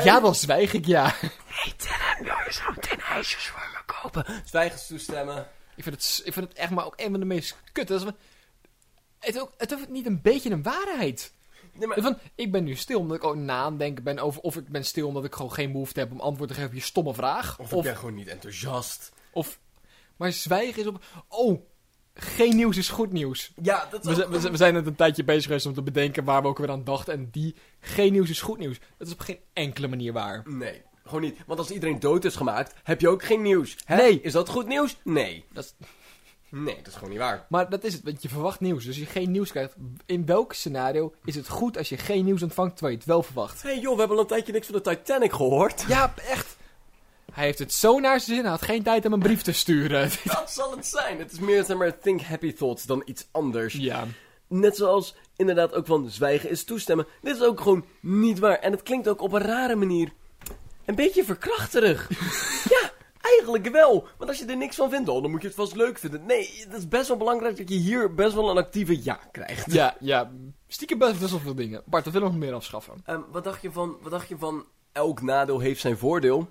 ja, 0.05 0.21
dan 0.21 0.35
zwijg 0.35 0.73
ik 0.73 0.87
ja. 0.87 1.15
Hey 1.47 1.73
Tim, 1.77 2.25
wil 2.27 2.35
je 2.45 2.53
zo 2.53 2.71
meteen 2.75 3.01
ijsjes 3.01 3.47
voor 3.47 3.69
me 3.73 3.95
kopen? 4.01 4.43
Zwijgen 4.45 4.79
is 4.79 4.87
toestemmen. 4.87 5.49
Ik 5.77 5.83
vind 5.83 5.95
het, 5.95 6.23
ik 6.25 6.33
vind 6.33 6.49
het 6.49 6.59
echt 6.59 6.71
maar 6.71 6.85
ook 6.85 6.95
een 6.97 7.11
van 7.11 7.21
de 7.21 7.27
meest 7.27 7.57
kutte. 7.73 7.93
Dat 7.93 8.03
is 8.07 8.13
Het, 9.19 9.41
ook, 9.41 9.53
het 9.57 9.71
hoeft 9.71 9.89
niet 9.89 10.07
een 10.07 10.23
beetje 10.23 10.51
een 10.51 10.63
waarheid. 10.63 11.33
Nee, 11.73 11.87
maar... 11.89 12.01
Van, 12.01 12.19
ik 12.35 12.53
ben 12.53 12.65
nu 12.65 12.75
stil 12.75 12.99
omdat 12.99 13.17
ik 13.17 13.25
ook 13.25 13.37
na 13.37 13.63
aan 13.63 13.79
denken 13.79 14.05
ben 14.05 14.19
over 14.19 14.41
of 14.41 14.57
ik 14.57 14.69
ben 14.69 14.85
stil 14.85 15.07
omdat 15.07 15.25
ik 15.25 15.35
gewoon 15.35 15.53
geen 15.53 15.73
behoefte 15.73 16.01
heb 16.01 16.13
om 16.13 16.21
antwoord 16.21 16.49
te 16.49 16.55
geven 16.55 16.71
op 16.71 16.77
je 16.77 16.83
stomme 16.83 17.15
vraag. 17.15 17.59
Of 17.59 17.73
ik 17.73 17.83
ben 17.83 17.97
gewoon 17.97 18.15
niet 18.15 18.29
enthousiast. 18.29 19.13
of, 19.33 19.59
maar 20.17 20.33
zwijgen 20.33 20.81
is 20.83 20.87
op, 20.87 21.05
oh, 21.29 21.61
geen 22.17 22.57
nieuws 22.57 22.77
is 22.77 22.89
goed 22.89 23.13
nieuws. 23.13 23.53
Ja, 23.63 23.89
dat 23.91 24.07
is 24.07 24.27
We, 24.49 24.57
zijn 24.57 24.75
net 24.75 24.87
een 24.87 24.95
tijdje 24.95 25.25
bezig 25.25 25.45
geweest 25.45 25.67
om 25.67 25.75
te 25.75 25.83
bedenken 25.83 26.25
waar 26.25 26.43
we 26.43 26.49
ook 26.49 26.59
weer 26.59 26.71
aan 26.71 26.85
dachten. 26.85 27.15
En 27.15 27.29
die, 27.31 27.55
geen 27.81 28.13
nieuws 28.13 28.31
is 28.31 28.41
goed 28.41 28.59
nieuws. 28.59 28.79
Dat 28.97 29.07
is 29.07 29.13
op 29.13 29.21
geen 29.21 29.39
enkele 29.53 29.89
manier 29.89 30.13
waar. 30.13 30.43
Nee, 30.45 30.83
gewoon 31.05 31.21
niet. 31.21 31.39
Want 31.47 31.59
als 31.59 31.71
iedereen 31.71 32.01
dood 32.01 32.25
is 32.25 32.37
gemaakt, 32.37 32.75
heb 32.83 33.01
je 33.01 33.09
ook 33.09 33.23
geen 33.23 33.43
nieuws. 33.43 33.77
Hè? 33.85 33.97
Nee. 33.97 34.21
Is 34.21 34.33
dat 34.33 34.49
goed 34.49 34.67
nieuws? 34.67 34.97
Nee. 35.05 35.45
Dat 35.53 35.65
is, 35.65 35.75
Nee, 36.49 36.77
dat 36.77 36.87
is 36.87 36.95
gewoon 36.95 37.11
niet 37.11 37.19
waar. 37.19 37.47
Maar 37.49 37.71
dat 37.71 37.85
is 37.85 37.93
het, 37.93 38.03
want 38.03 38.23
je 38.23 38.29
verwacht 38.29 38.61
nieuws. 38.61 38.85
Dus 38.85 38.87
als 38.87 38.97
je 38.97 39.07
geen 39.21 39.31
nieuws 39.31 39.51
krijgt, 39.51 39.75
in 40.07 40.27
welk 40.27 40.53
scenario 40.53 41.15
is 41.25 41.35
het 41.35 41.49
goed 41.49 41.79
als 41.79 41.89
je 41.89 41.97
geen 41.97 42.25
nieuws 42.25 42.43
ontvangt 42.43 42.73
terwijl 42.73 42.93
je 42.93 42.99
het 42.99 43.09
wel 43.09 43.23
verwacht? 43.23 43.63
Hé 43.63 43.69
hey, 43.69 43.81
joh, 43.81 43.93
we 43.93 43.99
hebben 43.99 44.17
al 44.17 44.23
een 44.23 44.29
tijdje 44.29 44.53
niks 44.53 44.67
van 44.67 44.75
de 44.75 44.81
Titanic 44.81 45.33
gehoord. 45.33 45.85
Ja, 45.89 46.15
echt. 46.29 46.57
Hij 47.37 47.45
heeft 47.45 47.59
het 47.59 47.73
zo 47.73 47.99
naar 47.99 48.21
zijn 48.21 48.37
zin, 48.37 48.41
hij 48.41 48.51
had 48.51 48.63
geen 48.63 48.83
tijd 48.83 49.07
om 49.07 49.13
een 49.13 49.19
brief 49.19 49.43
te 49.43 49.53
sturen. 49.53 50.11
Dat 50.25 50.51
zal 50.51 50.71
het 50.71 50.87
zijn. 50.87 51.19
Het 51.19 51.33
is 51.33 51.39
meer, 51.39 51.65
zeg 51.65 51.77
maar, 51.77 51.99
think 51.99 52.21
happy 52.21 52.53
thoughts 52.53 52.85
dan 52.85 53.03
iets 53.05 53.29
anders. 53.31 53.75
ja. 53.75 54.05
Net 54.49 54.77
zoals 54.77 55.15
inderdaad 55.37 55.75
ook 55.75 55.87
van 55.87 56.11
zwijgen 56.11 56.51
is 56.51 56.65
toestemmen. 56.65 57.07
Dit 57.23 57.37
is 57.37 57.43
ook 57.43 57.61
gewoon 57.61 57.85
niet 58.01 58.39
waar. 58.39 58.59
En 58.59 58.73
het 58.73 58.83
klinkt 58.83 59.09
ook 59.09 59.21
op 59.21 59.33
een 59.33 59.43
rare 59.43 59.77
manier 59.77 60.13
een 60.85 60.95
beetje 60.95 61.25
verkrachterig. 61.25 62.09
ja, 62.81 62.93
eigenlijk 63.21 63.69
wel. 63.69 64.09
Want 64.19 64.31
als 64.31 64.39
je 64.39 64.47
er 64.47 64.57
niks 64.57 64.77
van 64.77 64.91
vindt, 64.91 65.09
oh, 65.09 65.23
dan 65.23 65.31
moet 65.31 65.43
je 65.43 65.47
het 65.47 65.57
vast 65.57 65.75
leuk 65.75 65.99
vinden. 65.99 66.27
Nee, 66.27 66.65
het 66.69 66.79
is 66.79 66.89
best 66.89 67.09
wel 67.09 67.17
belangrijk 67.17 67.57
dat 67.57 67.69
je 67.69 67.75
hier 67.75 68.15
best 68.15 68.35
wel 68.35 68.51
een 68.51 68.57
actieve 68.57 69.05
ja 69.05 69.21
krijgt. 69.33 69.73
Ja, 69.73 69.97
ja. 70.01 70.31
Stiekem 70.69 70.99
best 70.99 71.19
best 71.19 71.31
wel 71.31 71.41
veel 71.41 71.55
dingen. 71.55 71.83
Bart, 71.85 72.05
dat 72.05 72.13
willen 72.13 72.29
we 72.29 72.35
nog 72.35 72.45
meer 72.45 72.55
afschaffen. 72.55 72.95
Ehm, 73.05 73.21
wat, 73.31 73.45
dacht 73.45 73.63
je 73.63 73.73
van, 73.73 73.97
wat 74.03 74.11
dacht 74.11 74.29
je 74.29 74.39
van 74.39 74.65
elk 74.93 75.23
nadeel 75.23 75.59
heeft 75.59 75.81
zijn 75.81 75.99
voordeel? 75.99 76.49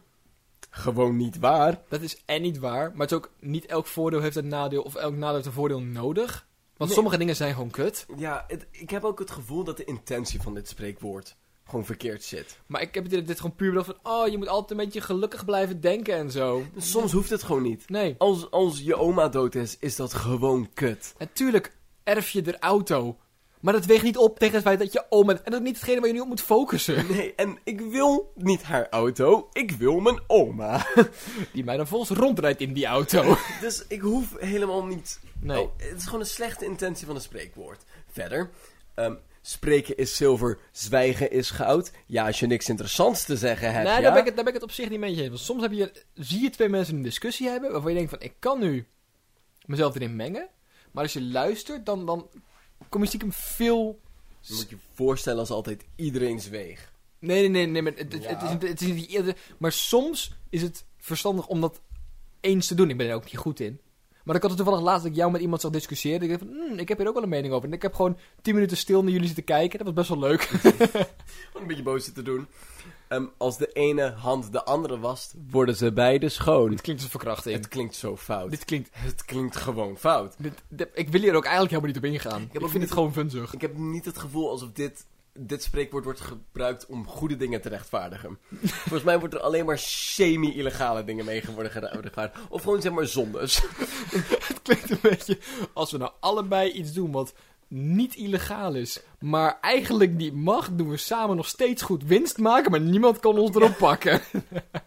Gewoon 0.70 1.16
niet 1.18 1.40
waar. 1.40 1.82
Dat 1.90 2.02
is 2.02 2.22
en 2.26 2.42
niet 2.42 2.58
waar, 2.60 2.90
maar 2.92 3.02
het 3.08 3.12
is 3.12 3.18
ook 3.18 3.32
niet 3.40 3.66
elk 3.66 3.88
voordeel 3.88 4.22
heeft 4.22 4.36
een 4.36 4.48
nadeel 4.48 4.82
of 4.82 4.96
elk 4.96 5.14
nadeel 5.16 5.34
heeft 5.34 5.46
een 5.46 5.52
voordeel 5.52 5.80
nodig. 5.82 6.48
Want 6.78 6.90
Nee. 6.90 6.94
sommige 7.00 7.18
dingen 7.18 7.36
zijn 7.36 7.54
gewoon 7.54 7.70
kut. 7.70 8.06
Ja, 8.18 8.44
het- 8.48 8.68
ik 8.72 8.90
heb 8.90 9.04
ook 9.04 9.20
het 9.20 9.32
gevoel 9.32 9.64
dat 9.64 9.78
de 9.78 9.84
intentie 9.84 10.42
van 10.42 10.54
dit 10.54 10.68
spreekwoord 10.68 11.36
gewoon 11.66 11.86
verkeerd 11.86 12.24
zit. 12.24 12.60
Maar 12.66 12.82
ik 12.82 12.94
heb 12.96 13.10
dit, 13.10 13.28
dit 13.28 13.40
gewoon 13.40 13.56
puur 13.56 13.70
bedacht 13.70 13.86
van, 14.02 14.14
oh, 14.14 14.28
je 14.28 14.38
moet 14.38 14.48
altijd 14.48 14.72
een 14.80 14.86
beetje 14.86 15.02
gelukkig 15.02 15.46
blijven 15.46 15.82
denken 15.82 16.16
en 16.16 16.32
zo. 16.32 16.64
Soms 16.78 17.12
hoeft 17.12 17.30
het 17.30 17.44
gewoon 17.44 17.62
niet. 17.62 17.90
Nee. 17.90 18.16
Als, 18.18 18.52
als 18.52 18.80
je 18.80 18.96
oma 18.96 19.28
dood 19.30 19.56
is, 19.56 19.78
is 19.80 19.96
dat 19.96 20.14
gewoon 20.14 20.70
kut. 20.74 21.14
Natuurlijk 21.18 21.76
erf 22.04 22.30
je 22.30 22.42
de 22.42 22.60
auto. 22.60 23.18
Maar 23.66 23.74
dat 23.74 23.86
weegt 23.86 24.04
niet 24.04 24.18
op 24.18 24.40
tegen 24.40 24.56
het 24.56 24.64
feit 24.64 24.80
dat 24.80 24.94
je 24.94 25.06
oma... 25.10 25.32
En 25.32 25.52
dat 25.52 25.54
is 25.54 25.68
niet 25.68 25.76
hetgene 25.76 26.00
waar 26.00 26.08
je 26.08 26.14
nu 26.14 26.20
op 26.20 26.28
moet 26.28 26.42
focussen. 26.42 27.06
Nee, 27.10 27.36
en 27.36 27.58
ik 27.64 27.82
wil 27.82 28.32
niet 28.36 28.64
haar 28.64 28.88
auto, 28.90 29.50
ik 29.54 29.72
wil 29.72 30.00
mijn 30.00 30.20
oma. 30.28 30.86
Die 31.54 31.64
mij 31.64 31.78
dan 31.78 31.88
volgens 31.88 32.20
rondrijdt 32.20 32.62
in 32.62 32.74
die 32.74 32.86
auto. 32.86 33.38
Dus 33.62 33.86
ik 33.88 34.02
hoef 34.02 34.40
helemaal 34.40 34.86
niet... 34.86 35.20
Nee. 35.40 35.62
Oh, 35.62 35.72
het 35.78 35.98
is 35.98 36.04
gewoon 36.04 36.20
een 36.20 36.26
slechte 36.26 36.66
intentie 36.66 37.06
van 37.06 37.16
een 37.16 37.22
spreekwoord. 37.22 37.84
Verder, 38.12 38.50
ehm, 38.94 39.16
spreken 39.42 39.98
is 39.98 40.16
zilver, 40.16 40.60
zwijgen 40.72 41.32
is 41.32 41.50
goud. 41.50 41.92
Ja, 42.06 42.26
als 42.26 42.40
je 42.40 42.48
niks 42.48 42.70
interessants 42.70 43.26
te 43.26 43.38
zeggen 43.38 43.72
hebt, 43.72 43.88
nee, 43.88 43.96
ja. 43.96 44.02
daar, 44.02 44.12
ben 44.12 44.20
ik 44.22 44.26
het, 44.26 44.36
daar 44.36 44.46
ben 44.46 44.54
ik 44.54 44.60
het 44.60 44.70
op 44.70 44.76
zich 44.76 44.90
niet 44.90 45.00
mee 45.00 45.16
eens. 45.16 45.28
Want 45.28 45.40
soms 45.40 45.62
heb 45.62 45.72
je, 45.72 45.92
zie 46.14 46.42
je 46.42 46.50
twee 46.50 46.70
mensen 46.70 46.96
een 46.96 47.02
discussie 47.02 47.48
hebben 47.48 47.72
waarvan 47.72 47.92
je 47.92 47.98
denkt 47.98 48.12
van, 48.12 48.22
ik 48.22 48.34
kan 48.40 48.60
nu 48.60 48.88
mezelf 49.66 49.96
erin 49.96 50.16
mengen. 50.16 50.48
Maar 50.92 51.04
als 51.04 51.14
je 51.14 51.24
luistert, 51.24 51.86
dan, 51.86 52.06
dan 52.06 52.30
kom 52.90 53.02
je 53.02 53.08
stiekem 53.08 53.32
veel... 53.32 54.00
Je 54.42 54.54
moet 54.54 54.70
je 54.70 54.78
voorstellen 54.94 55.40
als 55.40 55.50
altijd 55.50 55.86
iedereen 55.96 56.40
zweeg. 56.40 56.92
Nee, 57.20 57.40
nee, 57.40 57.50
nee, 57.50 57.66
nee 57.68 57.82
maar 57.82 57.92
het, 57.96 58.14
het- 58.14 58.24
Ja. 58.24 58.38
het 58.50 58.64
is, 58.64 58.70
het 58.70 58.82
is 58.82 58.88
niet 58.88 59.10
eerder... 59.10 59.36
Maar 59.58 59.72
soms 59.72 60.36
is 60.50 60.62
het 60.62 60.86
verstandig 60.98 61.48
om 61.48 61.62
dat 61.62 61.82
eens 62.40 62.68
te 62.68 62.76
doen. 62.76 62.90
Ik 62.90 62.98
ben 62.98 63.08
er 63.08 63.16
ook 63.16 63.24
niet 63.26 63.38
goed 63.38 63.60
in. 63.60 63.80
Maar 64.24 64.36
ik 64.36 64.42
had 64.42 64.52
het 64.52 64.60
toevallig 64.60 64.86
laatst 64.86 65.02
dat 65.04 65.12
ik 65.12 65.18
jou 65.18 65.32
met 65.32 65.42
iemand 65.42 65.62
zag 65.62 65.72
discussiëren. 65.72 66.22
Ik 66.22 66.30
dacht 66.30 66.42
van, 66.42 66.50
hmm, 66.54 66.80
ik 66.80 66.88
heb 66.88 66.98
hier 66.98 67.08
ook 67.08 67.14
wel 67.14 67.24
een 67.24 67.30
mening 67.30 67.54
over. 67.54 67.68
En 67.68 67.74
ik 67.74 67.82
heb 67.82 67.94
gewoon 67.94 68.18
tien 68.42 68.54
minuten 68.54 68.78
stil 68.78 69.02
naar 69.04 69.12
jullie 69.12 69.26
zitten 69.28 69.44
kijken. 69.44 69.78
Dat 69.86 69.88
was 69.88 69.96
best 70.08 70.10
wel 70.10 70.30
leuk. 70.30 70.50
Een 71.54 71.68
beetje 71.68 71.84
boos 71.84 72.04
zitten 72.06 72.24
doen. 72.24 72.48
Ehm, 73.08 73.26
als 73.38 73.58
de 73.58 73.68
ene 73.74 74.12
hand 74.12 74.52
de 74.52 74.64
andere 74.64 75.00
wast, 75.00 75.34
worden 75.50 75.76
ze 75.76 75.92
beide 75.92 76.30
schoon. 76.30 76.70
Dit 76.70 76.82
klinkt 76.82 77.04
als 77.04 77.14
een 77.14 77.20
verkrachting. 77.20 77.56
Het 77.56 77.68
klinkt 77.68 77.96
zo 77.96 78.18
fout. 78.18 78.50
Dit 78.50 78.66
klinkt... 78.66 78.90
Het 78.92 79.26
klinkt 79.26 79.56
gewoon 79.56 79.98
fout. 79.98 80.36
Dit, 80.38 80.54
dit- 80.70 80.90
ik 80.94 81.10
wil 81.10 81.22
hier 81.22 81.36
ook 81.36 81.46
eigenlijk 81.46 81.74
helemaal 81.74 81.94
niet 81.94 82.04
op 82.04 82.32
ingaan. 82.32 82.50
Ik, 82.52 82.64
ook 82.64 82.70
vind 82.70 82.84
het 82.84 82.92
gewoon 82.92 83.14
funzig. 83.14 83.54
Ik 83.54 83.62
heb 83.62 83.78
niet 83.78 84.06
het 84.06 84.18
gevoel 84.18 84.50
alsof 84.50 84.72
dit, 84.72 85.06
dit 85.34 85.64
spreekwoord 85.64 86.04
wordt 86.04 86.22
gebruikt 86.22 86.86
om 86.86 87.08
goede 87.08 87.36
dingen 87.36 87.62
te 87.62 87.70
rechtvaardigen. 87.70 88.38
Volgens 88.88 89.04
mij 89.04 89.20
wordt 89.20 89.34
er 89.34 89.40
alleen 89.40 89.66
maar 89.66 89.80
semi-illegale 89.80 91.04
dingen 91.04 91.26
mee 91.26 91.44
worden 91.54 91.72
gera- 91.72 92.00
rechtvaardigd. 92.00 92.40
Of 92.50 92.62
gewoon 92.64 92.82
zeg 92.82 92.92
maar 92.92 93.08
zondes. 93.08 93.62
Het 94.48 94.60
klinkt 94.62 94.90
een 94.90 95.00
beetje 95.02 95.38
als 95.74 95.92
we 95.92 95.98
nou 95.98 96.12
allebei 96.20 96.72
iets 96.72 96.94
doen 96.94 97.12
wat 97.12 97.34
niet 97.76 98.16
illegaal 98.16 98.74
is, 98.74 99.00
maar 99.20 99.58
eigenlijk 99.62 100.12
niet 100.12 100.34
mag, 100.34 100.70
doen 100.72 100.90
we 100.90 100.98
samen 100.98 101.36
nog 101.36 101.48
steeds 101.48 101.82
goed 101.82 102.04
winst 102.04 102.38
maken, 102.38 102.72
maar 102.72 102.82
niemand 102.82 103.20
kan 103.20 103.38
ons 103.38 103.56
erop 103.56 103.78
pakken. 103.78 104.22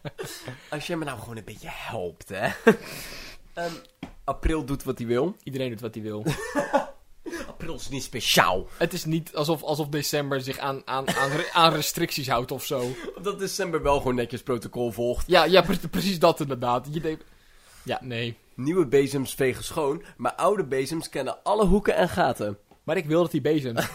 Als 0.70 0.86
jij 0.86 0.97
me 0.97 1.05
nou 1.05 1.18
gewoon 1.18 1.36
een 1.36 1.45
beetje 1.45 1.68
helpt, 1.70 2.28
hè. 2.28 2.49
Ehm, 3.55 3.72
april 4.24 4.64
doet 4.64 4.84
wat 4.84 4.99
hij 4.99 5.07
wil. 5.07 5.36
Iedereen 5.43 5.68
doet 5.70 5.80
wat 5.80 5.95
hij 5.95 6.03
wil. 6.03 6.24
April 7.49 7.74
is 7.74 7.89
niet 7.89 8.03
speciaal. 8.03 8.66
Het 8.76 8.93
is 8.93 9.05
niet 9.05 9.34
alsof, 9.34 9.62
alsof 9.62 9.89
december 9.89 10.41
zich 10.41 10.59
aan, 10.59 10.82
aan, 10.84 11.09
aan, 11.09 11.30
re- 11.30 11.51
aan 11.53 11.72
restricties 11.72 12.28
houdt 12.28 12.51
of 12.51 12.64
zo. 12.64 12.91
Omdat 13.16 13.39
december 13.39 13.82
wel 13.82 13.99
gewoon 13.99 14.14
netjes 14.14 14.43
protocol 14.43 14.91
volgt. 14.91 15.26
Ja, 15.26 15.45
ja 15.45 15.62
pre- 15.62 15.89
precies 15.91 16.18
dat 16.18 16.41
inderdaad. 16.41 16.86
Je 16.91 17.01
denkt... 17.01 17.24
Ja, 17.82 17.99
nee. 18.03 18.36
Nieuwe 18.55 18.86
bezems 18.86 19.34
vegen 19.34 19.64
schoon, 19.64 20.03
maar 20.16 20.34
oude 20.34 20.64
bezems 20.64 21.09
kennen 21.09 21.43
alle 21.43 21.66
hoeken 21.66 21.95
en 21.97 22.09
gaten. 22.09 22.59
Maar 22.89 22.97
ik 22.97 23.07
wil 23.07 23.22
dat 23.22 23.32
hij 23.32 23.41
bezemt. 23.41 23.89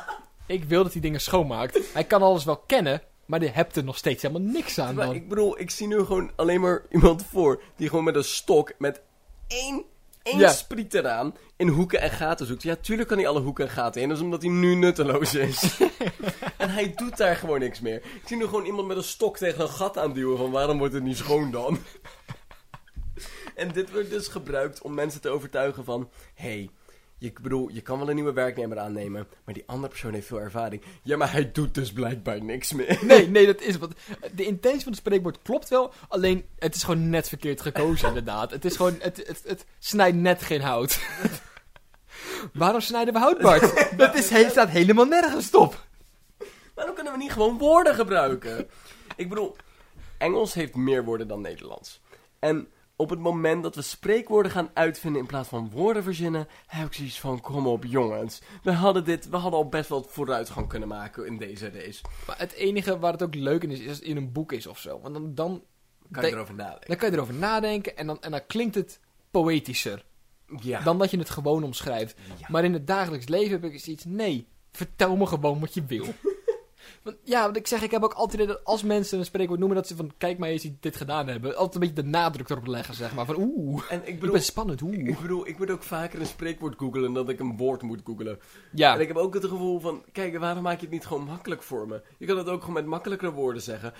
ik 0.46 0.64
wil 0.64 0.82
dat 0.82 0.92
hij 0.92 1.00
dingen 1.00 1.20
schoonmaakt. 1.20 1.92
Hij 1.92 2.04
kan 2.04 2.22
alles 2.22 2.44
wel 2.44 2.56
kennen, 2.56 3.02
maar 3.26 3.40
die 3.40 3.48
hebt 3.48 3.76
er 3.76 3.84
nog 3.84 3.96
steeds 3.96 4.22
helemaal 4.22 4.50
niks 4.50 4.78
aan 4.78 4.94
Maar 4.94 5.06
dan. 5.06 5.14
ik 5.14 5.28
bedoel, 5.28 5.60
ik 5.60 5.70
zie 5.70 5.86
nu 5.86 6.04
gewoon 6.04 6.30
alleen 6.36 6.60
maar 6.60 6.82
iemand 6.90 7.24
voor 7.30 7.62
die 7.76 7.88
gewoon 7.88 8.04
met 8.04 8.14
een 8.14 8.24
stok 8.24 8.72
met 8.78 9.00
één, 9.46 9.84
één 10.22 10.38
Ja. 10.38 10.48
spriet 10.50 10.94
eraan 10.94 11.34
in 11.56 11.68
hoeken 11.68 12.00
en 12.00 12.10
gaten 12.10 12.46
zoekt. 12.46 12.62
Ja, 12.62 12.76
tuurlijk 12.76 13.08
kan 13.08 13.18
hij 13.18 13.26
alle 13.28 13.40
hoeken 13.40 13.64
en 13.64 13.70
gaten 13.70 14.02
in, 14.02 14.08
dat 14.08 14.16
is 14.16 14.22
omdat 14.24 14.42
hij 14.42 14.50
nu 14.50 14.74
nutteloos 14.74 15.34
is. 15.34 15.78
en 16.56 16.70
hij 16.70 16.92
doet 16.96 17.16
daar 17.16 17.36
gewoon 17.36 17.58
niks 17.60 17.80
meer. 17.80 17.96
Ik 17.96 18.22
zie 18.24 18.36
nu 18.36 18.44
gewoon 18.44 18.64
iemand 18.64 18.86
met 18.86 18.96
een 18.96 19.02
stok 19.02 19.36
tegen 19.36 19.60
een 19.60 19.68
gat 19.68 19.98
aanduwen 19.98 20.38
van 20.38 20.50
waarom 20.50 20.78
wordt 20.78 20.94
het 20.94 21.02
niet 21.02 21.16
schoon 21.16 21.50
dan? 21.50 21.78
en 23.54 23.72
dit 23.72 23.92
wordt 23.92 24.10
dus 24.10 24.28
gebruikt 24.28 24.82
om 24.82 24.94
mensen 24.94 25.20
te 25.20 25.28
overtuigen 25.28 25.84
van, 25.84 26.10
hey, 26.34 26.70
je, 27.18 27.26
ik 27.26 27.40
bedoel, 27.40 27.68
je 27.68 27.80
kan 27.80 27.98
wel 27.98 28.08
een 28.08 28.14
nieuwe 28.14 28.32
werknemer 28.32 28.78
aannemen, 28.78 29.26
maar 29.44 29.54
die 29.54 29.62
andere 29.66 29.88
persoon 29.88 30.12
heeft 30.12 30.26
veel 30.26 30.40
ervaring. 30.40 30.82
Ja, 31.02 31.16
maar 31.16 31.32
hij 31.32 31.52
doet 31.52 31.74
dus 31.74 31.92
blijkbaar 31.92 32.42
niks 32.44 32.72
meer. 32.72 32.98
Nee, 33.04 33.28
nee, 33.28 33.46
dat 33.46 33.60
is 33.60 33.78
wat. 33.78 33.92
De 34.34 34.44
intentie 34.46 34.82
van 34.82 34.92
het 34.92 35.00
spreekwoord 35.00 35.42
klopt 35.42 35.68
wel, 35.68 35.92
alleen 36.08 36.44
het 36.58 36.74
is 36.74 36.82
gewoon 36.82 37.10
net 37.10 37.28
verkeerd 37.28 37.60
gekozen, 37.60 38.08
inderdaad. 38.14 38.50
Het 38.50 38.64
is 38.64 38.76
gewoon, 38.76 38.96
het, 39.00 39.16
het, 39.26 39.42
het 39.46 39.64
snijdt 39.78 40.16
net 40.16 40.42
geen 40.42 40.60
hout. 40.60 40.98
Waarom 42.52 42.80
snijden 42.80 43.14
we 43.14 43.20
hout, 43.20 43.38
Bart? 43.38 43.96
Dat 43.98 44.14
is, 44.14 44.30
he- 44.30 44.48
staat 44.50 44.68
helemaal 44.68 45.04
nergens 45.04 45.54
op. 45.54 45.86
Waarom 46.74 46.94
kunnen 46.94 47.12
we 47.12 47.18
niet 47.18 47.32
gewoon 47.32 47.58
woorden 47.58 47.94
gebruiken? 47.94 48.68
Ik 49.16 49.28
bedoel, 49.28 49.56
Engels 50.18 50.54
heeft 50.54 50.74
meer 50.74 51.04
woorden 51.04 51.28
dan 51.28 51.40
Nederlands. 51.40 52.00
En 52.38 52.68
op 53.00 53.10
het 53.10 53.18
moment 53.18 53.62
dat 53.62 53.74
we 53.74 53.82
spreekwoorden 53.82 54.52
gaan 54.52 54.70
uitvinden 54.74 55.20
in 55.20 55.26
plaats 55.26 55.48
van 55.48 55.70
woorden 55.70 56.02
verzinnen, 56.02 56.48
heb 56.66 56.86
ik 56.86 56.92
zoiets 56.92 57.20
van, 57.20 57.40
kom 57.40 57.66
op 57.66 57.84
jongens. 57.84 58.42
We 58.62 58.72
hadden 58.72 59.04
dit, 59.04 59.28
we 59.28 59.36
hadden 59.36 59.60
al 59.60 59.68
best 59.68 59.88
wel 59.88 60.06
vooruitgang 60.08 60.68
kunnen 60.68 60.88
maken 60.88 61.26
in 61.26 61.36
deze 61.38 61.70
race. 61.70 62.02
Maar 62.26 62.38
het 62.38 62.52
enige 62.52 62.98
waar 62.98 63.12
het 63.12 63.22
ook 63.22 63.34
leuk 63.34 63.62
in 63.62 63.70
is, 63.70 63.80
is 63.80 63.88
als 63.88 63.96
het 63.96 64.06
in 64.06 64.16
een 64.16 64.32
boek 64.32 64.52
is 64.52 64.66
of 64.66 64.78
zo. 64.78 65.00
Want 65.00 65.14
dan, 65.14 65.34
dan, 65.34 65.62
Kan 66.10 66.26
je 66.26 66.32
erover 66.32 66.54
nadenken? 66.54 66.88
dan 66.88 66.96
kan 66.96 67.10
je 67.10 67.14
erover 67.14 67.34
nadenken 67.34 67.96
en 67.96 68.06
dan, 68.06 68.22
en 68.22 68.30
dan 68.30 68.46
klinkt 68.46 68.74
het 68.74 69.00
poëtischer. 69.30 70.04
Ja. 70.60 70.80
Dan 70.80 70.98
dat 70.98 71.10
je 71.10 71.18
het 71.18 71.30
gewoon 71.30 71.64
omschrijft. 71.64 72.16
Ja. 72.38 72.46
Maar 72.48 72.64
in 72.64 72.72
het 72.72 72.86
dagelijks 72.86 73.28
leven 73.28 73.60
heb 73.60 73.72
ik 73.72 73.80
zoiets, 73.80 74.04
nee, 74.04 74.48
vertel 74.72 75.16
me 75.16 75.26
gewoon 75.26 75.60
wat 75.60 75.74
je 75.74 75.84
wil. 75.84 76.06
Want 77.02 77.16
ja, 77.24 77.46
wat 77.46 77.56
ik 77.56 77.66
zeg, 77.66 77.82
ik 77.82 77.90
heb 77.90 78.02
ook 78.02 78.12
altijd 78.12 78.48
dat 78.48 78.64
als 78.64 78.82
mensen 78.82 79.18
een 79.18 79.24
spreekwoord 79.24 79.58
noemen, 79.58 79.76
dat 79.76 79.86
ze 79.86 79.96
van, 79.96 80.12
kijk 80.18 80.38
maar 80.38 80.48
eens 80.48 80.62
die 80.62 80.76
dit 80.80 80.96
gedaan 80.96 81.28
hebben. 81.28 81.56
Altijd 81.56 81.74
een 81.74 81.80
beetje 81.80 82.02
de 82.02 82.08
nadruk 82.08 82.48
erop 82.48 82.66
leggen, 82.66 82.94
zeg 82.94 83.14
maar. 83.14 83.26
Van, 83.26 83.36
oeh, 83.38 83.82
En 83.88 84.00
ik 84.00 84.06
ik 84.06 84.20
bedoel, 84.20 84.34
ben 84.34 84.44
spannend, 84.44 84.82
oeh. 84.82 85.08
ik 85.08 85.20
bedoel, 85.20 85.46
ik 85.48 85.58
moet 85.58 85.70
ook 85.70 85.82
vaker 85.82 86.20
een 86.20 86.26
spreekwoord 86.26 86.74
googelen 86.78 87.12
dan 87.14 87.24
dat 87.26 87.34
ik 87.34 87.40
een 87.40 87.56
woord 87.56 87.82
moet 87.82 88.00
googelen. 88.04 88.38
Ja, 88.72 88.94
En 88.94 89.00
ik 89.00 89.08
heb 89.08 89.16
ook 89.16 89.34
het 89.34 89.44
gevoel 89.44 89.80
van, 89.80 90.02
kijk, 90.12 90.38
waarom 90.38 90.62
maak 90.62 90.76
je 90.76 90.80
het 90.80 90.90
niet 90.90 91.06
gewoon 91.06 91.24
makkelijk 91.24 91.62
voor 91.62 91.88
me? 91.88 92.02
Je 92.18 92.26
kan 92.26 92.38
het 92.38 92.48
ook 92.48 92.60
gewoon 92.60 92.74
met 92.74 92.86
makkelijkere 92.86 93.32
woorden 93.32 93.62
zeggen. 93.62 93.92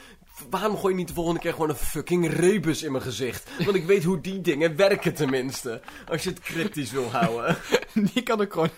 Waarom 0.50 0.76
gooi 0.76 0.92
je 0.92 0.98
niet 0.98 1.08
de 1.08 1.14
volgende 1.14 1.40
keer 1.40 1.52
gewoon 1.52 1.68
een 1.68 1.74
fucking 1.76 2.32
rebus 2.32 2.82
in 2.82 2.92
mijn 2.92 3.04
gezicht? 3.04 3.50
Want 3.64 3.76
ik 3.76 3.84
weet 3.86 4.04
hoe 4.04 4.20
die 4.20 4.40
dingen 4.40 4.76
werken 4.76 5.14
tenminste. 5.14 5.80
Als 6.08 6.22
je 6.22 6.30
het 6.30 6.40
cryptisch 6.40 6.90
wil 6.90 7.10
houden. 7.10 7.56
die 8.12 8.22
kan 8.22 8.40
ik 8.40 8.52
gewoon... 8.52 8.70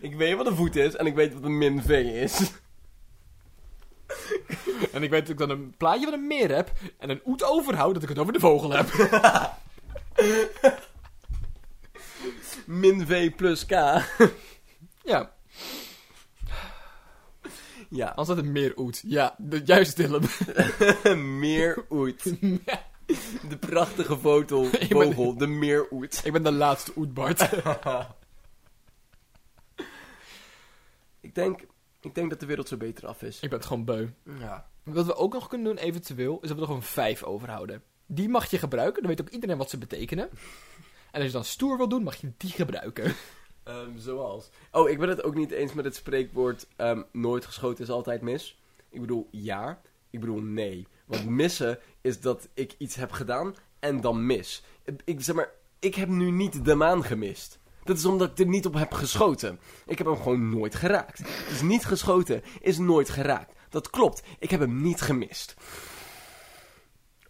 Ik 0.00 0.14
weet 0.16 0.36
wat 0.36 0.46
een 0.46 0.56
voet 0.56 0.76
is 0.76 0.96
en 0.96 1.06
ik 1.06 1.14
weet 1.14 1.34
wat 1.34 1.42
een 1.42 1.58
min 1.58 1.82
V 1.82 1.88
is. 2.22 2.52
En 4.96 5.02
ik 5.02 5.10
weet 5.10 5.20
dat 5.20 5.30
ik 5.30 5.38
dan 5.38 5.50
een 5.50 5.74
plaatje 5.76 6.04
van 6.04 6.12
een 6.12 6.26
meer 6.26 6.54
heb 6.54 6.72
en 6.98 7.10
een 7.10 7.20
oet 7.24 7.44
overhoud 7.44 7.94
dat 7.94 8.02
ik 8.02 8.08
het 8.08 8.18
over 8.18 8.32
de 8.32 8.40
vogel 8.40 8.70
heb. 8.70 8.86
Min 12.66 13.06
V 13.06 13.34
plus 13.34 13.66
K. 13.66 13.70
Ja, 15.04 15.32
Ja, 17.88 18.08
als 18.08 18.28
dat 18.28 18.38
een 18.38 18.52
meeroet. 18.52 19.02
Ja, 19.06 19.34
de, 19.38 19.62
juist 19.64 19.96
Dylan. 19.96 20.22
meer 21.40 21.84
oet. 21.90 22.22
De 23.48 23.56
prachtige 23.60 24.18
foto, 24.18 24.70
ben- 24.70 24.88
vogel, 24.88 25.36
de 25.36 25.46
meeroet. 25.46 26.20
ik 26.24 26.32
ben 26.32 26.42
de 26.42 26.52
laatste 26.52 26.92
oet, 26.96 27.14
Bart. 27.14 27.48
Ik 31.20 31.34
denk, 31.34 31.60
ik 32.00 32.14
denk 32.14 32.30
dat 32.30 32.40
de 32.40 32.46
wereld 32.46 32.68
zo 32.68 32.76
beter 32.76 33.06
af 33.06 33.22
is. 33.22 33.40
ik 33.40 33.50
ben 33.50 33.58
het 33.58 33.68
gewoon 33.68 33.84
beu. 33.84 34.08
Ja. 34.38 34.66
Wat 34.86 35.06
we 35.06 35.16
ook 35.16 35.32
nog 35.32 35.48
kunnen 35.48 35.66
doen, 35.66 35.84
eventueel, 35.84 36.38
is 36.40 36.48
dat 36.48 36.56
we 36.56 36.62
er 36.62 36.66
gewoon 36.66 36.82
vijf 36.82 37.22
overhouden. 37.22 37.82
Die 38.06 38.28
mag 38.28 38.50
je 38.50 38.58
gebruiken, 38.58 39.02
dan 39.02 39.10
weet 39.10 39.20
ook 39.20 39.28
iedereen 39.28 39.56
wat 39.56 39.70
ze 39.70 39.78
betekenen. 39.78 40.28
En 41.10 41.20
als 41.20 41.24
je 41.24 41.30
dan 41.30 41.44
stoer 41.44 41.76
wil 41.76 41.88
doen, 41.88 42.02
mag 42.02 42.16
je 42.16 42.32
die 42.36 42.50
gebruiken. 42.50 43.14
Ehm, 43.62 43.98
zoals. 43.98 44.48
Oh, 44.70 44.88
ik 44.88 44.98
ben 44.98 45.08
het 45.08 45.22
ook 45.22 45.34
niet 45.34 45.50
eens 45.50 45.72
met 45.72 45.84
het 45.84 45.94
spreekwoord 45.94 46.66
ehm, 46.76 47.02
nooit 47.12 47.44
geschoten 47.44 47.84
is 47.84 47.90
altijd 47.90 48.22
mis. 48.22 48.60
Ik 48.88 49.00
bedoel 49.00 49.28
ja, 49.30 49.80
ik 50.10 50.20
bedoel 50.20 50.40
nee. 50.40 50.86
Want 51.06 51.28
missen 51.28 51.78
is 52.00 52.20
dat 52.20 52.48
ik 52.54 52.74
iets 52.78 52.94
heb 52.94 53.12
gedaan 53.12 53.54
en 53.78 54.00
dan 54.00 54.26
mis. 54.26 54.62
Ik 55.04 55.20
zeg 55.20 55.34
maar, 55.34 55.50
ik 55.78 55.94
heb 55.94 56.08
nu 56.08 56.30
niet 56.30 56.64
de 56.64 56.74
maan 56.74 57.04
gemist. 57.04 57.58
Dat 57.84 57.96
is 57.96 58.04
omdat 58.04 58.30
ik 58.30 58.38
er 58.38 58.46
niet 58.46 58.66
op 58.66 58.74
heb 58.74 58.92
geschoten. 58.92 59.58
Ik 59.86 59.98
heb 59.98 60.06
hem 60.06 60.16
gewoon 60.16 60.50
nooit 60.50 60.74
geraakt. 60.74 61.18
Dus 61.48 61.62
niet 61.62 61.84
geschoten 61.84 62.42
is 62.60 62.78
nooit 62.78 63.08
geraakt. 63.08 63.55
Dat 63.70 63.90
klopt, 63.90 64.22
ik 64.38 64.50
heb 64.50 64.60
hem 64.60 64.82
niet 64.82 65.00
gemist. 65.00 65.54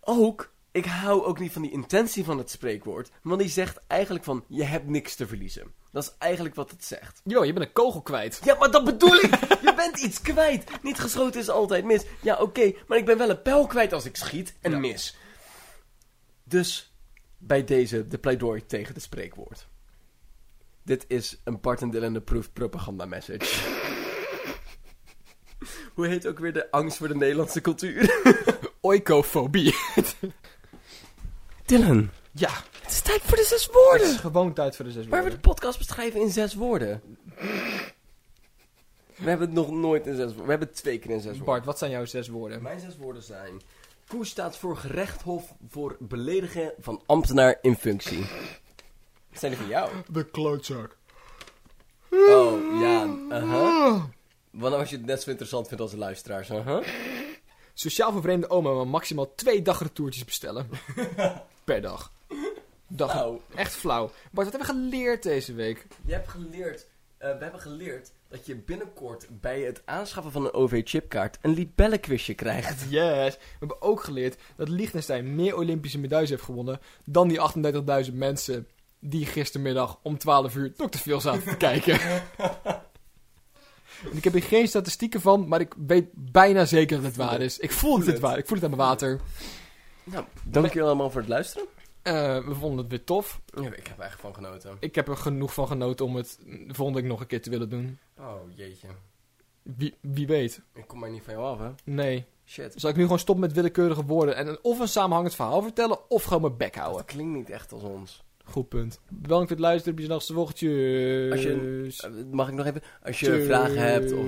ook, 0.01 0.55
ik 0.73 0.85
hou 0.85 1.25
ook 1.25 1.39
niet 1.39 1.53
van 1.53 1.63
die 1.63 1.71
intentie 1.71 2.25
van 2.25 2.39
het 2.39 2.51
spreekwoord. 2.51 3.11
Want 3.23 3.41
die 3.41 3.49
zegt 3.51 3.81
eigenlijk 3.87 4.25
van, 4.25 4.45
je 4.49 4.65
hebt 4.65 4.87
niks 4.89 5.15
te 5.15 5.27
verliezen. 5.27 5.73
Dat 5.93 6.03
is 6.05 6.15
eigenlijk 6.19 6.55
wat 6.55 6.71
het 6.71 6.85
zegt. 6.85 7.21
Yo, 7.25 7.45
je 7.45 7.53
bent 7.53 7.67
een 7.67 7.73
kogel 7.73 8.03
kwijt. 8.03 8.41
Ja, 8.45 8.55
maar 8.55 8.71
dat 8.71 8.85
bedoel 8.85 9.15
ik! 9.15 9.35
Je 9.67 9.73
bent 9.77 9.99
iets 9.99 10.21
kwijt! 10.21 10.83
Niet 10.83 10.99
geschoten 10.99 11.41
is 11.41 11.49
altijd 11.49 11.85
mis. 11.85 12.03
Ja, 12.23 12.37
oké, 12.41 12.73
maar 12.87 12.99
ik 12.99 13.05
ben 13.05 13.19
wel 13.19 13.31
een 13.31 13.43
pijl 13.43 13.67
kwijt 13.67 13.93
als 13.93 14.05
ik 14.05 14.17
schiet 14.17 14.55
en 14.61 14.71
Ja. 14.71 14.79
mis. 14.79 15.17
Dus, 16.45 16.93
bij 17.39 17.65
deze 17.65 18.07
de 18.07 18.19
pleidooi 18.19 18.67
tegen 18.67 18.95
het 18.95 19.03
spreekwoord. 19.03 19.67
Dit 20.83 21.05
is 21.09 21.41
een 21.45 21.61
Bart 21.61 21.83
en 21.83 21.91
Dylan 21.91 22.17
approved 22.17 22.53
propaganda 22.53 23.05
message. 23.05 23.76
Hoe 25.95 26.07
heet 26.07 26.27
ook 26.27 26.39
weer 26.39 26.53
de 26.53 26.71
angst 26.71 26.97
voor 26.97 27.09
de 27.09 27.15
Nederlandse 27.17 27.61
cultuur? 27.61 28.23
Oikofobie. 28.81 29.75
Dylan, 31.65 32.11
ja, 32.33 32.51
het 32.83 32.91
is 32.91 33.01
tijd 33.01 33.21
voor 33.23 33.37
de 33.37 33.45
zes 33.45 33.65
het 33.65 33.75
woorden! 33.75 34.07
is 34.07 34.17
gewoon 34.17 34.53
tijd 34.53 34.77
voor 34.77 34.85
de 34.85 34.91
zes 34.91 35.07
Waar 35.07 35.25
we 35.25 35.31
de 35.31 35.35
woorden. 35.35 35.55
podcast 35.55 35.79
beschrijven 35.79 36.21
in 36.21 36.31
zes 36.31 36.55
woorden. 36.55 37.03
We 39.17 39.29
hebben 39.29 39.47
het 39.47 39.57
nog 39.57 39.71
nooit 39.71 40.07
in 40.07 40.15
zes 40.17 40.25
woorden. 40.25 40.45
We 40.45 40.51
hebben 40.51 40.69
het 40.69 40.77
twee 40.77 40.99
keer 40.99 41.11
in 41.11 41.21
zes 41.21 41.27
woorden. 41.31 41.47
Bart, 41.47 41.65
wat 41.65 41.79
zijn 41.79 41.91
jouw 41.91 42.05
zes 42.05 42.29
woorden? 42.29 42.63
Mijn 42.63 42.81
zes 42.81 42.97
woorden 42.97 43.23
zijn... 43.23 43.61
Koe 44.09 44.27
staat 44.27 44.57
voor 44.59 44.77
gerechthof 44.77 45.55
voor 45.69 45.97
beledigen 46.01 46.73
van 46.81 47.03
ambtenaar 47.07 47.59
in 47.63 47.77
functie. 47.77 48.19
Wat 49.31 49.41
zijn 49.41 49.53
die 49.53 49.61
van 49.61 49.71
jou? 49.71 49.91
De 50.09 50.25
klootzak. 50.25 50.97
Oh, 52.11 52.81
ja. 52.81 53.07
Uh-huh. 54.57 54.63
Wanneer 54.63 54.79
als 54.79 54.91
je 54.91 54.97
het 54.97 55.07
net 55.07 55.23
zo 55.23 55.31
interessant 55.31 55.67
vindt 55.67 55.83
als 55.83 55.91
de 55.91 55.99
luisteraars. 55.99 56.51
Uh-huh. 56.51 56.87
Sociaal 57.75 58.13
vervreemde 58.13 58.51
oma 58.51 58.73
maar 58.73 58.89
maximaal 58.89 59.35
twee 59.35 59.63
dagretourtjes 59.63 60.25
bestellen. 60.25 60.69
per 61.65 61.81
dag. 61.81 62.13
dag. 62.89 63.15
Nou, 63.15 63.41
Echt 63.55 63.75
flauw. 63.75 64.11
Bart, 64.31 64.51
wat 64.51 64.61
hebben 64.61 64.61
we 64.61 64.83
geleerd 64.91 65.23
deze 65.23 65.55
week? 65.55 65.87
je 66.07 66.13
hebt 66.13 66.29
geleerd... 66.29 66.87
eh, 67.19 67.37
we 67.39 67.43
hebben 67.43 67.61
geleerd 67.61 68.11
dat 68.29 68.47
je 68.47 68.57
binnenkort 68.57 69.27
bij 69.41 69.61
het 69.61 69.83
aanschaffen 69.85 70.33
van 70.33 70.45
een 70.45 70.53
OV-chipkaart 70.53 71.39
een 71.43 71.55
libellenquizje 71.55 72.35
krijgt. 72.35 72.85
Yes. 72.91 73.35
We 73.35 73.41
hebben 73.59 73.83
ook 73.83 74.03
geleerd 74.05 74.37
dat 74.57 74.69
Liechtenstein 74.69 75.35
meer 75.35 75.57
Olympische 75.57 75.99
medailles 75.99 76.31
heeft 76.31 76.43
gewonnen 76.43 76.81
dan 77.05 77.29
die 77.29 77.39
38.000 78.07 78.13
mensen 78.15 78.69
die 79.01 79.27
gistermiddag 79.27 79.99
om 80.03 80.19
12 80.19 80.55
uur 80.55 80.73
Dr. 80.75 80.99
Phil 80.99 81.21
zaten 81.21 81.43
te 81.43 81.57
kijken. 81.57 82.01
En 84.11 84.17
ik 84.17 84.25
heb 84.25 84.33
hier 84.33 84.43
geen 84.43 84.69
statistieken 84.69 85.21
van, 85.21 85.49
maar 85.49 85.61
ik 85.61 85.75
weet 85.87 86.07
bijna 86.13 86.65
zeker 86.65 86.97
dat 86.97 87.07
het 87.07 87.17
waar 87.17 87.41
is. 87.41 87.59
Ik 87.59 87.73
voel 87.73 87.99
het, 87.99 88.07
het. 88.07 88.19
waar. 88.19 88.39
Ik 88.39 88.47
voel 88.47 88.57
het 88.57 88.65
aan 88.65 88.77
mijn 88.77 88.89
water. 88.89 89.21
Nou, 90.05 90.25
dank 90.45 90.67
jullie 90.67 90.83
allemaal 90.83 91.11
voor 91.11 91.21
het 91.21 91.31
luisteren. 91.31 91.67
Eh, 92.03 92.47
we 92.47 92.55
vonden 92.55 92.79
het 92.79 92.89
weer 92.89 93.05
tof. 93.05 93.41
Ja, 93.47 93.75
ik 93.75 93.87
heb 93.87 93.99
er 93.99 94.05
echt 94.05 94.21
van 94.21 94.35
genoten. 94.35 94.77
Ik 94.81 94.95
heb 94.95 95.09
er 95.09 95.17
genoeg 95.17 95.55
van 95.55 95.67
genoten 95.67 96.07
om 96.07 96.17
het 96.17 96.39
de 96.47 96.75
volgende 96.75 97.01
week 97.01 97.11
nog 97.11 97.21
een 97.21 97.27
keer 97.27 97.43
te 97.43 97.51
willen 97.51 97.69
doen. 97.69 97.99
Oh, 98.19 98.35
jeetje. 98.55 98.89
Wie, 99.63 99.95
wie 100.01 100.27
weet. 100.27 100.61
Ik 100.75 100.87
kom 100.87 100.99
maar 100.99 101.11
niet 101.11 101.23
van 101.23 101.35
jou 101.35 101.47
af, 101.47 101.59
hè. 101.59 101.71
Nee. 101.85 102.27
Shit. 102.45 102.73
Zal 102.77 102.91
ik 102.91 102.97
nu 102.97 103.03
gewoon 103.03 103.19
stoppen 103.19 103.45
met 103.45 103.55
willekeurige 103.55 104.05
woorden 104.05 104.37
en 104.37 104.47
een, 104.47 104.59
of 104.63 104.79
een 104.79 104.89
samenhangend 104.89 105.35
verhaal 105.35 105.63
vertellen 105.63 106.11
of 106.11 106.23
gewoon 106.23 106.43
mijn 106.43 106.57
bek 106.57 106.75
houden? 106.75 106.97
Dat 106.97 107.07
klinkt 107.07 107.37
niet 107.37 107.51
echt 107.51 107.73
als 107.73 107.83
ons. 107.83 108.25
Goed 108.51 108.69
punt. 108.69 109.01
Bedankt 109.09 109.49
voor 109.49 109.57
het 109.57 109.65
luisteren. 109.67 109.95
Op 109.99 110.01
je 110.05 110.09
nachtste 110.09 110.35
woordje. 110.35 110.69
Als 111.31 111.43
je- 111.43 111.87
Eh, 111.99 112.11
Mag 112.31 112.49
ik 112.49 112.55
nog 112.55 112.67
even? 112.67 112.83
Als 113.03 113.21
je 113.21 113.45
vragen 113.45 113.79
hebt 113.79 114.13
of 114.13 114.25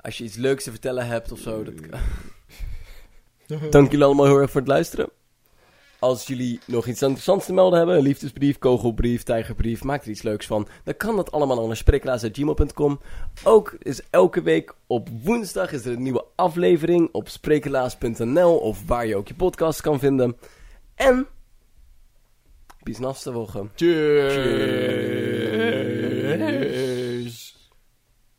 als 0.00 0.18
je 0.18 0.24
iets 0.24 0.36
leuks 0.36 0.64
te 0.64 0.70
vertellen 0.70 1.06
hebt 1.06 1.32
of 1.32 1.38
zo. 1.38 1.62
Dat... 1.64 1.74
Dank 3.70 3.90
jullie 3.90 4.04
allemaal 4.06 4.26
heel 4.26 4.38
erg 4.40 4.50
voor 4.50 4.60
het 4.60 4.70
luisteren. 4.70 5.08
Als 5.98 6.26
jullie 6.26 6.60
nog 6.66 6.86
iets 6.86 7.02
interessants 7.02 7.46
te 7.46 7.52
melden 7.52 7.78
hebben, 7.78 7.96
een 7.96 8.02
liefdesbrief, 8.02 8.58
kogelbrief, 8.58 9.22
tijgerbrief, 9.22 9.82
maak 9.84 10.02
er 10.04 10.10
iets 10.10 10.22
leuks 10.22 10.46
van. 10.46 10.68
Dan 10.84 10.96
kan 10.96 11.16
dat 11.16 11.32
allemaal 11.32 11.66
naar 11.66 11.76
spreeklaas.gmail.com. 11.76 13.00
Ook 13.44 13.76
is 13.78 14.00
elke 14.10 14.42
week 14.42 14.74
op 14.86 15.08
woensdag 15.22 15.72
is 15.72 15.84
er 15.84 15.92
een 15.92 16.02
nieuwe 16.02 16.24
aflevering 16.34 17.08
op 17.12 17.28
spreeklaas.nl 17.28 18.56
of 18.56 18.86
waar 18.86 19.06
je 19.06 19.16
ook 19.16 19.28
je 19.28 19.34
podcast 19.34 19.80
kan 19.80 19.98
vinden. 19.98 20.36
En, 20.94 21.26
bis 22.84 22.98
nästa 22.98 23.32
woche. 23.32 23.68
Cheers. 23.76 23.94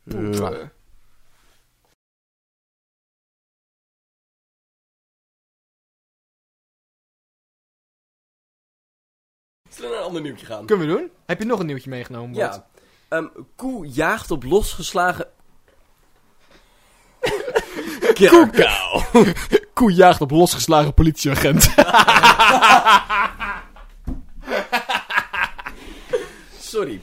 Mwah. 0.04 0.68
Zullen 9.68 9.90
we 9.90 9.96
naar 9.96 10.04
een 10.04 10.08
ander 10.08 10.22
nieuwtje 10.22 10.46
gaan? 10.46 10.66
Kunnen 10.66 10.86
we 10.86 10.92
doen? 10.92 11.10
Heb 11.26 11.38
je 11.38 11.44
nog 11.44 11.60
een 11.60 11.66
nieuwtje 11.66 11.90
meegenomen? 11.90 12.32
Bart? 12.32 12.54
Ja. 12.54 12.66
Ehm, 13.08 13.26
koe 13.56 13.86
jaagt 13.86 14.30
op 14.30 14.42
losgeslagen... 14.42 15.26
Krakau. 18.14 19.02
Koe 19.72 19.92
jaagt 19.92 20.20
op 20.20 20.30
losgeslagen 20.30 20.94
politieagent. 20.94 21.74
Sorry. 26.58 27.00